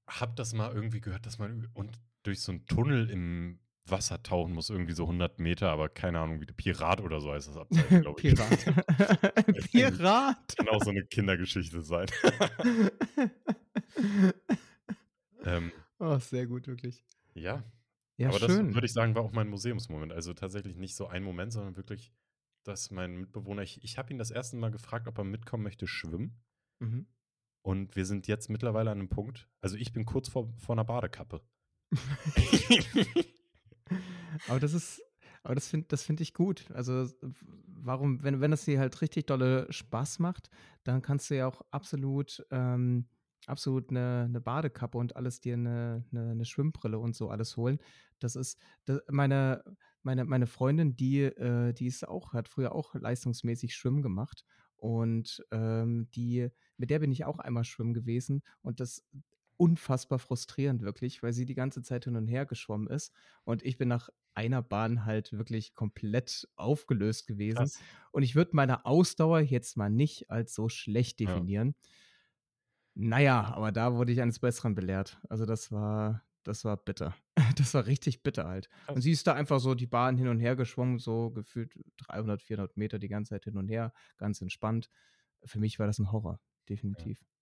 habe 0.06 0.34
das 0.36 0.54
mal 0.54 0.72
irgendwie 0.72 1.00
gehört, 1.00 1.26
dass 1.26 1.38
man, 1.38 1.68
und 1.74 2.00
durch 2.22 2.40
so 2.40 2.52
einen 2.52 2.66
Tunnel 2.66 3.10
im 3.10 3.58
Wasser 3.90 4.22
tauchen 4.22 4.52
muss, 4.52 4.70
irgendwie 4.70 4.92
so 4.92 5.04
100 5.04 5.38
Meter, 5.38 5.70
aber 5.70 5.88
keine 5.88 6.20
Ahnung, 6.20 6.40
wie 6.40 6.46
der 6.46 6.54
Pirat 6.54 7.00
oder 7.00 7.20
so 7.20 7.32
heißt 7.32 7.48
das 7.48 7.56
Abzeichen, 7.58 8.02
glaube 8.02 8.20
ich. 8.20 8.34
Pirat. 8.34 9.70
Pirat. 9.70 10.56
Kann 10.56 10.68
auch 10.68 10.82
so 10.82 10.90
eine 10.90 11.04
Kindergeschichte 11.04 11.82
sein. 11.82 12.06
ähm, 15.44 15.72
oh, 15.98 16.18
sehr 16.18 16.46
gut, 16.46 16.66
wirklich. 16.66 17.04
ja, 17.34 17.62
Ja, 18.16 18.28
aber 18.28 18.38
das 18.38 18.52
schön. 18.52 18.74
würde 18.74 18.86
ich 18.86 18.92
sagen, 18.92 19.14
war 19.14 19.22
auch 19.22 19.32
mein 19.32 19.48
Museumsmoment. 19.48 20.12
Also 20.12 20.34
tatsächlich 20.34 20.76
nicht 20.76 20.96
so 20.96 21.06
ein 21.06 21.22
Moment, 21.22 21.52
sondern 21.52 21.76
wirklich, 21.76 22.12
dass 22.64 22.90
mein 22.90 23.16
Mitbewohner, 23.16 23.62
ich, 23.62 23.82
ich 23.84 23.98
habe 23.98 24.12
ihn 24.12 24.18
das 24.18 24.30
erste 24.30 24.56
Mal 24.56 24.70
gefragt, 24.70 25.06
ob 25.08 25.18
er 25.18 25.24
mitkommen 25.24 25.62
möchte 25.62 25.86
schwimmen. 25.86 26.42
Mhm. 26.80 27.06
Und 27.62 27.96
wir 27.96 28.06
sind 28.06 28.28
jetzt 28.28 28.48
mittlerweile 28.48 28.90
an 28.90 28.98
einem 29.00 29.08
Punkt, 29.08 29.48
also 29.60 29.76
ich 29.76 29.92
bin 29.92 30.04
kurz 30.04 30.28
vor, 30.28 30.52
vor 30.56 30.74
einer 30.76 30.84
Badekappe. 30.84 31.40
Aber 34.48 34.60
das 34.60 34.74
ist, 34.74 35.02
aber 35.42 35.54
das 35.54 35.68
finde 35.68 35.86
das 35.88 36.02
find 36.02 36.20
ich 36.20 36.34
gut. 36.34 36.70
Also 36.72 37.08
warum, 37.66 38.22
wenn, 38.22 38.40
wenn 38.40 38.50
das 38.50 38.64
dir 38.64 38.80
halt 38.80 39.00
richtig 39.00 39.26
dolle 39.26 39.66
Spaß 39.70 40.18
macht, 40.18 40.50
dann 40.84 41.02
kannst 41.02 41.30
du 41.30 41.36
ja 41.36 41.46
auch 41.46 41.62
absolut, 41.70 42.44
ähm, 42.50 43.06
absolut 43.46 43.90
eine, 43.90 44.24
eine 44.28 44.40
Badekappe 44.40 44.98
und 44.98 45.16
alles 45.16 45.40
dir 45.40 45.54
eine, 45.54 46.04
eine, 46.10 46.30
eine 46.30 46.44
Schwimmbrille 46.44 46.98
und 46.98 47.14
so 47.14 47.30
alles 47.30 47.56
holen. 47.56 47.78
Das 48.18 48.34
ist, 48.34 48.58
das, 48.86 49.00
meine, 49.08 49.62
meine, 50.02 50.24
meine 50.24 50.46
Freundin, 50.46 50.96
die, 50.96 51.22
äh, 51.22 51.72
die 51.72 51.86
ist 51.86 52.06
auch, 52.06 52.32
hat 52.32 52.48
früher 52.48 52.74
auch 52.74 52.94
leistungsmäßig 52.94 53.74
Schwimmen 53.74 54.02
gemacht. 54.02 54.44
Und 54.76 55.44
ähm, 55.52 56.08
die, 56.14 56.48
mit 56.76 56.90
der 56.90 56.98
bin 56.98 57.10
ich 57.10 57.24
auch 57.24 57.38
einmal 57.38 57.64
schwimmen 57.64 57.94
gewesen 57.94 58.42
und 58.62 58.80
das 58.80 59.02
unfassbar 59.56 60.18
frustrierend 60.18 60.82
wirklich, 60.82 61.22
weil 61.22 61.32
sie 61.32 61.46
die 61.46 61.54
ganze 61.54 61.82
Zeit 61.82 62.04
hin 62.04 62.16
und 62.16 62.28
her 62.28 62.46
geschwommen 62.46 62.88
ist 62.88 63.12
und 63.44 63.62
ich 63.64 63.78
bin 63.78 63.88
nach 63.88 64.08
einer 64.34 64.62
Bahn 64.62 65.04
halt 65.06 65.32
wirklich 65.32 65.74
komplett 65.74 66.48
aufgelöst 66.56 67.26
gewesen. 67.26 67.70
Krass. 67.70 67.84
Und 68.12 68.22
ich 68.22 68.34
würde 68.36 68.50
meine 68.54 68.84
Ausdauer 68.84 69.40
jetzt 69.40 69.76
mal 69.76 69.88
nicht 69.90 70.30
als 70.30 70.54
so 70.54 70.68
schlecht 70.68 71.20
Ja. 71.24 71.46
definieren. 71.46 71.74
Naja, 72.94 73.42
aber 73.54 73.72
da 73.72 73.94
wurde 73.94 74.12
ich 74.12 74.20
eines 74.22 74.38
Besseren 74.38 74.74
belehrt. 74.74 75.20
Also 75.28 75.44
das 75.44 75.70
war, 75.70 76.22
das 76.44 76.64
war 76.64 76.76
bitter. 76.76 77.14
Das 77.58 77.74
war 77.74 77.86
richtig 77.86 78.22
bitter 78.22 78.46
halt. 78.48 78.68
Und 78.86 79.00
sie 79.02 79.12
ist 79.12 79.26
da 79.26 79.34
einfach 79.34 79.60
so 79.60 79.74
die 79.74 79.86
Bahn 79.86 80.16
hin 80.18 80.28
und 80.28 80.40
her 80.40 80.56
geschwommen, 80.56 80.98
so 80.98 81.30
gefühlt 81.30 81.74
300, 81.96 82.42
400 82.42 82.76
Meter 82.76 82.98
die 82.98 83.08
ganze 83.08 83.30
Zeit 83.30 83.44
hin 83.44 83.56
und 83.56 83.68
her, 83.68 83.92
ganz 84.18 84.40
entspannt. 84.40 84.90
Für 85.44 85.58
mich 85.60 85.78
war 85.78 85.86
das 85.86 85.98
ein 85.98 86.12
Horror, 86.12 86.40
definitiv. 86.68 87.20
Ja, 87.20 87.35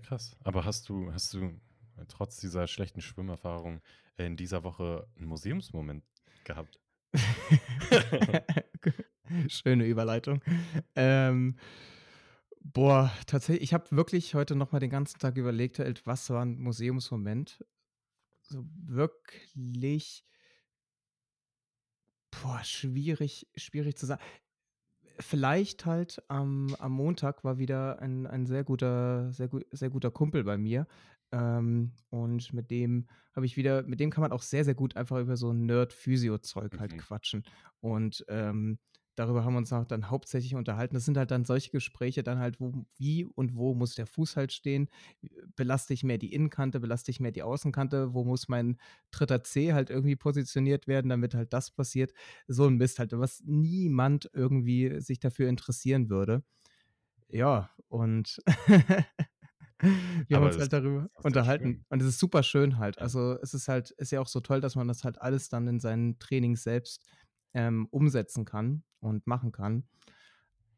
krass. 0.00 0.36
Aber 0.44 0.64
hast 0.64 0.88
du, 0.88 1.12
hast 1.12 1.34
du 1.34 1.60
trotz 2.08 2.38
dieser 2.38 2.66
schlechten 2.66 3.00
Schwimmerfahrung 3.00 3.80
in 4.16 4.36
dieser 4.36 4.64
Woche 4.64 5.08
einen 5.16 5.26
Museumsmoment 5.26 6.04
gehabt? 6.44 6.80
Schöne 9.48 9.86
Überleitung. 9.86 10.42
Ähm, 10.94 11.56
boah, 12.60 13.12
tatsächlich, 13.26 13.62
ich 13.62 13.74
habe 13.74 13.90
wirklich 13.90 14.34
heute 14.34 14.54
noch 14.54 14.72
mal 14.72 14.80
den 14.80 14.90
ganzen 14.90 15.18
Tag 15.18 15.36
überlegt, 15.36 15.78
was 16.04 16.30
war 16.30 16.44
ein 16.44 16.58
Museumsmoment? 16.58 17.64
So 18.42 18.64
wirklich, 18.74 20.24
boah, 22.30 22.62
schwierig, 22.64 23.48
schwierig 23.56 23.96
zu 23.96 24.06
sagen. 24.06 24.22
Vielleicht 25.20 25.84
halt 25.84 26.22
am, 26.28 26.76
am 26.78 26.92
Montag 26.92 27.42
war 27.42 27.58
wieder 27.58 28.00
ein, 28.00 28.26
ein 28.28 28.46
sehr 28.46 28.62
guter, 28.62 29.32
sehr, 29.32 29.48
gut, 29.48 29.64
sehr 29.72 29.90
guter 29.90 30.12
Kumpel 30.12 30.44
bei 30.44 30.56
mir. 30.58 30.86
Ähm, 31.32 31.92
und 32.10 32.52
mit 32.52 32.70
dem 32.70 33.08
habe 33.34 33.44
ich 33.44 33.56
wieder, 33.56 33.82
mit 33.82 33.98
dem 33.98 34.10
kann 34.10 34.22
man 34.22 34.30
auch 34.32 34.42
sehr, 34.42 34.64
sehr 34.64 34.76
gut 34.76 34.96
einfach 34.96 35.18
über 35.18 35.36
so 35.36 35.52
Nerd-Physio-Zeug 35.52 36.78
halt 36.78 36.96
Mhm. 36.96 36.98
quatschen. 36.98 37.42
Und 37.80 38.24
ähm, 38.28 38.78
darüber 39.18 39.44
haben 39.44 39.54
wir 39.54 39.58
uns 39.58 39.72
auch 39.72 39.84
dann 39.84 40.10
hauptsächlich 40.10 40.54
unterhalten. 40.54 40.94
Das 40.94 41.04
sind 41.04 41.16
halt 41.16 41.30
dann 41.30 41.44
solche 41.44 41.70
Gespräche, 41.70 42.22
dann 42.22 42.38
halt, 42.38 42.60
wo, 42.60 42.86
wie 42.96 43.24
und 43.24 43.56
wo 43.56 43.74
muss 43.74 43.94
der 43.94 44.06
Fuß 44.06 44.36
halt 44.36 44.52
stehen? 44.52 44.88
Belaste 45.56 45.94
ich 45.94 46.04
mehr 46.04 46.18
die 46.18 46.32
Innenkante, 46.32 46.80
belaste 46.80 47.10
ich 47.10 47.20
mehr 47.20 47.32
die 47.32 47.42
Außenkante? 47.42 48.14
Wo 48.14 48.24
muss 48.24 48.48
mein 48.48 48.78
dritter 49.10 49.42
C 49.42 49.72
halt 49.72 49.90
irgendwie 49.90 50.16
positioniert 50.16 50.86
werden, 50.86 51.08
damit 51.08 51.34
halt 51.34 51.52
das 51.52 51.70
passiert? 51.70 52.12
So 52.46 52.66
ein 52.66 52.76
Mist 52.76 52.98
halt, 52.98 53.12
was 53.12 53.42
niemand 53.44 54.30
irgendwie 54.32 55.00
sich 55.00 55.18
dafür 55.20 55.48
interessieren 55.48 56.08
würde. 56.10 56.42
Ja, 57.30 57.70
und 57.88 58.38
wir 59.80 60.36
haben 60.36 60.42
Aber 60.42 60.46
uns 60.46 60.56
das- 60.56 60.62
halt 60.62 60.72
darüber 60.72 61.10
unterhalten. 61.22 61.64
schön. 61.74 61.84
Und 61.88 62.02
es 62.02 62.08
ist 62.08 62.18
super 62.18 62.42
schön 62.42 62.78
halt. 62.78 62.98
Also 62.98 63.38
es 63.42 63.54
ist 63.54 63.68
halt, 63.68 63.90
ist 63.92 64.10
ja 64.12 64.20
auch 64.20 64.26
so 64.28 64.40
toll, 64.40 64.60
dass 64.60 64.76
man 64.76 64.88
das 64.88 65.04
halt 65.04 65.20
alles 65.20 65.48
dann 65.48 65.68
in 65.68 65.80
seinen 65.80 66.18
Trainings 66.18 66.62
selbst 66.62 67.02
ähm, 67.58 67.88
umsetzen 67.90 68.44
kann 68.44 68.84
und 69.00 69.26
machen 69.26 69.50
kann. 69.50 69.82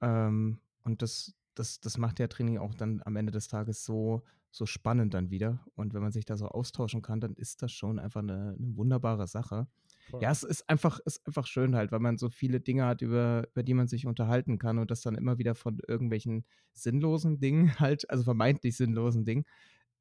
Ähm, 0.00 0.60
und 0.82 1.02
das, 1.02 1.34
das, 1.54 1.78
das 1.80 1.98
macht 1.98 2.18
ja 2.18 2.26
Training 2.26 2.56
auch 2.56 2.74
dann 2.74 3.02
am 3.04 3.16
Ende 3.16 3.32
des 3.32 3.48
Tages 3.48 3.84
so, 3.84 4.22
so 4.50 4.64
spannend 4.64 5.12
dann 5.12 5.30
wieder. 5.30 5.60
Und 5.74 5.92
wenn 5.92 6.00
man 6.00 6.10
sich 6.10 6.24
da 6.24 6.38
so 6.38 6.46
austauschen 6.48 7.02
kann, 7.02 7.20
dann 7.20 7.34
ist 7.34 7.60
das 7.60 7.70
schon 7.70 7.98
einfach 7.98 8.22
eine, 8.22 8.56
eine 8.58 8.76
wunderbare 8.76 9.26
Sache. 9.26 9.68
Voll. 10.08 10.22
Ja, 10.22 10.30
es 10.30 10.42
ist 10.42 10.70
einfach, 10.70 11.00
ist 11.00 11.24
einfach 11.26 11.46
schön 11.46 11.76
halt, 11.76 11.92
weil 11.92 12.00
man 12.00 12.16
so 12.16 12.30
viele 12.30 12.60
Dinge 12.60 12.86
hat, 12.86 13.02
über, 13.02 13.46
über 13.52 13.62
die 13.62 13.74
man 13.74 13.86
sich 13.86 14.06
unterhalten 14.06 14.58
kann 14.58 14.78
und 14.78 14.90
das 14.90 15.02
dann 15.02 15.16
immer 15.16 15.36
wieder 15.36 15.54
von 15.54 15.80
irgendwelchen 15.86 16.46
sinnlosen 16.72 17.40
Dingen 17.40 17.74
halt, 17.78 18.08
also 18.08 18.24
vermeintlich 18.24 18.74
sinnlosen 18.78 19.26
Dingen, 19.26 19.44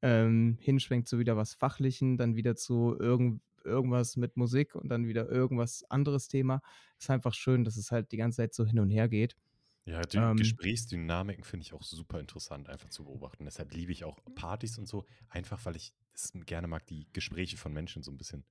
ähm, 0.00 0.56
hinschwenkt 0.62 1.08
zu 1.08 1.18
wieder 1.18 1.36
was 1.36 1.52
Fachlichen, 1.52 2.16
dann 2.16 2.36
wieder 2.36 2.56
zu 2.56 2.96
irgend, 2.98 3.42
irgendwas 3.64 4.16
mit 4.16 4.36
Musik 4.36 4.74
und 4.74 4.88
dann 4.88 5.06
wieder 5.06 5.28
irgendwas 5.28 5.84
anderes 5.90 6.28
Thema. 6.28 6.60
Ist 6.98 7.10
einfach 7.10 7.34
schön, 7.34 7.64
dass 7.64 7.76
es 7.76 7.90
halt 7.92 8.12
die 8.12 8.16
ganze 8.16 8.38
Zeit 8.38 8.54
so 8.54 8.64
hin 8.66 8.78
und 8.80 8.90
her 8.90 9.08
geht. 9.08 9.36
Ja, 9.86 10.06
die 10.06 10.20
Ähm, 10.20 10.36
Gesprächsdynamiken 10.36 11.42
finde 11.44 11.64
ich 11.64 11.72
auch 11.72 11.82
super 11.82 12.20
interessant, 12.20 12.68
einfach 12.68 12.90
zu 12.90 13.04
beobachten. 13.04 13.44
Deshalb 13.44 13.72
liebe 13.72 13.92
ich 13.92 14.04
auch 14.04 14.18
Partys 14.34 14.78
und 14.78 14.86
so, 14.86 15.06
einfach 15.28 15.64
weil 15.64 15.76
ich 15.76 15.94
es 16.12 16.32
gerne 16.46 16.66
mag, 16.68 16.86
die 16.86 17.08
Gespräche 17.12 17.56
von 17.56 17.72
Menschen 17.72 18.02
so 18.02 18.10
ein 18.10 18.18
bisschen 18.18 18.44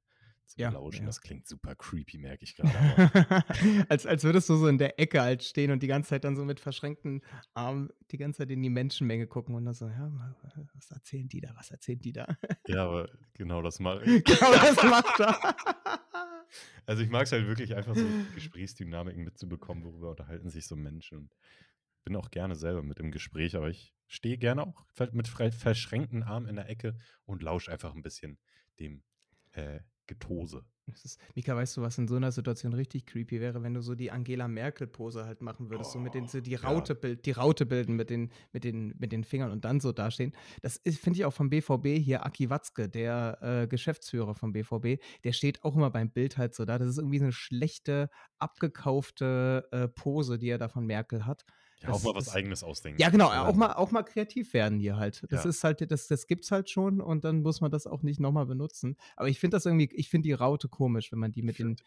zu 0.50 0.60
Ja, 0.60 0.70
belauschen. 0.70 1.02
ja. 1.02 1.06
Das 1.06 1.22
klingt 1.22 1.48
super 1.48 1.76
creepy, 1.76 2.18
merke 2.18 2.44
ich 2.44 2.56
gerade. 2.56 2.74
als, 3.90 4.06
als 4.06 4.24
würdest 4.24 4.50
du 4.50 4.56
so 4.56 4.68
in 4.68 4.78
der 4.78 5.00
Ecke 5.00 5.22
halt 5.22 5.44
stehen 5.44 5.72
und 5.72 5.82
die 5.84 5.88
ganze 5.88 6.10
Zeit 6.10 6.24
dann 6.24 6.36
so 6.36 6.44
mit 6.46 6.60
verschränkten 6.60 7.22
Armen 7.54 7.90
die 8.12 8.18
ganze 8.18 8.40
Zeit 8.40 8.52
in 8.52 8.62
die 8.62 8.70
Menschenmenge 8.70 9.28
gucken 9.28 9.56
und 9.56 9.66
dann 9.66 9.74
so, 9.74 9.88
ja, 9.88 10.36
was 10.74 10.92
erzählen 10.92 11.28
die 11.28 11.42
da, 11.42 11.54
was 11.56 11.72
erzählen 11.72 12.00
die 12.00 12.14
da? 12.14 12.28
ja, 12.68 12.86
aber 12.86 13.10
genau 13.34 13.62
das 13.62 13.80
mache 13.80 14.04
ich. 14.06 14.24
genau 14.24 14.52
das 14.54 14.84
macht 14.84 15.20
er. 15.20 15.40
Also 16.88 17.04
ich 17.04 17.10
mag 17.12 17.26
es 17.26 17.32
halt 17.32 17.46
wirklich 17.46 17.76
einfach 17.76 17.94
so 17.96 18.04
Gesprächsdynamiken 18.34 19.24
mitzubekommen, 19.24 19.84
worüber 19.84 20.10
unterhalten 20.10 20.50
sich 20.50 20.66
so 20.66 20.76
Menschen. 20.76 21.20
Und 21.20 21.36
bin 22.04 22.16
auch 22.16 22.32
gerne 22.32 22.56
selber 22.56 22.82
mit 22.82 23.00
im 23.00 23.12
Gespräch, 23.12 23.56
aber 23.56 23.70
ich 23.70 23.94
stehe 24.08 24.40
gerne 24.40 24.64
auch 24.64 24.86
mit 25.12 25.28
verschränkten 25.28 26.24
Armen 26.24 26.48
in 26.48 26.56
der 26.56 26.68
Ecke 26.68 26.96
und 27.26 27.44
lausche 27.44 27.72
einfach 27.72 27.94
ein 27.94 28.02
bisschen 28.02 28.40
dem 28.80 29.04
äh, 29.52 29.82
Getose. 30.10 30.64
Ist, 30.88 31.20
Mika, 31.36 31.56
weißt 31.56 31.78
du, 31.78 31.82
was 31.82 32.00
in 32.00 32.08
so 32.08 32.16
einer 32.16 32.32
Situation 32.32 32.74
richtig 32.74 33.06
creepy 33.06 33.40
wäre, 33.40 33.62
wenn 33.62 33.76
du 33.76 33.82
so 33.82 33.94
die 33.94 34.10
Angela 34.10 34.48
Merkel-Pose 34.48 35.24
halt 35.24 35.42
machen 35.42 35.70
würdest, 35.70 35.92
so 35.92 36.00
mit 36.00 36.16
den, 36.16 36.28
so 36.28 36.42
die 36.42 36.52
ja. 36.52 36.62
Raute, 36.62 36.96
bild, 36.96 37.28
die 37.28 37.32
Raute 37.32 37.68
bilden 37.68 37.96
mit 37.96 38.10
den, 38.10 38.32
mit, 38.52 38.64
den, 38.64 38.96
mit 38.98 39.12
den 39.12 39.24
Fingern 39.24 39.52
und 39.52 39.66
dann 39.66 39.80
so 39.80 39.92
dastehen. 39.92 40.34
Das 40.64 40.82
finde 40.84 41.20
ich, 41.20 41.26
auch 41.26 41.34
vom 41.34 41.52
BVB 41.52 42.04
hier, 42.04 42.26
Aki 42.26 42.50
Watzke, 42.50 42.90
der 42.90 43.38
äh, 43.42 43.68
Geschäftsführer 43.68 44.34
vom 44.34 44.52
BVB, 44.52 45.00
der 45.24 45.34
steht 45.34 45.64
auch 45.64 45.76
immer 45.76 45.92
beim 45.92 46.10
Bild 46.10 46.38
halt 46.40 46.56
so 46.56 46.66
da. 46.66 46.80
Das 46.80 46.88
ist 46.90 46.98
irgendwie 46.98 47.22
eine 47.22 47.32
schlechte, 47.32 48.10
abgekaufte 48.40 49.68
äh, 49.72 49.88
Pose, 49.88 50.40
die 50.40 50.50
er 50.50 50.58
da 50.58 50.70
von 50.70 50.88
Merkel 50.88 51.28
hat. 51.28 51.46
Ja, 51.82 51.90
auch 51.92 52.04
mal 52.04 52.14
was 52.16 52.28
ist- 52.28 52.34
eigenes 52.36 52.64
ausdenken. 52.64 53.02
Ja, 53.02 53.10
genau, 53.10 53.30
auch 53.30 53.56
mal, 53.56 53.74
auch 53.74 53.92
mal 53.92 54.04
kreativ 54.04 54.54
werden 54.54 54.80
hier 54.80 54.98
halt. 54.98 55.24
Das 55.30 55.44
Ja. 55.46 55.50
ist 55.50 55.64
halt, 55.64 55.90
das, 55.92 56.08
das 56.08 56.28
gibt's 56.28 56.52
halt 56.52 56.70
schon 56.70 57.00
und 57.02 57.24
dann 57.24 57.42
muss 57.42 57.62
man 57.62 57.72
das 57.72 57.88
auch 57.88 58.04
nicht 58.04 58.20
nochmal 58.20 58.46
benutzen. 58.46 58.98
Aber 59.16 59.30
ich 59.30 59.40
finde 59.40 59.56
das 59.56 59.66
irgendwie, 59.66 59.90
ich 59.94 60.10
finde 60.10 60.28
die 60.28 60.34
Raute 60.34 60.68
komisch, 60.68 61.12
wenn 61.12 61.20
man 61.20 61.32
die 61.32 61.42
mit 61.42 61.58
den. 61.60 61.78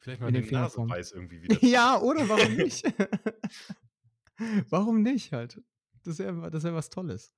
Vielleicht- 0.00 0.20
mal 0.20 0.26
mit 0.26 0.36
den 0.36 0.42
die 0.42 0.48
Fingern 0.48 0.62
Nase 0.64 0.74
formen. 0.76 0.90
weiß 0.90 1.12
irgendwie 1.12 1.42
wieder. 1.42 1.64
Ja, 1.64 2.00
oder 2.00 2.28
warum 2.28 2.54
nicht? 2.56 2.84
warum 4.70 5.02
nicht 5.02 5.32
halt? 5.32 5.60
Das 6.04 6.18
wäre 6.18 6.50
das 6.50 6.62
wär 6.64 6.74
was 6.74 6.90
Tolles. 6.90 7.32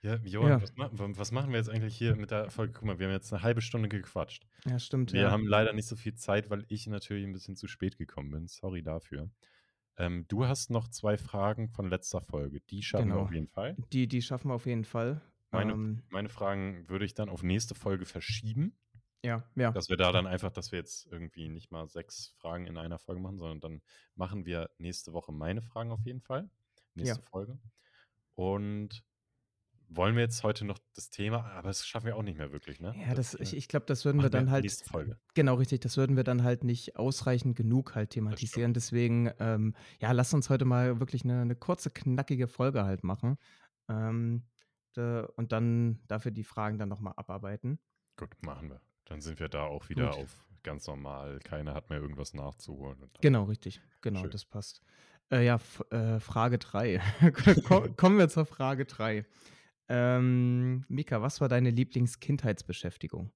Ja, 0.00 0.14
Johann, 0.22 0.50
Ja. 0.50 0.62
Was, 0.62 0.76
ma 0.76 0.90
was 0.92 1.32
machen 1.32 1.50
wir 1.50 1.58
jetzt 1.58 1.70
eigentlich 1.70 1.96
hier 1.96 2.14
mit 2.14 2.30
der 2.30 2.50
Folge? 2.50 2.72
Guck 2.72 2.84
mal, 2.84 2.98
wir 3.00 3.06
haben 3.06 3.12
jetzt 3.14 3.32
eine 3.32 3.42
halbe 3.42 3.60
Stunde 3.60 3.88
gequatscht. 3.88 4.46
Ja, 4.64 4.78
stimmt. 4.78 5.12
Wir 5.12 5.22
ja. 5.22 5.30
haben 5.32 5.44
leider 5.46 5.72
nicht 5.72 5.86
so 5.88 5.96
viel 5.96 6.14
Zeit, 6.14 6.50
weil 6.50 6.64
ich 6.68 6.86
natürlich 6.86 7.24
ein 7.26 7.32
bisschen 7.32 7.56
zu 7.56 7.66
spät 7.66 7.98
gekommen 7.98 8.30
bin. 8.30 8.46
Sorry 8.46 8.82
dafür. 8.82 9.28
Ähm, 9.98 10.24
du 10.28 10.46
hast 10.46 10.70
noch 10.70 10.88
zwei 10.88 11.18
Fragen 11.18 11.68
von 11.68 11.88
letzter 11.90 12.20
Folge. 12.20 12.60
Die 12.60 12.82
schaffen 12.82 13.08
wir 13.08 13.14
Genau. 13.14 13.24
auf 13.26 13.32
jeden 13.32 13.48
Fall. 13.48 13.76
die, 13.92 14.06
die 14.06 14.22
schaffen 14.22 14.48
wir 14.50 14.54
auf 14.54 14.66
jeden 14.66 14.84
Fall. 14.84 15.20
Meine, 15.50 15.72
Ähm, 15.72 16.02
meine 16.10 16.28
Fragen 16.28 16.88
würde 16.88 17.04
ich 17.04 17.14
dann 17.14 17.28
auf 17.28 17.42
nächste 17.42 17.74
Folge 17.74 18.04
verschieben. 18.04 18.76
ja, 19.24 19.42
ja. 19.56 19.72
Dass 19.72 19.88
wir 19.88 19.96
da 19.96 20.12
dann 20.12 20.26
einfach, 20.28 20.52
dass 20.52 20.70
wir 20.72 20.78
jetzt 20.78 21.06
irgendwie 21.10 21.48
nicht 21.48 21.72
mal 21.72 21.88
sechs 21.88 22.32
Fragen 22.38 22.66
in 22.66 22.76
einer 22.76 22.98
Folge 23.00 23.20
machen, 23.20 23.38
sondern 23.38 23.60
dann 23.60 23.82
machen 24.14 24.46
wir 24.46 24.70
nächste 24.78 25.12
Woche 25.12 25.32
meine 25.32 25.60
Fragen 25.62 25.90
auf 25.90 26.04
jeden 26.04 26.20
Fall. 26.20 26.48
Nächste 26.94 27.20
Ja. 27.20 27.26
Folge. 27.28 27.58
Und 28.34 29.02
wollen 29.88 30.14
wir 30.14 30.22
jetzt 30.22 30.42
heute 30.42 30.64
noch 30.64 30.78
das 30.94 31.10
Thema, 31.10 31.44
aber 31.52 31.68
das 31.68 31.86
schaffen 31.86 32.06
wir 32.06 32.16
auch 32.16 32.22
nicht 32.22 32.38
mehr 32.38 32.52
wirklich, 32.52 32.80
ne? 32.80 32.94
Ja, 32.98 33.14
Das 33.14 33.32
das, 33.32 33.40
ich, 33.40 33.50
Thema 33.50 33.58
ich 33.58 33.68
glaube, 33.68 33.86
das 33.86 34.04
würden 34.04 34.22
wir 34.22 34.30
dann 34.30 34.50
halt, 34.50 34.62
nächste 34.62 34.88
Folge. 34.88 35.18
genau 35.34 35.54
richtig, 35.54 35.80
das 35.80 35.96
würden 35.96 36.16
wir 36.16 36.24
dann 36.24 36.42
halt 36.42 36.64
nicht 36.64 36.96
ausreichend 36.96 37.56
genug 37.56 37.94
halt 37.94 38.10
thematisieren. 38.10 38.74
Deswegen, 38.74 39.30
ähm, 39.38 39.74
ja, 40.00 40.12
lass 40.12 40.34
uns 40.34 40.50
heute 40.50 40.64
mal 40.64 41.00
wirklich 41.00 41.24
eine, 41.24 41.40
eine 41.40 41.56
kurze, 41.56 41.90
knackige 41.90 42.48
Folge 42.48 42.84
halt 42.84 43.04
machen. 43.04 43.38
Ähm, 43.88 44.42
da, 44.94 45.24
und 45.36 45.52
dann 45.52 46.00
dafür 46.06 46.30
die 46.32 46.44
Fragen 46.44 46.78
dann 46.78 46.88
nochmal 46.88 47.14
abarbeiten. 47.16 47.78
Gut, 48.16 48.30
machen 48.42 48.70
wir. 48.70 48.80
Dann 49.06 49.20
sind 49.20 49.40
wir 49.40 49.48
da 49.48 49.62
auch 49.64 49.88
wieder 49.88 50.10
Gut. 50.10 50.18
auf 50.18 50.48
ganz 50.62 50.86
normal. 50.86 51.38
Keiner 51.40 51.74
hat 51.74 51.88
mehr 51.88 52.00
irgendwas 52.00 52.34
nachzuholen. 52.34 53.10
Genau, 53.20 53.44
richtig. 53.44 53.80
Genau, 54.02 54.20
Schön. 54.20 54.30
das 54.30 54.44
passt. 54.44 54.82
Äh, 55.30 55.44
ja, 55.46 55.60
äh, 55.90 56.20
Frage 56.20 56.58
3. 56.58 57.00
Kommen 57.96 58.18
wir 58.18 58.28
zur 58.28 58.46
Frage 58.46 58.84
3. 58.84 59.24
Ähm, 59.88 60.84
Mika, 60.88 61.22
was 61.22 61.40
war 61.40 61.48
deine 61.48 61.70
Lieblingskindheitsbeschäftigung? 61.70 63.32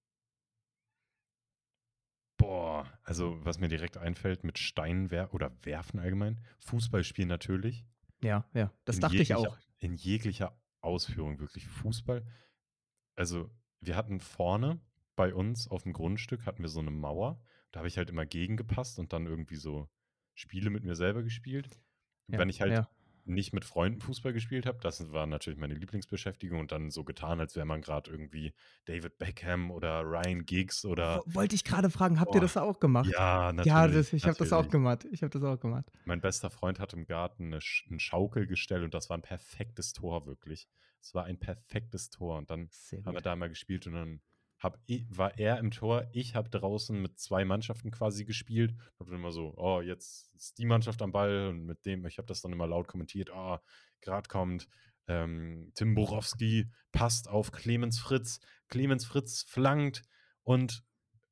Boah, 2.36 2.86
also 3.04 3.38
was 3.44 3.58
mir 3.58 3.68
direkt 3.68 3.96
einfällt 3.96 4.44
mit 4.44 4.58
Steinen 4.58 5.10
wer 5.10 5.32
oder 5.32 5.52
werfen 5.64 6.00
allgemein. 6.00 6.44
Fußballspielen 6.60 7.28
natürlich. 7.28 7.86
Ja, 8.22 8.48
ja, 8.52 8.72
das 8.84 8.96
in 8.96 9.00
dachte 9.02 9.22
ich 9.22 9.34
auch. 9.34 9.56
In 9.78 9.94
jeglicher 9.94 10.60
Ausführung 10.80 11.38
wirklich. 11.38 11.66
Fußball. 11.66 12.24
Also 13.16 13.50
wir 13.80 13.96
hatten 13.96 14.20
vorne 14.20 14.80
bei 15.16 15.34
uns 15.34 15.68
auf 15.68 15.82
dem 15.82 15.92
Grundstück 15.92 16.46
hatten 16.46 16.62
wir 16.62 16.68
so 16.68 16.80
eine 16.80 16.90
Mauer. 16.90 17.42
Da 17.70 17.78
habe 17.78 17.88
ich 17.88 17.98
halt 17.98 18.10
immer 18.10 18.26
gegengepasst 18.26 18.98
und 18.98 19.12
dann 19.12 19.26
irgendwie 19.26 19.56
so 19.56 19.88
Spiele 20.34 20.70
mit 20.70 20.84
mir 20.84 20.94
selber 20.94 21.22
gespielt. 21.22 21.68
Ja, 22.28 22.38
Wenn 22.38 22.48
ich 22.48 22.60
halt 22.60 22.72
ja. 22.72 22.88
Nicht 23.24 23.52
mit 23.52 23.64
Freunden 23.64 24.00
Fußball 24.00 24.32
gespielt 24.32 24.66
habe, 24.66 24.78
das 24.82 25.12
war 25.12 25.26
natürlich 25.26 25.58
meine 25.58 25.74
Lieblingsbeschäftigung 25.74 26.58
und 26.60 26.72
dann 26.72 26.90
so 26.90 27.04
getan, 27.04 27.40
als 27.40 27.54
wäre 27.56 27.66
man 27.66 27.80
gerade 27.80 28.10
irgendwie 28.10 28.52
David 28.84 29.18
Beckham 29.18 29.70
oder 29.70 30.02
Ryan 30.02 30.44
Giggs 30.44 30.84
oder 30.84 31.22
Wo- 31.26 31.34
Wollte 31.34 31.54
ich 31.54 31.64
gerade 31.64 31.90
fragen, 31.90 32.18
habt 32.20 32.34
ihr 32.34 32.40
Boah, 32.40 32.44
das 32.44 32.56
auch 32.56 32.80
gemacht? 32.80 33.10
ja, 33.10 33.52
natürlich. 33.52 33.66
Ja, 33.66 33.86
das, 33.88 34.12
ich 34.12 34.24
habe 34.26 34.36
das 34.38 34.52
auch 34.52 34.68
gemacht. 34.68 35.06
Ich 35.10 35.22
habe 35.22 35.30
das 35.30 35.42
auch 35.42 35.58
gemacht. 35.58 35.84
Mein 36.04 36.20
bester 36.20 36.50
Freund 36.50 36.78
hat 36.80 36.92
im 36.94 37.06
Garten 37.06 37.46
eine, 37.46 37.58
Sch- 37.60 37.88
ein 37.90 37.98
Schaukelgestell 38.00 38.82
und 38.84 38.94
das 38.94 39.08
war 39.08 39.16
ein 39.16 39.22
perfektes 39.22 39.92
Tor, 39.92 40.26
wirklich. 40.26 40.68
Es 41.00 41.14
war 41.14 41.24
ein 41.24 41.38
perfektes 41.38 42.10
Tor. 42.10 42.38
Und 42.38 42.50
dann 42.50 42.70
haben 43.04 43.14
wir 43.14 43.20
da 43.20 43.36
mal 43.36 43.48
gespielt 43.48 43.86
und 43.86 43.94
dann 43.94 44.20
hab 44.62 44.78
war 45.08 45.38
er 45.38 45.58
im 45.58 45.70
Tor. 45.72 46.08
Ich 46.12 46.34
habe 46.34 46.48
draußen 46.48 47.00
mit 47.00 47.18
zwei 47.18 47.44
Mannschaften 47.44 47.90
quasi 47.90 48.24
gespielt. 48.24 48.74
Hab 48.98 49.06
dann 49.06 49.16
immer 49.16 49.32
so, 49.32 49.54
oh, 49.56 49.80
jetzt 49.80 50.32
ist 50.34 50.58
die 50.58 50.66
Mannschaft 50.66 51.02
am 51.02 51.10
Ball 51.10 51.48
und 51.48 51.64
mit 51.64 51.84
dem, 51.84 52.06
ich 52.06 52.18
habe 52.18 52.26
das 52.26 52.42
dann 52.42 52.52
immer 52.52 52.66
laut 52.66 52.86
kommentiert, 52.86 53.30
oh, 53.34 53.58
gerade 54.00 54.28
kommt 54.28 54.68
ähm, 55.08 55.72
Tim 55.74 55.94
Borowski, 55.94 56.70
passt 56.92 57.28
auf 57.28 57.50
Clemens 57.50 57.98
Fritz. 57.98 58.38
Clemens 58.68 59.04
Fritz 59.04 59.44
flankt 59.48 60.02
und 60.44 60.84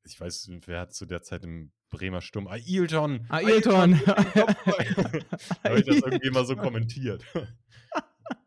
ich 0.03 0.19
weiß, 0.19 0.49
wer 0.65 0.81
hat 0.81 0.93
zu 0.93 1.05
der 1.05 1.21
Zeit 1.21 1.43
im 1.43 1.71
Bremer 1.89 2.21
Sturm, 2.21 2.47
Ailton, 2.47 3.25
Ailton. 3.29 3.99
habe 4.05 5.79
ich 5.79 5.85
das 5.85 5.97
irgendwie 5.97 6.27
immer 6.27 6.45
so 6.45 6.55
kommentiert. 6.55 7.23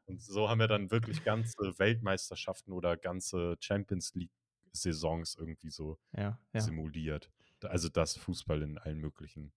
Und 0.06 0.22
so 0.22 0.48
haben 0.48 0.60
wir 0.60 0.68
dann 0.68 0.90
wirklich 0.90 1.24
ganze 1.24 1.78
Weltmeisterschaften 1.78 2.72
oder 2.72 2.96
ganze 2.96 3.56
Champions 3.58 4.14
League-Saisons 4.74 5.36
irgendwie 5.36 5.70
so 5.70 5.98
Ja, 6.12 6.38
ja. 6.52 6.60
simuliert. 6.60 7.30
Also 7.62 7.88
das 7.88 8.16
Fußball 8.16 8.62
in 8.62 8.78
allen 8.78 8.98
möglichen. 8.98 9.52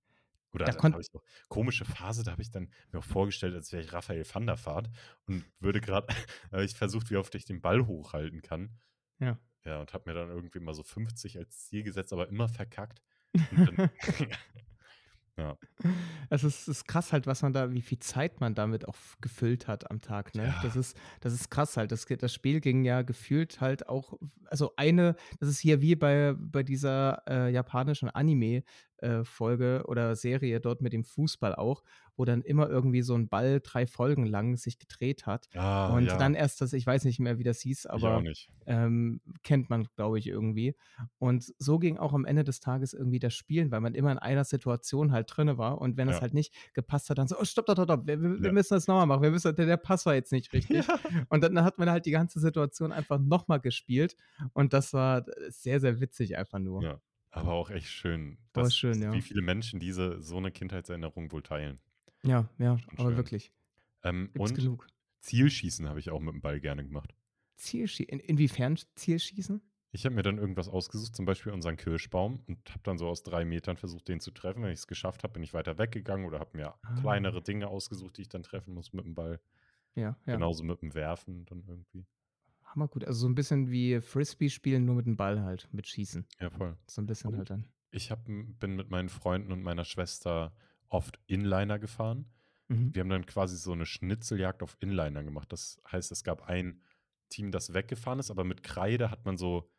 Oder 0.53 0.65
Da 0.65 0.81
habe 0.81 1.01
ich 1.01 1.13
noch 1.13 1.23
komische 1.49 1.83
Phase, 1.83 2.23
da 2.23 2.31
habe 2.31 2.41
ich 2.41 2.51
dann 2.51 2.71
mir 2.91 2.99
auch 2.99 3.03
vorgestellt, 3.03 3.53
als 3.53 3.71
wäre 3.73 3.83
ich 3.83 3.91
Raphael 3.91 4.25
van 4.31 4.45
der 4.45 4.63
Vaart 4.65 4.89
und 5.25 5.43
würde 5.59 5.81
gerade, 5.81 6.07
habe 6.51 6.63
ich 6.63 6.75
versucht, 6.75 7.11
wie 7.11 7.17
oft 7.17 7.35
ich 7.35 7.45
den 7.45 7.61
Ball 7.61 7.85
hochhalten 7.85 8.41
kann. 8.41 8.79
Ja. 9.19 9.37
Ja, 9.65 9.81
und 9.81 9.93
habe 9.93 10.09
mir 10.09 10.13
dann 10.17 10.29
irgendwie 10.29 10.59
mal 10.59 10.73
so 10.73 10.83
50 10.83 11.37
als 11.37 11.65
Ziel 11.65 11.83
gesetzt, 11.83 12.13
aber 12.13 12.29
immer 12.29 12.47
verkackt. 12.47 13.01
Und 13.51 13.77
dann, 13.77 13.89
ja, 15.37 15.57
Es 16.29 16.43
ist, 16.43 16.61
es 16.61 16.67
ist 16.79 16.87
krass 16.87 17.13
halt, 17.13 17.27
was 17.27 17.41
man 17.41 17.53
da, 17.53 17.71
wie 17.71 17.81
viel 17.81 17.99
Zeit 17.99 18.39
man 18.41 18.55
damit 18.55 18.87
auch 18.87 18.95
gefüllt 19.21 19.67
hat 19.67 19.89
am 19.91 20.01
Tag, 20.01 20.35
ne? 20.35 20.55
Das 20.59 20.75
Ja. 20.75 20.81
ist, 20.81 20.97
das 21.21 21.33
ist 21.33 21.49
krass 21.49 21.77
halt. 21.77 21.91
Das, 21.91 22.05
das 22.05 22.33
Spiel 22.33 22.59
ging 22.61 22.83
ja 22.83 23.01
gefühlt 23.01 23.61
halt 23.61 23.87
auch, 23.89 24.13
also 24.45 24.73
eine, 24.77 25.15
das 25.39 25.49
ist 25.49 25.59
hier 25.59 25.81
wie 25.81 25.95
bei, 25.95 26.33
bei 26.37 26.63
dieser 26.63 27.23
äh, 27.29 27.51
japanischen 27.51 28.09
Anime-Folge 29.01 29.83
oder 29.87 30.15
Serie 30.15 30.59
dort 30.59 30.81
mit 30.81 30.93
dem 30.93 31.03
Fußball 31.03 31.55
auch, 31.55 31.83
wo 32.15 32.25
dann 32.25 32.41
immer 32.41 32.69
irgendwie 32.69 33.01
so 33.01 33.15
ein 33.15 33.29
Ball 33.29 33.59
drei 33.61 33.85
Folgen 33.87 34.25
lang 34.25 34.57
sich 34.57 34.79
gedreht 34.79 35.25
hat. 35.25 35.47
ah, 35.55 35.93
Und 35.93 36.07
ja, 36.07 36.17
dann 36.17 36.33
erst 36.33 36.61
das, 36.61 36.73
ich 36.73 36.85
weiß 36.85 37.03
nicht 37.05 37.19
mehr, 37.19 37.37
wie 37.37 37.43
das 37.43 37.59
hieß, 37.61 37.85
aber 37.85 38.23
ähm, 38.65 39.21
kennt 39.43 39.69
man, 39.69 39.87
glaube 39.95 40.19
ich, 40.19 40.27
irgendwie. 40.27 40.75
Und 41.19 41.53
so 41.57 41.79
ging 41.79 41.97
auch 41.97 42.13
am 42.13 42.25
Ende 42.25 42.43
des 42.43 42.59
Tages 42.59 42.93
irgendwie 42.93 43.19
das 43.19 43.33
Spielen, 43.33 43.71
weil 43.71 43.81
man 43.81 43.93
immer 43.95 44.11
in 44.11 44.17
einer 44.17 44.43
Situation 44.43 45.11
halt 45.11 45.27
drinne 45.33 45.57
war 45.57 45.79
und 45.79 45.95
wenn 45.95 46.09
es 46.09 46.15
Ja. 46.15 46.21
halt 46.21 46.33
nicht 46.33 46.53
gepasst 46.73 47.09
hat, 47.09 47.17
dann 47.17 47.27
so, 47.27 47.37
oh, 47.39 47.45
stopp, 47.45 47.65
stopp, 47.65 47.83
stopp, 47.85 48.07
wir, 48.07 48.21
wir, 48.21 48.45
Ja. 48.47 48.51
müssen 48.51 48.73
das 48.73 48.87
nochmal 48.87 49.05
machen, 49.05 49.21
wir 49.23 49.31
müssen, 49.31 49.55
der, 49.55 49.65
der 49.67 49.77
Pass 49.77 50.05
war 50.05 50.15
jetzt 50.15 50.31
nicht 50.31 50.51
richtig. 50.53 50.85
Und 51.29 51.43
dann 51.43 51.63
hat 51.63 51.77
man 51.77 51.89
halt 51.89 52.05
die 52.05 52.11
ganze 52.11 52.39
Situation 52.39 52.91
einfach 52.91 53.19
nochmal 53.19 53.59
gespielt 53.61 54.15
und 54.53 54.73
das 54.73 54.91
war 54.93 55.23
sehr, 55.49 55.79
sehr 55.79 56.01
witzig 56.01 56.37
einfach 56.37 56.59
nur. 56.59 56.83
Ja, 56.83 57.01
aber 57.37 57.53
auch 57.53 57.69
echt 57.69 57.87
schön, 57.89 58.37
dass, 58.53 58.75
schön, 58.75 59.01
ja. 59.01 59.11
wie 59.11 59.21
viele 59.21 59.41
Menschen 59.41 59.79
diese 59.79 60.21
so 60.21 60.37
eine 60.37 60.51
Kindheitserinnerung 60.51 61.31
wohl 61.31 61.43
teilen. 61.43 61.81
Ja, 62.23 62.49
ja, 62.59 62.79
Schon 62.79 62.97
aber 62.97 63.15
schön. 63.15 63.17
wirklich, 63.17 63.53
Ähm, 64.03 64.33
gibt's 64.33 64.35
und 64.37 64.53
genug. 64.53 64.91
Zielschießen 65.21 65.89
habe 65.89 65.99
ich 65.99 66.09
auch 66.11 66.19
mit 66.21 66.33
dem 66.33 66.41
Ball 66.41 66.59
gerne 66.61 66.83
gemacht. 66.85 67.15
Zielschießen, 67.57 68.07
in, 68.07 68.19
inwiefern 68.19 68.77
Zielschießen? 68.95 69.61
Ich 69.91 70.05
habe 70.05 70.15
mir 70.15 70.21
dann 70.21 70.37
irgendwas 70.37 70.67
ausgesucht, 70.69 71.15
zum 71.15 71.25
Beispiel 71.25 71.51
unseren 71.53 71.75
Kirschbaum, 71.77 72.43
und 72.47 72.69
habe 72.69 72.81
dann 72.83 72.97
so 72.97 73.07
aus 73.07 73.23
drei 73.23 73.45
Metern 73.45 73.77
versucht, 73.77 74.07
den 74.07 74.19
zu 74.19 74.31
treffen. 74.31 74.61
Wenn 74.63 74.71
ich 74.71 74.79
es 74.79 74.87
geschafft 74.87 75.23
habe, 75.23 75.33
bin 75.33 75.43
ich 75.43 75.53
weiter 75.53 75.77
weggegangen 75.77 76.25
oder 76.25 76.39
habe 76.39 76.57
mir 76.57 76.75
Ah. 76.83 76.93
kleinere 76.93 77.41
Dinge 77.41 77.67
ausgesucht, 77.67 78.17
die 78.17 78.23
ich 78.23 78.29
dann 78.29 78.43
treffen 78.43 78.73
muss 78.73 78.93
mit 78.93 79.05
dem 79.05 79.15
Ball. 79.15 79.39
Ja, 79.95 80.17
ja. 80.25 80.37
Genauso 80.37 80.63
mit 80.63 80.81
dem 80.81 80.93
Werfen 80.93 81.45
dann 81.45 81.63
irgendwie. 81.67 82.07
Hammergut. 82.77 83.03
Also 83.05 83.21
so 83.21 83.27
ein 83.27 83.35
bisschen 83.35 83.69
wie 83.71 83.99
Frisbee 84.01 84.49
spielen, 84.49 84.85
nur 84.85 84.95
mit 84.95 85.05
dem 85.07 85.17
Ball 85.17 85.41
halt, 85.41 85.67
mit 85.73 85.87
Schießen. 85.87 86.25
Ja, 86.39 86.49
voll. 86.49 86.77
So 86.87 87.01
ein 87.01 87.05
bisschen 87.07 87.31
Und 87.31 87.37
halt 87.37 87.49
dann. 87.49 87.67
ich 87.91 88.11
hab, 88.11 88.25
bin 88.25 88.75
mit 88.75 88.89
meinen 88.89 89.09
Freunden 89.09 89.51
und 89.51 89.63
meiner 89.63 89.85
Schwester 89.85 90.53
oft 90.89 91.19
Inliner 91.27 91.79
gefahren. 91.79 92.25
Mhm. 92.69 92.93
Wir 92.93 93.01
haben 93.01 93.09
dann 93.09 93.25
quasi 93.25 93.57
so 93.57 93.71
eine 93.73 93.85
Schnitzeljagd 93.85 94.61
auf 94.63 94.77
Inliner 94.79 95.23
gemacht. 95.23 95.51
Das 95.51 95.81
heißt, 95.91 96.11
es 96.11 96.23
gab 96.23 96.43
ein 96.47 96.81
Team, 97.29 97.51
das 97.51 97.73
weggefahren 97.73 98.19
ist, 98.19 98.31
aber 98.31 98.43
mit 98.43 98.63
Kreide 98.63 99.11
hat 99.11 99.25
man 99.25 99.37
so 99.37 99.69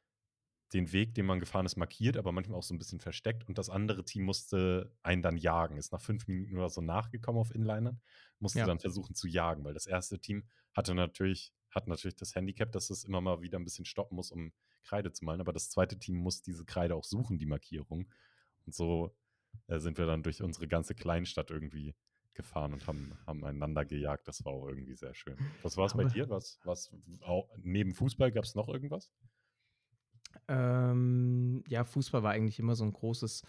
den 0.74 0.92
Weg, 0.92 1.14
den 1.14 1.24
man 1.24 1.40
gefahren 1.40 1.64
ist, 1.64 1.76
markiert, 1.76 2.18
aber 2.18 2.30
manchmal 2.30 2.58
auch 2.58 2.62
so 2.62 2.74
ein 2.74 2.78
bisschen 2.78 3.00
versteckt. 3.00 3.48
Und 3.48 3.56
das 3.56 3.70
andere 3.70 4.04
Team 4.04 4.24
musste 4.24 4.92
einen 5.02 5.22
dann 5.22 5.38
jagen. 5.38 5.78
Ist 5.78 5.92
nach 5.92 6.00
fünf 6.00 6.26
Minuten 6.28 6.56
oder 6.58 6.68
so 6.68 6.82
nachgekommen 6.82 7.40
auf 7.40 7.54
Inlinern, 7.54 8.00
musste 8.38 8.58
Ja. 8.58 8.66
dann 8.66 8.78
versuchen 8.78 9.14
zu 9.14 9.28
jagen, 9.28 9.64
weil 9.64 9.72
das 9.72 9.86
erste 9.86 10.18
Team 10.18 10.44
hatte 10.74 10.94
natürlich, 10.94 11.54
hat 11.70 11.86
natürlich 11.86 12.16
das 12.16 12.34
Handicap, 12.34 12.72
dass 12.72 12.90
es 12.90 13.04
immer 13.04 13.20
mal 13.20 13.40
wieder 13.40 13.58
ein 13.58 13.64
bisschen 13.64 13.84
stoppen 13.84 14.16
muss, 14.16 14.30
um 14.30 14.52
Kreide 14.84 15.12
zu 15.12 15.24
malen. 15.24 15.40
Aber 15.40 15.52
das 15.52 15.70
zweite 15.70 15.98
Team 15.98 16.16
muss 16.16 16.42
diese 16.42 16.64
Kreide 16.64 16.94
auch 16.94 17.04
suchen, 17.04 17.38
die 17.38 17.46
Markierung. 17.46 18.10
Und 18.66 18.74
so 18.74 19.14
äh, 19.66 19.78
sind 19.78 19.98
wir 19.98 20.06
dann 20.06 20.22
durch 20.22 20.42
unsere 20.42 20.68
ganze 20.68 20.94
Kleinstadt 20.94 21.50
irgendwie 21.50 21.94
gefahren 22.34 22.72
und 22.72 22.86
haben, 22.86 23.18
haben 23.26 23.44
einander 23.44 23.84
gejagt. 23.84 24.28
Das 24.28 24.44
war 24.44 24.52
auch 24.52 24.68
irgendwie 24.68 24.94
sehr 24.94 25.14
schön. 25.14 25.36
Was 25.62 25.76
war 25.76 25.86
es 25.86 25.94
bei 25.94 26.04
dir? 26.04 26.30
Was, 26.30 26.58
was 26.64 26.90
auch, 27.22 27.48
neben 27.56 27.94
Fußball 27.94 28.32
gab 28.32 28.44
es 28.44 28.54
noch 28.54 28.68
irgendwas? 28.68 29.10
Ähm, 30.46 31.64
ja, 31.68 31.84
Fußball 31.84 32.22
war 32.22 32.32
eigentlich 32.32 32.58
immer 32.58 32.76
so 32.76 32.84
ein 32.84 32.92
großes 32.92 33.44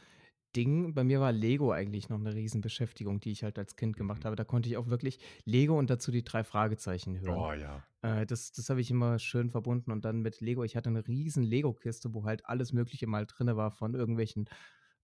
Ding. 0.55 0.93
Bei 0.93 1.03
mir 1.03 1.19
war 1.19 1.31
Lego 1.31 1.71
eigentlich 1.71 2.09
noch 2.09 2.19
eine 2.19 2.33
Riesenbeschäftigung, 2.33 3.19
die 3.19 3.31
ich 3.31 3.43
halt 3.43 3.59
als 3.59 3.75
Kind 3.75 3.97
gemacht 3.97 4.23
Mhm. 4.23 4.25
habe. 4.25 4.35
Da 4.35 4.43
konnte 4.43 4.69
ich 4.69 4.77
auch 4.77 4.88
wirklich 4.88 5.19
Lego 5.45 5.77
und 5.77 5.89
dazu 5.89 6.12
die 6.12 6.23
drei 6.23 6.43
Fragezeichen 6.43 7.19
hören. 7.19 7.45
Oh 7.45 7.53
ja. 7.53 7.83
Äh, 8.01 8.25
das 8.25 8.51
das 8.53 8.69
habe 8.69 8.81
ich 8.81 8.91
immer 8.91 9.19
schön 9.19 9.49
verbunden 9.49 9.91
und 9.91 10.05
dann 10.05 10.21
mit 10.21 10.41
Lego. 10.41 10.63
Ich 10.63 10.75
hatte 10.75 10.89
eine 10.89 11.07
riesen 11.07 11.43
Lego-Kiste, 11.43 12.13
wo 12.13 12.26
halt 12.26 12.45
alles 12.45 12.74
Mögliche 12.74 13.07
mal 13.07 13.26
drin 13.28 13.55
war 13.55 13.71
von 13.71 13.95
irgendwelchen 13.95 14.47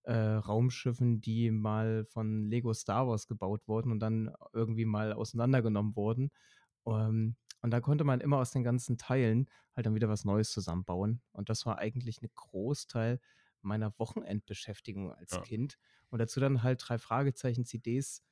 äh, 0.04 0.14
Raumschiffen, 0.16 1.22
die 1.22 1.52
mal 1.52 2.06
von 2.06 2.46
Lego 2.46 2.74
Star 2.74 3.08
Wars 3.08 3.28
gebaut 3.28 3.68
wurden 3.68 3.92
und 3.92 4.00
dann 4.00 4.34
irgendwie 4.54 4.86
mal 4.86 5.14
auseinandergenommen 5.14 5.96
wurden. 5.96 6.32
Ähm, 6.86 7.36
und 7.62 7.72
da 7.72 7.82
konnte 7.82 8.04
man 8.04 8.22
immer 8.22 8.38
aus 8.38 8.52
den 8.52 8.64
ganzen 8.64 8.98
Teilen 8.98 9.50
halt 9.76 9.86
dann 9.88 9.96
wieder 9.96 10.10
was 10.10 10.26
Neues 10.26 10.52
zusammenbauen. 10.52 11.22
Und 11.32 11.50
das 11.50 11.66
war 11.66 11.80
eigentlich 11.80 12.22
ein 12.22 12.30
Großteil 12.36 13.20
meiner 13.66 13.94
Wochenendbeschäftigung 13.98 15.12
als 15.12 15.34
Ja. 15.34 15.42
Kind. 15.42 15.78
Und 16.10 16.20
dazu 16.20 16.40
dann 16.40 16.64
halt 16.64 16.82
drei 16.88 16.98
Fragezeichen-CDs 16.98 18.24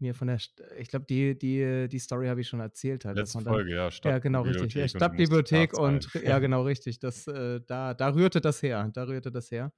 mir 0.00 0.14
von 0.14 0.28
der, 0.28 0.38
St 0.38 0.62
ich 0.78 0.88
glaube, 0.88 1.04
die, 1.06 1.38
die, 1.38 1.88
die 1.88 1.98
Story 1.98 2.28
habe 2.28 2.40
ich 2.40 2.48
schon 2.48 2.60
erzählt. 2.60 3.04
Halt, 3.04 3.16
Letzte 3.16 3.38
dann, 3.44 3.52
Folge, 3.52 3.74
ja. 3.74 3.90
ja, 4.04 4.18
genau, 4.18 4.42
richtig. 4.42 4.74
Ja, 4.74 4.88
Stadtbibliothek 4.88 5.78
und 5.78 6.14
und 6.14 6.22
ja, 6.22 6.38
genau, 6.38 6.62
richtig. 6.62 6.98
Das, 7.00 7.26
äh, 7.26 7.60
da, 7.66 7.94
da 7.94 8.14
rührte 8.14 8.40
das 8.40 8.62
her. 8.62 8.90
Da 8.94 9.04
rührte 9.04 9.30
das 9.30 9.50
her. 9.50 9.72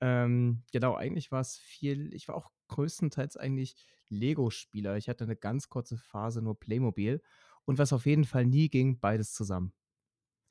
Ähm, 0.00 0.64
genau, 0.72 0.94
eigentlich 0.96 1.30
war 1.30 1.40
es 1.40 1.56
viel, 1.56 2.12
ich 2.12 2.26
war 2.28 2.34
auch 2.34 2.50
größtenteils 2.68 3.36
eigentlich 3.36 3.76
Lego-Spieler. 4.08 4.96
Ich 4.96 5.08
hatte 5.08 5.24
eine 5.24 5.36
ganz 5.36 5.68
kurze 5.68 5.96
Phase 5.96 6.42
nur 6.42 6.58
Playmobil. 6.58 7.22
und 7.64 7.78
was 7.78 7.92
auf 7.92 8.06
jeden 8.06 8.24
Fall 8.24 8.46
nie 8.46 8.68
ging, 8.68 8.98
beides 8.98 9.32
zusammen. 9.32 9.72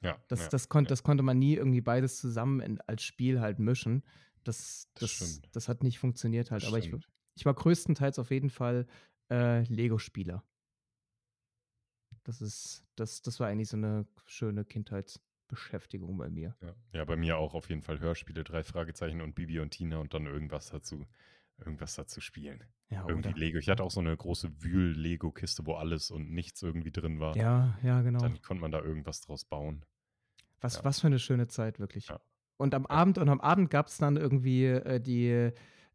Ja, 0.01 0.19
Das 0.27 0.47
ja, 0.47 0.49
das 0.49 0.69
konn 0.69 0.85
ja. 0.85 0.89
das 0.89 1.03
konnte 1.03 1.23
man 1.23 1.39
nie 1.39 1.55
irgendwie 1.55 1.81
beides 1.81 2.19
zusammen 2.19 2.61
in 2.61 2.79
als 2.81 3.03
Spiel 3.03 3.41
halt 3.41 3.59
mischen. 3.59 4.03
Das 4.43 4.89
Das 4.95 5.19
das 5.19 5.41
das 5.51 5.67
hat 5.69 5.83
nicht 5.83 5.99
funktioniert 5.99 6.51
Das 6.51 6.51
halt, 6.51 6.65
aber 6.65 6.79
ich 6.79 6.89
stimmt. 6.89 7.05
ich 7.35 7.45
war 7.45 7.53
größtenteils 7.55 8.19
auf 8.19 8.31
jeden 8.31 8.49
Fall, 8.49 8.87
äh, 9.31 9.63
Lego-Spieler. 9.63 10.43
Das 12.25 12.41
ist 12.41 12.85
das 12.95 13.21
das 13.21 13.39
war 13.39 13.47
eigentlich 13.47 13.69
so 13.69 13.77
'ne 13.77 14.07
schöne 14.25 14.63
Kindheitsbeschäftigung 14.65 16.17
bei 16.17 16.29
mir. 16.29 16.55
Ja. 16.61 16.75
Ja, 16.93 17.05
bei 17.05 17.15
mir 17.15 17.37
auch 17.37 17.53
auf 17.55 17.69
jeden 17.69 17.81
Fall 17.81 17.99
Hörspiele, 17.99 18.43
3 18.43 18.63
Fragezeichen 18.63 19.21
und 19.21 19.33
Bibi 19.33 19.59
und 19.59 19.71
Tina 19.71 19.97
und 19.97 20.13
dann 20.13 20.25
irgendwas 20.27 20.69
dazu 20.69 21.05
irgendwas 21.57 21.95
dazu 21.95 22.21
spielen. 22.21 22.63
Ja, 22.89 23.07
Irgendwie 23.07 23.33
oder 23.33 23.33
Lego. 23.33 23.57
Ich 23.57 23.69
hatte 23.69 23.83
auch 23.83 23.91
so 23.91 24.01
'ne 24.01 24.15
große 24.15 24.61
Wühl-Lego-Kiste, 24.63 25.65
wo 25.65 25.73
alles 25.75 26.11
und 26.11 26.31
nichts 26.31 26.61
irgendwie 26.61 26.91
drin 26.91 27.19
war. 27.19 27.35
Ja, 27.35 27.77
ja, 27.83 28.01
genau. 28.01 28.33
Dann 28.33 28.41
konnte 28.41 28.61
man 28.61 28.71
da 28.71 28.81
irgendwas 28.81 29.21
draus 29.21 29.45
bauen. 29.45 29.85
Was 30.61 30.77
Ja. 30.77 30.83
was 30.83 30.99
für 31.01 31.09
'ne 31.09 31.19
schöne 31.19 31.47
Zeit, 31.47 31.79
wirklich. 31.79 32.09
Ja. 32.09 32.21
Und 32.57 32.75
am 32.75 32.85
Ja. 32.89 32.89
Abend 32.99 33.17
und 33.17 33.29
am 33.29 33.41
Abend 33.41 33.69
gab's 33.71 33.97
dann 33.97 34.15
irgendwie, 34.17 34.65
äh, 34.67 34.99
die, 35.01 35.51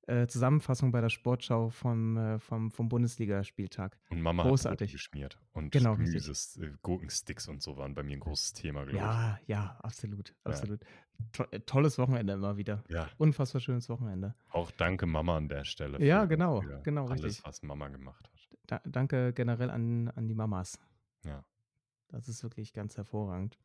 äh, 0.08 0.26
Zusammenfassung 0.28 0.92
bei 0.92 1.00
der 1.00 1.08
Sportschau 1.08 1.68
vom 1.68 2.16
äh, 2.16 2.38
vom 2.40 2.70
vom 2.70 2.88
Bundesligaspieltag. 2.88 3.98
Und 4.10 4.20
Mama 4.22 4.44
hat 4.44 4.48
Brote 4.48 4.50
Großartig. 4.50 4.92
geschmiert 4.92 5.38
und 5.52 5.70
Genau. 5.72 5.96
Gemüses 5.96 6.56
äh, 6.58 6.72
Gurkensticks 6.82 7.48
und 7.48 7.62
so 7.62 7.76
waren 7.76 7.94
bei 7.94 8.02
mir 8.04 8.16
'n 8.16 8.20
großes 8.20 8.52
Thema, 8.54 8.84
glaube 8.84 8.96
ich. 8.96 9.00
Ja, 9.00 9.38
ja, 9.46 9.78
absolut, 9.82 10.34
Ja. 10.46 10.50
absolut. 10.50 10.84
To 11.32 11.44
äh, 11.50 11.60
tolles 11.60 11.98
Wochenende 11.98 12.34
immer 12.34 12.56
wieder. 12.56 12.84
Ja. 12.88 13.08
Unfassbar 13.18 13.60
schönes 13.60 13.88
Wochenende. 13.88 14.34
Auch 14.50 14.70
danke 14.70 15.06
Mama 15.06 15.36
an 15.36 15.48
der 15.48 15.64
Stelle 15.64 16.00
Ja, 16.04 16.24
genau, 16.26 16.60
genau, 16.82 17.08
alles, 17.08 17.22
richtig. 17.24 17.44
was 17.44 17.62
Mama 17.62 17.88
gemacht 17.88 18.28
hat. 18.32 18.48
Da 18.66 18.80
danke 18.84 19.32
generell 19.32 19.70
an 19.70 20.08
an 20.08 20.28
die 20.28 20.34
Mamas. 20.34 20.78
Ja. 21.24 21.46
Das 22.10 22.28
ist 22.28 22.42
wirklich 22.42 22.72
ganz 22.72 22.96
hervorragend. 22.96 23.58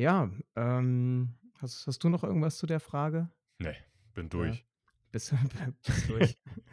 Ja, 0.00 0.30
ähm, 0.56 1.34
hast 1.58 1.86
hast 1.86 2.02
du 2.02 2.08
noch 2.08 2.24
irgendwas 2.24 2.56
zu 2.56 2.66
der 2.66 2.80
Frage? 2.80 3.28
Ne, 3.60 3.76
bin 4.12 4.28
durch. 4.28 4.66
Bist 5.12 5.32
bist 5.84 6.08
durch. 6.08 6.38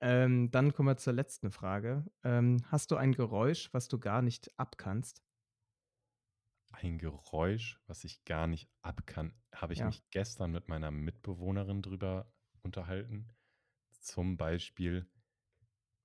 Ähm, 0.00 0.50
dann 0.50 0.74
kommen 0.74 0.88
wir 0.88 0.98
zur 0.98 1.14
letzten 1.14 1.50
Frage. 1.50 2.04
Ähm, 2.24 2.58
hast 2.70 2.90
du 2.90 2.96
ein 2.96 3.12
Geräusch, 3.12 3.72
was 3.72 3.88
du 3.88 3.98
gar 3.98 4.20
nicht 4.20 4.50
abkannst? 4.58 5.22
Ein 6.72 6.98
Geräusch, 6.98 7.80
was 7.86 8.04
ich 8.04 8.24
gar 8.26 8.46
nicht 8.46 8.68
abkann, 8.82 9.32
habe 9.54 9.72
ich 9.72 9.82
Ja. 9.82 9.84
mich 9.84 10.10
gestern 10.10 10.50
mit 10.52 10.68
meiner 10.68 10.90
Mitbewohnerin 10.90 11.80
drüber 11.80 12.30
unterhalten. 12.62 13.28
Zum 13.92 14.36
Beispiel 14.36 15.08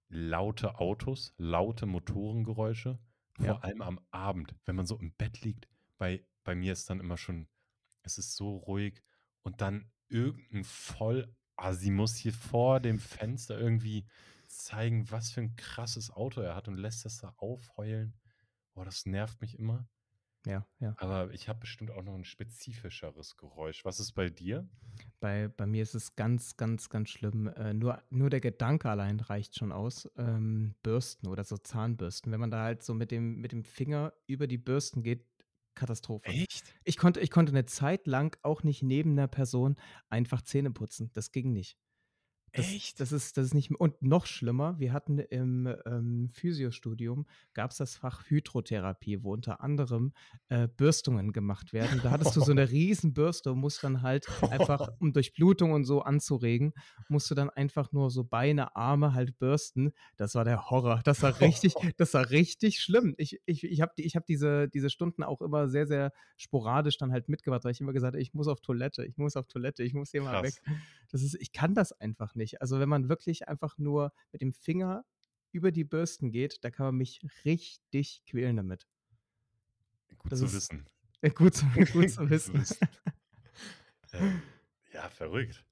laute 0.09 0.79
Autos, 0.79 1.33
laute 1.37 1.85
Motorengeräusche, 1.87 2.99
vor 3.39 3.63
Ja. 3.63 3.63
allem 3.63 3.81
am 3.81 3.99
Abend, 4.11 4.55
wenn 4.65 4.75
man 4.75 4.85
so 4.85 4.97
im 4.99 5.13
Bett 5.15 5.41
liegt. 5.41 5.67
Bei 5.97 6.25
bei 6.49 6.55
mir 6.55 6.73
ist 6.73 6.89
dann 6.89 6.99
immer 6.99 7.17
schon 7.17 7.47
es 8.03 8.17
ist 8.17 8.35
so 8.35 8.57
ruhig 8.57 9.03
und 9.43 9.61
dann 9.61 9.91
irgend 10.09 10.51
'n 10.53 10.63
Vollassi 10.65 11.91
muss 11.91 12.15
hier 12.17 12.33
vor 12.33 12.79
dem 12.79 12.99
Fenster 12.99 13.59
irgendwie 13.59 14.07
zeigen, 14.47 15.11
was 15.11 15.31
für 15.31 15.41
'n 15.41 15.55
krasses 15.57 16.09
Auto 16.11 16.41
er 16.41 16.55
hat 16.55 16.67
und 16.67 16.77
lässt 16.77 17.05
das 17.05 17.17
da 17.19 17.35
aufheulen. 17.37 18.19
Boah, 18.73 18.85
das 18.85 19.05
nervt 19.05 19.41
mich 19.41 19.59
immer. 19.59 19.89
Ja, 20.45 20.67
ja. 20.79 20.99
Aber 20.99 21.33
ich 21.33 21.47
habe 21.49 21.61
bestimmt 21.61 21.89
auch 21.91 22.03
noch 22.03 22.13
'n 22.15 22.25
spezifischeres 22.25 23.37
Geräusch. 23.37 23.85
Was 23.85 23.99
ist 23.99 24.11
bei 24.13 24.29
dir? 24.29 24.69
Bei 25.21 25.49
bei 25.49 25.65
mir 25.65 25.83
ist 25.83 25.95
es 25.95 26.15
ganz, 26.15 26.55
ganz, 26.55 26.89
ganz 26.89 27.09
schlimm. 27.09 27.47
Äh, 27.47 27.73
nur 27.73 28.01
nur 28.09 28.29
der 28.29 28.39
Gedanke 28.39 28.89
allein 28.89 29.19
reicht 29.19 29.57
schon 29.57 29.71
aus. 29.73 30.09
Ähm, 30.17 30.75
Bürsten 30.81 31.27
oder 31.27 31.43
so 31.43 31.57
Zahnbürsten. 31.57 32.31
Wenn 32.31 32.39
man 32.39 32.51
da 32.51 32.63
halt 32.63 32.83
so 32.83 32.93
mit 32.93 33.11
dem 33.11 33.35
mit 33.41 33.51
dem 33.51 33.63
Finger 33.65 34.13
über 34.27 34.47
die 34.47 34.57
Bürsten 34.57 35.03
geht, 35.03 35.28
Katastrophe. 35.79 36.25
Echt? 36.25 36.75
Ich 36.83 36.97
konnte 36.97 37.19
ich 37.21 37.31
konnte 37.31 37.53
'ne 37.53 37.65
Zeit 37.65 38.07
lang 38.07 38.37
auch 38.43 38.63
nicht 38.63 38.83
neben 38.83 39.15
'ner 39.15 39.27
Person 39.27 39.77
einfach 40.09 40.41
Zähne 40.43 40.71
putzen. 40.71 41.11
Das 41.13 41.31
ging 41.31 41.53
nicht. 41.53 41.75
Das 42.55 42.75
Echt? 42.75 42.97
das 42.97 43.11
ist 43.13 43.37
das 43.37 43.45
ist 43.47 43.53
nicht 43.53 43.71
und 43.71 44.01
noch 44.01 44.25
schlimmer, 44.25 44.77
wir 44.79 44.91
hatten 44.91 45.19
im, 45.19 45.67
ähm, 45.85 46.29
Physiostudium 46.33 47.25
gab's 47.53 47.77
das 47.77 47.95
Fach 47.95 48.23
Hydrotherapie, 48.29 49.23
wo 49.23 49.31
unter 49.33 49.61
anderem, 49.61 50.11
äh, 50.49 50.67
Bürstungen 50.67 51.31
gemacht 51.31 51.71
werden. 51.71 52.01
Da 52.01 52.11
hattest 52.11 52.35
du 52.35 52.41
so 52.41 52.51
'ne 52.53 52.69
Riesenbürste 52.69 53.51
und 53.53 53.59
musst 53.59 53.83
dann 53.83 54.01
halt 54.01 54.29
einfach, 54.49 54.89
um 54.99 55.13
Durchblutung 55.13 55.71
und 55.71 55.85
so 55.85 56.01
anzuregen, 56.01 56.73
musst 57.07 57.29
du 57.31 57.35
dann 57.35 57.49
einfach 57.49 57.91
nur 57.93 58.09
so 58.11 58.23
Beine, 58.25 58.75
Arme 58.75 59.13
halt 59.13 59.37
bürsten. 59.39 59.91
Das 60.17 60.35
war 60.35 60.43
der 60.43 60.69
Horror. 60.69 61.01
Das 61.03 61.21
war 61.23 61.39
richtig 61.39 61.75
das 61.97 62.13
war 62.13 62.29
richtig 62.31 62.79
schlimm. 62.81 63.15
Ich 63.17 63.39
ich 63.45 63.63
ich 63.63 63.81
habe 63.81 63.93
die 63.97 64.05
ich 64.05 64.15
habe 64.15 64.25
diese 64.27 64.67
diese 64.69 64.89
Stunden 64.89 65.23
auch 65.23 65.41
immer 65.41 65.69
sehr, 65.69 65.87
sehr 65.87 66.11
sporadisch 66.37 66.97
dann 66.97 67.11
halt 67.11 67.29
mitgemacht, 67.29 67.63
weil 67.63 67.71
ich 67.71 67.79
immer 67.81 67.93
gesagt 67.93 68.15
habe: 68.15 68.21
„Ich 68.21 68.33
muss 68.33 68.47
auf 68.47 68.59
Toilette, 68.61 69.05
ich 69.05 69.17
muss 69.17 69.35
auf 69.35 69.47
Toilette, 69.47 69.83
ich 69.83 69.93
muss 69.93 70.11
hier 70.11 70.21
mal 70.23 70.41
weg.“ 70.41 70.59
Krass. 70.59 70.89
Das 71.11 71.23
ist 71.23 71.35
ich 71.39 71.51
kann 71.51 71.73
das 71.75 71.91
einfach 71.93 72.35
nicht. 72.35 72.38
Also, 72.61 72.79
wenn 72.79 72.89
man 72.89 73.09
wirklich 73.09 73.47
einfach 73.47 73.77
nur 73.77 74.13
mit 74.31 74.41
dem 74.41 74.53
Finger 74.53 75.05
über 75.51 75.71
die 75.71 75.83
Bürsten 75.83 76.31
geht, 76.31 76.63
da 76.63 76.69
kann 76.71 76.87
man 76.87 76.95
mich 76.95 77.21
richtig 77.45 78.23
quälen 78.25 78.57
damit. 78.57 78.87
Gut 80.17 80.31
Das 80.31 80.39
zu 80.39 80.45
ist 80.45 80.53
wissen. 80.53 80.85
äh, 81.21 81.29
gut 81.31 81.55
zu 81.55 81.65
gut 81.93 82.09
zu 82.09 82.29
wissen. 82.29 82.63
Ähm, 84.13 84.41
ja, 84.93 85.09
verrückt. 85.09 85.65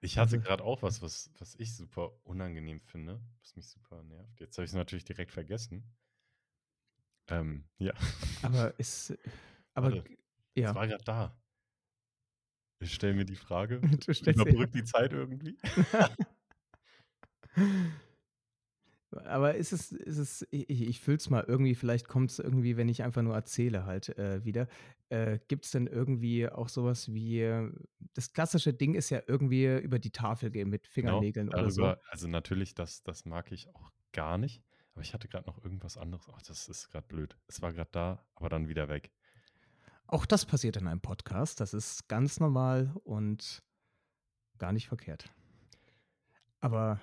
Ich 0.00 0.18
hatte 0.18 0.36
Also 0.36 0.48
grad 0.48 0.60
auch 0.60 0.82
was, 0.82 1.02
was 1.02 1.30
was 1.38 1.54
ich 1.56 1.74
super 1.74 2.12
unangenehm 2.24 2.80
finde, 2.80 3.20
was 3.40 3.56
mich 3.56 3.68
super 3.68 4.02
nervt. 4.02 4.40
Jetzt 4.40 4.56
habe 4.58 4.64
ich's 4.64 4.74
natürlich 4.74 5.04
direkt 5.04 5.32
vergessen. 5.32 5.84
Ähm, 7.28 7.64
ja. 7.78 7.92
Aber 8.42 8.78
ist 8.78 9.16
aber 9.74 9.92
Warte, 9.92 10.02
g 10.02 10.18
es 10.54 10.62
ja. 10.62 10.74
war 10.74 10.86
grad 10.86 11.06
da. 11.06 11.36
Ich 12.80 12.92
stelle 12.94 13.14
mir 13.14 13.24
die 13.24 13.36
Frage, 13.36 13.80
Du 14.06 14.12
überbrücke 14.12 14.72
die 14.72 14.84
Zeit 14.84 15.12
irgendwie. 15.12 15.56
Aber 19.24 19.54
ist 19.54 19.72
es 19.72 19.92
ist 19.92 20.18
es 20.18 20.46
ich 20.50 20.68
ich 20.82 21.00
fühle 21.00 21.16
es 21.16 21.30
mal 21.30 21.44
irgendwie, 21.46 21.74
vielleicht 21.74 22.08
kommt's 22.08 22.38
irgendwie, 22.38 22.76
wenn 22.76 22.88
ich 22.88 23.02
einfach 23.02 23.22
nur 23.22 23.34
erzähle 23.34 23.86
halt, 23.86 24.10
äh, 24.18 24.44
wieder. 24.44 24.68
Äh, 25.08 25.38
gibt's 25.48 25.70
denn 25.70 25.86
irgendwie 25.86 26.48
auch 26.48 26.68
so 26.68 26.84
was 26.84 27.12
wie 27.14 27.42
das 28.14 28.32
klassische 28.32 28.74
Ding 28.74 28.94
ist 28.94 29.10
ja 29.10 29.22
irgendwie 29.26 29.66
über 29.78 29.98
die 29.98 30.10
Tafel 30.10 30.50
gehen 30.50 30.68
mit 30.68 30.88
Genau, 31.00 31.20
Fingernägeln 31.20 31.48
oder 31.48 31.70
so. 31.70 31.82
darüber 31.82 32.00
also, 32.10 32.28
natürlich, 32.28 32.74
das 32.74 33.02
das 33.04 33.24
mag 33.24 33.52
ich 33.52 33.68
auch 33.74 33.90
gar 34.12 34.36
nicht, 34.38 34.62
aber 34.92 35.02
ich 35.02 35.14
hatte 35.14 35.28
grad 35.28 35.46
noch 35.46 35.62
irgendwas 35.62 35.96
anderes. 35.96 36.26
Ach, 36.32 36.42
das 36.42 36.68
ist 36.68 36.90
grad 36.90 37.08
blöd. 37.08 37.36
Es 37.46 37.62
war 37.62 37.72
grad 37.72 37.94
da, 37.94 38.26
aber 38.34 38.48
dann 38.48 38.68
wieder 38.68 38.88
weg. 38.88 39.12
Auch 40.08 40.26
das 40.26 40.46
passiert 40.46 40.76
in 40.76 40.86
einem 40.86 41.00
Podcast. 41.00 41.60
Das 41.60 41.74
ist 41.74 42.08
ganz 42.08 42.38
normal 42.40 42.92
und 43.04 43.62
gar 44.58 44.72
nicht 44.72 44.88
verkehrt. 44.88 45.28
Aber 46.60 47.00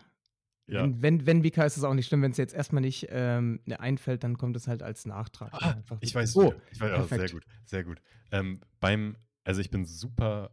Ja. 0.68 0.82
wenn 0.84 1.02
wenn 1.02 1.26
wenn 1.26 1.40
Mika 1.42 1.64
ist 1.66 1.78
es 1.78 1.84
auch 1.84 1.94
nicht 1.94 2.08
schlimm, 2.08 2.22
wenn's 2.22 2.38
jetzt 2.38 2.54
erst 2.54 2.74
mal 2.74 2.80
nicht, 2.80 3.08
ähm, 3.10 3.60
einfällt, 3.78 4.24
dann 4.24 4.38
kommt 4.38 4.56
es 4.56 4.68
halt 4.68 4.82
als 4.82 5.06
Nachtrag 5.06 5.54
Ah, 5.54 5.72
einfach 5.72 5.98
ich 6.02 6.16
weiß 6.16 6.36
Oh. 6.38 6.54
Ich 6.72 6.80
wei 6.80 6.94
ah, 6.94 7.04
sehr 7.04 7.30
gut, 7.30 7.46
sehr 7.66 7.84
gut. 7.84 8.02
Ähm, 8.32 8.62
beim 8.80 9.18
also, 9.46 9.60
ich 9.60 9.70
bin 9.70 9.86
super 9.86 10.52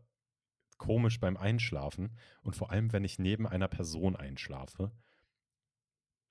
komisch 0.77 1.21
beim 1.21 1.37
Einschlafen 1.37 2.17
und 2.43 2.57
vor 2.57 2.73
allem, 2.73 2.93
wenn 2.93 3.05
ich 3.05 3.19
neben 3.19 3.47
einer 3.47 3.69
Person 3.69 4.17
einschlafe. 4.17 4.91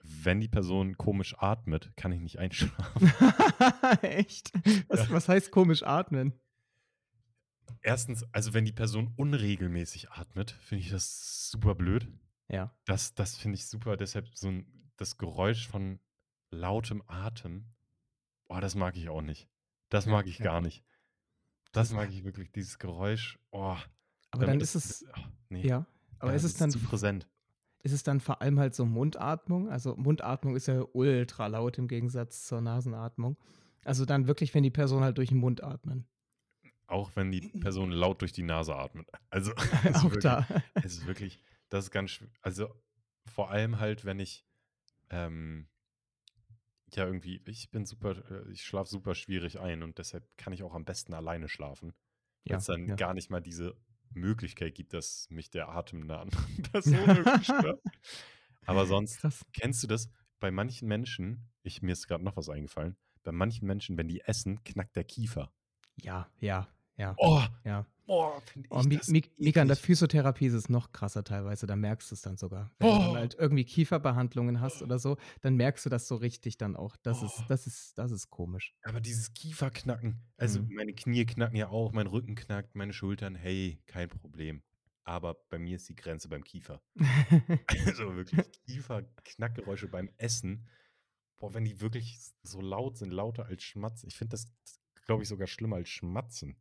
Wenn 0.01 0.39
die 0.39 0.47
Person 0.47 0.97
komisch 0.97 1.35
atmet, 1.37 1.91
kann 1.97 2.11
ich 2.11 2.21
nicht 2.21 2.39
einschlafen. 2.39 3.11
Echt? 4.01 4.51
Was 4.87 5.07
Ja. 5.07 5.09
was 5.11 5.27
heißt 5.29 5.51
komisch 5.51 5.83
atmen? 5.83 6.39
1. 7.83 8.25
also, 8.31 8.53
wenn 8.53 8.65
die 8.65 8.71
Person 8.73 9.13
unregelmäßig 9.15 10.11
atmet, 10.11 10.51
finde 10.51 10.83
ich 10.83 10.89
das 10.89 11.49
super 11.49 11.75
blöd. 11.75 12.07
Ja. 12.49 12.73
Das 12.85 13.13
das 13.13 13.37
finde 13.37 13.55
ich 13.57 13.67
super, 13.67 13.95
deshalb 13.97 14.27
so 14.35 14.47
'n 14.49 14.65
das 14.97 15.17
Geräusch 15.17 15.67
von 15.67 15.99
lautem 16.51 17.03
Atem, 17.07 17.73
boah, 18.47 18.59
das 18.59 18.75
mag 18.75 18.97
ich 18.97 19.07
auch 19.09 19.21
nicht. 19.21 19.47
Das 19.89 20.05
mag 20.07 20.27
ich 20.27 20.39
ja. 20.39 20.45
gar 20.45 20.61
nicht. 20.61 20.83
Das 21.71 21.91
mag 21.91 22.09
ich 22.11 22.23
wirklich, 22.23 22.51
dieses 22.51 22.79
Geräusch, 22.79 23.37
oh, 23.51 23.77
Aber 24.31 24.45
dann 24.45 24.59
ist 24.59 24.75
es 24.75 25.05
ah, 25.13 25.31
ne. 25.49 25.65
ja, 25.65 25.85
aber 26.17 26.31
Ja, 26.31 26.35
ist 26.37 26.43
es 26.43 26.51
ist 26.53 26.61
dann 26.61 26.71
zu 26.71 26.79
präsent. 26.79 27.29
Ist 27.83 27.93
es 27.93 28.03
dann 28.03 28.19
vor 28.19 28.41
allem 28.41 28.59
halt 28.59 28.75
so 28.75 28.85
Mundatmung? 28.85 29.69
Also, 29.69 29.95
Mundatmung 29.95 30.55
ist 30.55 30.67
ja 30.67 30.83
ultra 30.93 31.47
laut 31.47 31.77
im 31.77 31.87
Gegensatz 31.87 32.45
zur 32.47 32.61
Nasenatmung. 32.61 33.37
Also, 33.85 34.05
dann 34.05 34.27
wirklich, 34.27 34.53
wenn 34.53 34.63
die 34.63 34.71
Person 34.71 35.03
halt 35.03 35.17
durch 35.17 35.31
'n 35.31 35.37
Mund 35.39 35.63
atmen. 35.63 36.07
Auch 36.87 37.15
wenn 37.15 37.31
die 37.31 37.41
Person 37.59 37.91
laut 37.91 38.21
durch 38.21 38.33
die 38.33 38.43
Nase 38.43 38.75
atmet. 38.75 39.07
Also, 39.29 39.53
es 39.85 39.99
ist 40.03 40.09
Auch 40.09 40.11
wirklich 40.11 40.41
da. 40.41 40.45
es 40.81 40.93
ist 40.93 41.05
wirklich 41.05 41.39
das 41.69 41.85
ist 41.85 41.91
ganz 41.91 42.23
also, 42.41 42.73
vor 43.25 43.51
allem 43.51 43.79
halt, 43.79 44.05
wenn 44.05 44.19
ich, 44.19 44.47
ähm 45.11 45.69
ja, 46.93 47.05
irgendwie 47.05 47.41
ich 47.47 47.69
bin 47.71 47.85
super 47.85 48.29
äh, 48.31 48.51
ich 48.51 48.63
schlafe 48.63 48.89
super 48.89 49.15
schwierig 49.15 49.59
ein 49.59 49.83
und 49.83 49.97
deshalb 49.97 50.25
kann 50.37 50.53
ich 50.53 50.63
auch 50.63 50.73
am 50.73 50.85
besten 50.85 51.13
alleine 51.13 51.47
schlafen, 51.49 51.93
weil's 52.47 52.65
Ja, 52.65 52.65
dann 52.65 52.87
ja. 52.87 52.97
gar 52.97 53.13
nicht 53.13 53.29
mal 53.29 53.41
diese 53.41 53.75
Möglichkeit 54.13 54.75
gibt, 54.75 54.93
dass 54.93 55.27
mich 55.29 55.49
der 55.49 55.69
Atem 55.69 56.01
'ner 56.07 56.19
anderen 56.21 56.61
Person 56.71 57.29
stört. 57.41 57.81
Aber 58.65 58.85
sonst 58.85 59.21
Krass. 59.21 59.43
kennst 59.53 59.83
du 59.83 59.87
das? 59.87 60.09
bei 60.39 60.51
manchen 60.51 60.87
Menschen, 60.87 61.49
ich, 61.63 61.81
mir 61.81 61.91
ist 61.91 62.07
gerade 62.07 62.23
noch 62.23 62.37
was 62.37 62.47
eingefallen, 62.49 62.95
bei 63.23 63.33
manchen 63.33 63.67
Menschen, 63.67 63.97
wenn 63.97 64.07
die 64.07 64.21
essen, 64.21 64.63
knackt 64.63 64.95
der 64.95 65.03
Kiefer. 65.03 65.51
Ja, 66.01 66.29
ja, 66.39 66.67
ja, 66.99 67.15
Oh, 67.17 67.41
ja. 67.65 67.85
oh 68.07 68.39
finde 68.45 68.67
Oh, 68.71 68.81
ich 68.89 69.07
Mi 69.07 69.23
Mika, 69.37 69.61
in 69.61 69.67
der. 69.67 69.77
Physiotherapie 69.77 70.45
ist 70.47 70.53
es 70.53 70.69
noch 70.69 70.91
krasser 70.91 71.23
teilweise, 71.23 71.65
da 71.65 71.75
merkst 71.75 72.11
du 72.11 72.15
es 72.15 72.21
dann 72.21 72.37
sogar. 72.37 72.71
Wenn 72.79 72.89
du 72.89 72.95
Oh, 72.95 73.15
halt 73.15 73.35
irgendwie 73.39 73.63
Kieferbehandlungen 73.65 74.59
hast 74.61 74.81
oder 74.83 74.99
so, 74.99 75.17
dann 75.41 75.55
merkst 75.55 75.85
du 75.85 75.89
das 75.89 76.07
so 76.07 76.15
richtig 76.15 76.57
dann 76.57 76.75
auch. 76.75 76.95
Das 76.97 77.23
ist 77.23 77.43
das 77.47 77.65
ist 77.67 77.97
das 77.97 78.11
ist 78.11 78.29
komisch. 78.29 78.73
Aber 78.83 79.01
dieses 79.01 79.33
Kieferknacken, 79.33 80.21
also 80.37 80.61
Mhm. 80.61 80.73
meine 80.75 80.93
Knie 80.93 81.25
knacken 81.25 81.55
ja 81.57 81.69
auch, 81.69 81.91
mein 81.93 82.07
Rücken 82.07 82.35
knackt, 82.35 82.75
meine 82.75 82.93
Schultern, 82.93 83.35
hey, 83.35 83.81
kein 83.87 84.09
Problem. 84.09 84.61
Aber 85.05 85.35
bei 85.49 85.57
mir 85.57 85.77
ist 85.77 85.89
die 85.89 85.95
Grenze 85.95 86.27
beim 86.29 86.43
Kiefer. 86.43 86.81
Also 87.87 88.15
wirklich 88.15 88.45
Kieferknackgeräusche 88.67 89.87
beim 89.87 90.09
Essen. 90.17 90.67
Boah, 91.37 91.53
wenn 91.53 91.63
die 91.65 91.79
wirklich 91.81 92.19
so 92.43 92.61
laut 92.61 92.97
sind, 92.97 93.11
lauter 93.11 93.45
als 93.45 93.63
Schmatzen. 93.63 94.09
Ich 94.09 94.17
finde 94.17 94.31
das, 94.31 94.47
glaube 95.05 95.23
ich, 95.23 95.29
sogar 95.29 95.47
schlimmer 95.47 95.77
als 95.77 95.89
Schmatzen. 95.89 96.57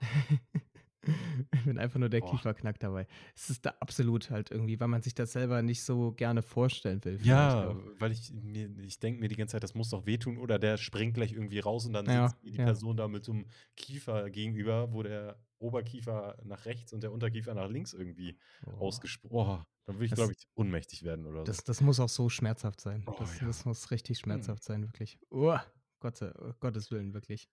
Wenn 1.66 1.78
einfach 1.78 1.98
nur 2.00 2.08
der 2.08 2.20
Boah. 2.20 2.30
Kiefer 2.30 2.54
knackt 2.54 2.82
dabei. 2.82 3.06
Es 3.36 3.50
ist 3.50 3.66
da 3.66 3.74
absolut 3.80 4.30
halt 4.30 4.50
irgendwie, 4.50 4.80
weil 4.80 4.88
man 4.88 5.02
sich 5.02 5.14
das 5.14 5.32
selber 5.32 5.60
nicht 5.60 5.82
so 5.82 6.12
gerne 6.12 6.40
vorstellen 6.40 7.04
will 7.04 7.18
Ja, 7.22 7.74
weil 7.98 8.12
ich 8.12 8.32
mir, 8.32 8.70
ich 8.80 9.00
denke 9.00 9.20
mir 9.20 9.28
die 9.28 9.36
ganze 9.36 9.52
Zeit, 9.52 9.62
das 9.62 9.74
muss 9.74 9.90
doch 9.90 10.06
wehtun 10.06 10.38
oder 10.38 10.58
der 10.58 10.78
springt 10.78 11.14
gleich 11.14 11.32
irgendwie 11.32 11.58
raus 11.58 11.84
und 11.84 11.92
dann 11.92 12.06
Ja, 12.06 12.28
sitzt 12.28 12.42
mir 12.42 12.52
die 12.52 12.56
ja. 12.58 12.64
Person 12.64 12.96
da 12.96 13.06
mit 13.08 13.22
so 13.24 13.32
einem 13.32 13.46
Kiefer 13.76 14.30
gegenüber, 14.30 14.92
wo 14.94 15.02
der 15.02 15.38
Oberkiefer 15.58 16.38
nach 16.42 16.64
rechts 16.64 16.92
und 16.94 17.02
der 17.02 17.12
Unterkiefer 17.12 17.52
nach 17.54 17.68
links 17.68 17.92
irgendwie 17.92 18.38
Boah. 18.62 18.80
ausgesprochen. 18.80 19.34
Boah, 19.34 19.66
dann 19.84 19.96
würde 19.96 20.06
ich, 20.06 20.14
glaube 20.14 20.32
ich, 20.32 20.48
ohnmächtig 20.54 21.02
werden 21.02 21.26
oder 21.26 21.44
so. 21.44 21.44
das 21.44 21.64
das 21.64 21.80
muss 21.82 22.00
auch 22.00 22.08
so 22.08 22.28
schmerzhaft 22.30 22.80
sein. 22.80 23.02
Oh 23.06 23.14
Das 23.18 23.40
ja. 23.40 23.46
das 23.46 23.64
muss 23.66 23.90
richtig 23.90 24.18
Hm. 24.18 24.22
schmerzhaft 24.22 24.62
sein, 24.62 24.82
wirklich. 24.84 25.18
Oh, 25.30 25.58
Gott 26.00 26.22
oh, 26.22 26.52
Gottes 26.60 26.90
Willen, 26.90 27.12
wirklich. 27.14 27.48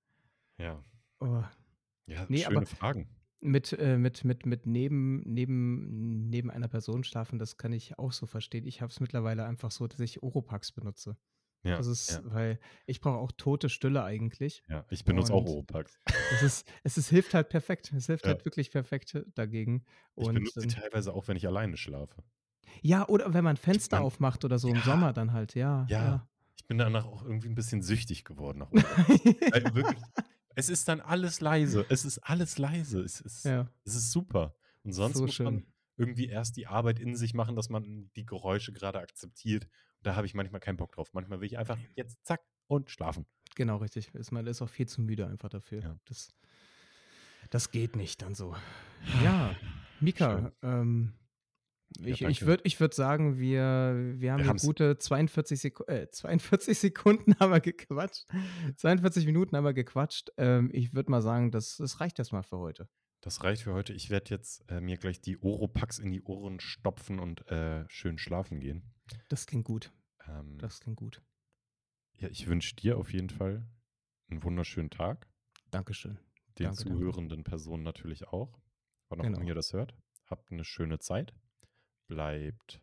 Ja. 0.57 0.81
Oh. 1.19 1.43
Ja, 2.07 2.25
Ne, 2.29 2.45
aber 2.45 2.55
schöne 2.55 2.65
Fragen. 2.65 3.09
mit 3.39 3.73
äh, 3.73 3.97
mit 3.97 4.23
mit 4.23 4.45
mit 4.45 4.65
neben 4.65 5.21
neben 5.25 6.29
neben 6.29 6.49
einer 6.51 6.67
Person 6.67 7.03
schlafen, 7.03 7.39
das 7.39 7.57
kann 7.57 7.73
ich 7.73 7.97
auch 7.97 8.11
so 8.11 8.25
verstehen. 8.25 8.65
Ich 8.65 8.81
habe 8.81 8.91
es 8.91 8.99
mittlerweile 8.99 9.45
einfach 9.45 9.71
so, 9.71 9.87
dass 9.87 9.99
ich 9.99 10.21
Oropax 10.23 10.71
benutze. 10.71 11.17
Ja, 11.63 11.77
Das 11.77 11.85
ist 11.85 12.09
ja, 12.09 12.21
weil 12.25 12.59
ich 12.87 13.01
brauche 13.01 13.19
auch 13.19 13.31
tote 13.31 13.69
Stille 13.69 14.03
eigentlich 14.03 14.63
ja. 14.67 14.83
Ich 14.89 15.05
benutze 15.05 15.31
auch 15.31 15.41
und 15.41 15.49
Oropax. 15.49 15.99
es 16.31 16.41
ist 16.41 16.67
es 16.83 16.97
ist 16.97 17.09
hilft 17.09 17.33
halt 17.35 17.49
perfekt. 17.49 17.93
Es 17.93 18.07
hilft 18.07 18.25
Ja. 18.25 18.29
halt 18.31 18.45
wirklich 18.45 18.71
perfekt 18.71 19.23
dagegen 19.35 19.85
Ich 20.15 20.25
und 20.25 20.33
benutze 20.33 20.61
sie 20.61 20.67
dann 20.67 20.81
teilweise 20.81 21.13
auch, 21.13 21.27
wenn 21.27 21.37
ich 21.37 21.45
alleine 21.47 21.77
schlafe. 21.77 22.23
ja, 22.81 23.07
oder 23.07 23.33
wenn 23.35 23.43
man 23.43 23.55
Ich 23.57 23.61
Fenster 23.61 23.97
bin 23.97 24.05
aufmacht 24.05 24.43
oder 24.43 24.57
so 24.59 24.69
im 24.69 24.75
ja, 24.77 24.81
Sommer 24.81 25.13
dann 25.13 25.33
halt, 25.33 25.53
ja, 25.55 25.85
ja. 25.89 26.03
ja. 26.03 26.27
Ich 26.55 26.65
bin 26.67 26.77
danach 26.79 27.05
auch 27.05 27.23
irgendwie 27.23 27.47
ein 27.49 27.55
bisschen 27.55 27.81
süchtig 27.83 28.23
geworden 28.25 28.59
nach 28.59 28.71
Oropax. 28.71 29.07
Weil 29.51 29.75
wirklich, 29.75 29.99
es 30.55 30.69
ist 30.69 30.87
dann 30.87 31.01
alles 31.01 31.41
leise. 31.41 31.85
Es 31.89 32.05
ist 32.05 32.19
alles 32.19 32.57
leise. 32.57 33.01
Es 33.01 33.21
ist, 33.21 33.45
Ja, 33.45 33.67
es 33.83 33.95
ist 33.95 34.11
super. 34.11 34.55
Und 34.83 34.93
sonst 34.93 35.17
so 35.17 35.25
muss 35.25 35.39
man 35.39 35.59
schön. 35.59 35.73
irgendwie 35.97 36.27
erst 36.27 36.57
die 36.57 36.67
Arbeit 36.67 36.99
in 36.99 37.15
sich 37.15 37.33
machen, 37.33 37.55
dass 37.55 37.69
man 37.69 38.09
die 38.15 38.25
Geräusche 38.25 38.73
gerade 38.73 38.99
akzeptiert. 38.99 39.65
Und 39.65 40.07
da 40.07 40.15
habe 40.15 40.25
ich 40.25 40.33
manchmal 40.33 40.59
keinen 40.61 40.77
Bock 40.77 40.91
drauf. 40.93 41.13
Manchmal 41.13 41.39
will 41.39 41.47
ich 41.47 41.57
einfach 41.57 41.77
jetzt 41.95 42.17
zack 42.25 42.41
und 42.67 42.89
schlafen. 42.89 43.25
Genau, 43.55 43.77
richtig. 43.77 44.13
Ist 44.15 44.31
man 44.31 44.47
ist 44.47 44.61
auch 44.61 44.69
viel 44.69 44.87
zu 44.87 45.01
müde 45.01 45.27
einfach 45.27 45.49
dafür. 45.49 45.81
Ja. 45.81 45.99
Das 46.05 46.29
das 47.49 47.71
geht 47.71 47.95
nicht 47.95 48.21
dann 48.21 48.33
so. 48.35 48.55
Ja, 49.23 49.55
Mika, 49.99 50.51
Schön. 50.61 51.13
Ja, 51.99 52.05
ich 52.07 52.21
ich 52.21 52.39
danke. 52.39 52.45
würde 52.45 52.63
ich 52.65 52.79
würde 52.79 52.95
sagen, 52.95 53.37
wir 53.37 54.13
wir 54.17 54.33
haben 54.33 54.45
Wir 54.45 54.53
gute 54.55 54.97
42 54.97 55.59
Seku 55.59 55.83
äh, 55.85 56.09
42 56.09 56.77
Sekunden 56.79 57.35
haben 57.39 57.51
wir 57.51 57.59
gequatscht. 57.59 58.25
42 58.77 59.25
Minuten 59.25 59.55
haben 59.57 59.63
wir 59.65 59.73
gequatscht. 59.73 60.31
Ähm, 60.37 60.69
ich 60.73 60.93
würde 60.93 61.11
mal 61.11 61.21
sagen, 61.21 61.51
das 61.51 61.77
das 61.77 61.99
reicht 61.99 62.17
erst 62.19 62.31
mal 62.33 62.43
für 62.43 62.57
heute. 62.57 62.87
Das 63.21 63.43
reicht 63.43 63.63
für 63.63 63.73
heute. 63.73 63.93
Ich 63.93 64.09
werde 64.09 64.31
jetzt 64.31 64.63
äh, 64.69 64.81
mir 64.81 64.97
gleich 64.97 65.21
die 65.21 65.37
Oropax 65.41 65.99
in 65.99 66.11
die 66.11 66.21
Ohren 66.23 66.59
stopfen 66.59 67.19
und 67.19 67.45
äh, 67.51 67.85
schön 67.87 68.17
schlafen 68.17 68.59
gehen. 68.59 68.93
Das 69.29 69.45
klingt 69.45 69.65
gut. 69.65 69.91
Ähm, 70.27 70.57
Das 70.59 70.79
klingt 70.79 70.97
gut. 70.97 71.21
ja, 72.17 72.29
ich 72.29 72.47
wünsche 72.47 72.75
dir 72.75 72.97
auf 72.97 73.11
jeden 73.13 73.29
Fall 73.29 73.67
einen 74.29 74.41
wunderschönen 74.43 74.89
Tag. 74.89 75.27
Dankeschön. 75.69 76.17
Den 76.57 76.65
Danke, 76.67 76.83
danke. 76.83 76.99
zuhörenden 76.99 77.43
Personen 77.43 77.83
natürlich 77.83 78.27
auch. 78.29 78.59
Wann 79.09 79.19
auch 79.21 79.25
immer 79.25 79.37
Genau. 79.37 79.49
ihr 79.49 79.55
das 79.55 79.73
hört. 79.73 79.93
Habt 80.25 80.51
eine 80.51 80.63
schöne 80.63 80.97
Zeit. 80.99 81.33
Bleibt 82.11 82.81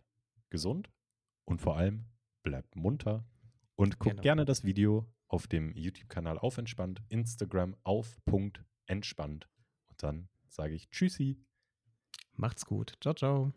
gesund 0.48 0.90
und 1.44 1.60
vor 1.60 1.76
allem 1.76 2.06
bleibt 2.42 2.76
munter. 2.76 3.26
Und 3.76 3.98
guckt 3.98 4.12
Genau. 4.12 4.22
gerne 4.22 4.44
das 4.46 4.64
Video 4.64 5.06
auf 5.28 5.46
dem 5.46 5.74
YouTube-Kanal 5.74 6.38
auf 6.38 6.56
entspannt, 6.56 7.02
Instagram 7.10 7.76
auf 7.84 8.16
Punkt 8.24 8.64
entspannt. 8.86 9.46
Und 9.90 10.02
dann 10.02 10.28
sage 10.48 10.74
ich 10.74 10.88
Tschüssi. 10.88 11.36
Macht's 12.32 12.64
gut. 12.64 12.96
Ciao, 13.02 13.12
ciao. 13.12 13.52